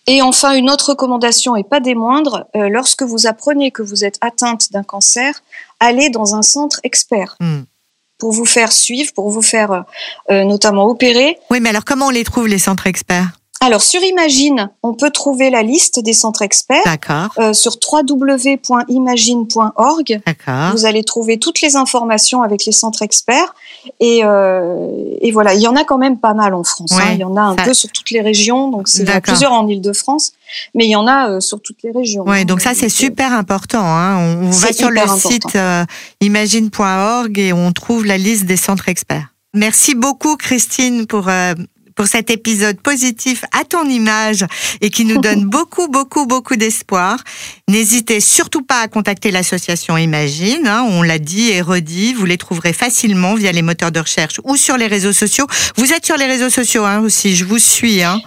Et 0.07 0.21
enfin, 0.21 0.55
une 0.55 0.69
autre 0.69 0.91
recommandation 0.91 1.57
et 1.57 1.63
pas 1.65 1.81
des 1.81 1.95
moindres, 1.95 2.45
lorsque 2.53 3.01
vous 3.01 3.25
apprenez 3.25 3.71
que 3.71 3.81
vous 3.81 4.05
êtes 4.05 4.19
atteinte 4.21 4.71
d'un 4.71 4.83
cancer, 4.83 5.41
allez 5.79 6.11
dans 6.11 6.35
un 6.35 6.43
centre 6.43 6.79
expert. 6.83 7.35
Mm 7.41 7.63
pour 8.25 8.31
vous 8.31 8.45
faire 8.45 8.71
suivre, 8.71 9.11
pour 9.13 9.29
vous 9.29 9.43
faire 9.43 9.83
euh, 10.31 10.43
notamment 10.45 10.87
opérer. 10.87 11.37
Oui, 11.51 11.59
mais 11.61 11.69
alors 11.69 11.85
comment 11.85 12.07
on 12.07 12.09
les 12.09 12.23
trouve 12.23 12.47
les 12.47 12.57
centres 12.57 12.87
experts? 12.87 13.27
Alors 13.61 13.83
sur 13.83 14.01
Imagine, 14.01 14.71
on 14.81 14.95
peut 14.95 15.11
trouver 15.11 15.51
la 15.51 15.61
liste 15.61 15.99
des 15.99 16.13
centres 16.13 16.41
experts. 16.41 16.81
D'accord. 16.85 17.29
Euh, 17.37 17.53
sur 17.53 17.77
www.imagine.org. 17.91 20.21
Vous 20.71 20.85
allez 20.87 21.03
trouver 21.03 21.37
toutes 21.37 21.61
les 21.61 21.75
informations 21.75 22.41
avec 22.41 22.65
les 22.65 22.71
centres 22.71 23.03
experts. 23.03 23.53
Et, 23.99 24.21
euh, 24.23 24.87
et 25.21 25.31
voilà, 25.31 25.53
il 25.53 25.61
y 25.61 25.67
en 25.67 25.75
a 25.75 25.83
quand 25.83 25.97
même 25.97 26.19
pas 26.19 26.33
mal 26.33 26.53
en 26.53 26.63
France. 26.63 26.91
hein. 26.93 27.11
Il 27.13 27.19
y 27.19 27.23
en 27.23 27.35
a 27.35 27.41
un 27.41 27.55
peu 27.55 27.73
sur 27.73 27.91
toutes 27.91 28.11
les 28.11 28.21
régions. 28.21 28.69
Donc 28.69 28.87
c'est 28.87 29.05
plusieurs 29.21 29.51
en 29.53 29.67
Ile-de-France, 29.67 30.33
mais 30.73 30.85
il 30.85 30.91
y 30.91 30.95
en 30.95 31.07
a 31.07 31.29
euh, 31.29 31.39
sur 31.39 31.61
toutes 31.61 31.83
les 31.83 31.91
régions. 31.91 32.23
Ouais, 32.23 32.45
donc 32.45 32.61
ça 32.61 32.73
c'est 32.73 32.89
super 32.89 33.33
important. 33.33 33.83
Hein. 33.83 34.17
On, 34.41 34.49
va 34.49 34.73
sur 34.73 34.89
le 34.89 35.01
site 35.17 35.55
euh, 35.55 35.85
imagine.org 36.21 37.37
et 37.39 37.53
on 37.53 37.71
trouve 37.71 38.05
la 38.05 38.17
liste 38.17 38.45
des 38.45 38.57
centres 38.57 38.89
experts. 38.89 39.33
Merci 39.53 39.95
beaucoup 39.95 40.35
Christine 40.35 41.07
pour 41.07 41.29
euh, 41.29 41.53
pour 41.95 42.07
cet 42.07 42.29
épisode 42.29 42.79
positif 42.79 43.45
à 43.51 43.63
ton 43.63 43.85
image 43.85 44.45
et 44.81 44.89
qui 44.89 45.05
nous 45.05 45.19
donne 45.19 45.45
beaucoup, 45.49 45.87
beaucoup, 45.87 46.25
beaucoup 46.25 46.55
d'espoir. 46.55 47.17
N'hésitez 47.67 48.19
surtout 48.19 48.61
pas 48.61 48.81
à 48.81 48.87
contacter 48.87 49.31
l'association 49.31 49.97
Imagine. 49.97 50.67
Hein, 50.67 50.85
on 50.89 51.01
l'a 51.01 51.19
dit 51.19 51.49
et 51.49 51.61
redit. 51.61 52.13
Vous 52.13 52.25
les 52.25 52.37
trouverez 52.37 52.73
facilement 52.73 53.35
via 53.35 53.51
les 53.51 53.61
moteurs 53.61 53.91
de 53.91 53.99
recherche 53.99 54.39
ou 54.43 54.57
sur 54.57 54.77
les 54.77 54.87
réseaux 54.87 55.13
sociaux. 55.13 55.47
Vous 55.77 55.93
êtes 55.93 56.05
sur 56.05 56.17
les 56.17 56.25
réseaux 56.25 56.49
sociaux 56.49 56.85
hein, 56.85 56.99
aussi. 56.99 57.35
Je 57.35 57.45
vous 57.45 57.59
suis. 57.59 58.03
Hein. 58.03 58.21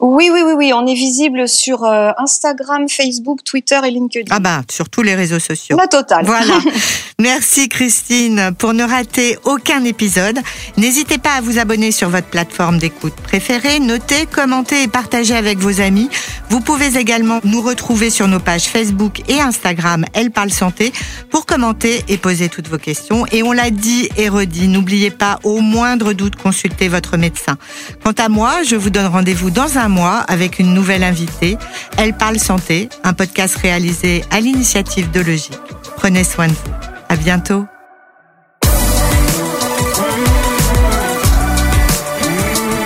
Oui, 0.00 0.30
oui, 0.32 0.40
oui, 0.42 0.54
oui. 0.56 0.72
On 0.74 0.86
est 0.86 0.94
visible 0.94 1.46
sur 1.46 1.84
euh, 1.84 2.10
Instagram, 2.16 2.88
Facebook, 2.88 3.44
Twitter 3.44 3.78
et 3.86 3.90
LinkedIn. 3.90 4.34
Ah 4.34 4.40
bah, 4.40 4.62
sur 4.70 4.88
tous 4.88 5.02
les 5.02 5.14
réseaux 5.14 5.38
sociaux. 5.38 5.76
La 5.76 5.88
totale. 5.88 6.24
Voilà. 6.24 6.58
Merci 7.20 7.68
Christine. 7.68 8.52
Pour 8.56 8.72
ne 8.72 8.82
rater 8.82 9.38
aucun 9.44 9.84
épisode, 9.84 10.38
n'hésitez 10.78 11.18
pas 11.18 11.32
à 11.32 11.40
vous 11.42 11.58
abonner 11.58 11.92
sur 11.92 12.08
votre 12.08 12.28
plateforme 12.28 12.78
d'écoute 12.78 13.12
préférée, 13.12 13.78
notez, 13.78 14.24
commentez 14.24 14.84
et 14.84 14.88
partagez 14.88 15.36
avec 15.36 15.58
vos 15.58 15.82
amis. 15.82 16.08
Vous 16.48 16.60
pouvez 16.60 16.96
également 16.96 17.40
nous 17.44 17.60
retrouver 17.60 18.08
sur 18.08 18.26
nos 18.26 18.40
pages 18.40 18.64
Facebook 18.64 19.20
et 19.28 19.38
Instagram 19.38 20.06
Elle 20.14 20.30
parle 20.30 20.50
santé 20.50 20.94
pour 21.28 21.44
commenter 21.44 22.02
et 22.08 22.16
poser 22.16 22.48
toutes 22.48 22.68
vos 22.68 22.78
questions. 22.78 23.26
Et 23.32 23.42
on 23.42 23.52
l'a 23.52 23.70
dit 23.70 24.08
et 24.16 24.30
redit, 24.30 24.66
n'oubliez 24.68 25.10
pas 25.10 25.38
au 25.44 25.60
moindre 25.60 26.14
doute 26.14 26.36
consulter 26.36 26.88
votre 26.88 27.18
médecin. 27.18 27.58
Quant 28.02 28.14
à 28.16 28.30
moi, 28.30 28.62
je 28.64 28.76
vous 28.76 28.88
donne 28.88 29.06
rendez-vous 29.06 29.50
dans 29.50 29.76
un 29.76 29.89
avec 30.28 30.58
une 30.58 30.72
nouvelle 30.72 31.02
invitée. 31.02 31.58
Elle 31.96 32.14
parle 32.14 32.38
santé, 32.38 32.88
un 33.04 33.12
podcast 33.12 33.56
réalisé 33.56 34.24
à 34.30 34.40
l'initiative 34.40 35.10
de 35.10 35.20
Logique. 35.20 35.58
Prenez 35.96 36.24
soin 36.24 36.48
de 36.48 36.52
vous. 36.52 36.72
À 37.08 37.16
bientôt. 37.16 37.66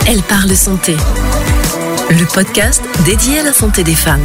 Elle 0.07 0.23
parle 0.23 0.55
santé. 0.57 0.97
Le 2.11 2.25
podcast 2.27 2.83
dédié 3.05 3.41
à 3.41 3.43
la 3.43 3.53
santé 3.53 3.85
des 3.85 3.95
femmes. 3.95 4.23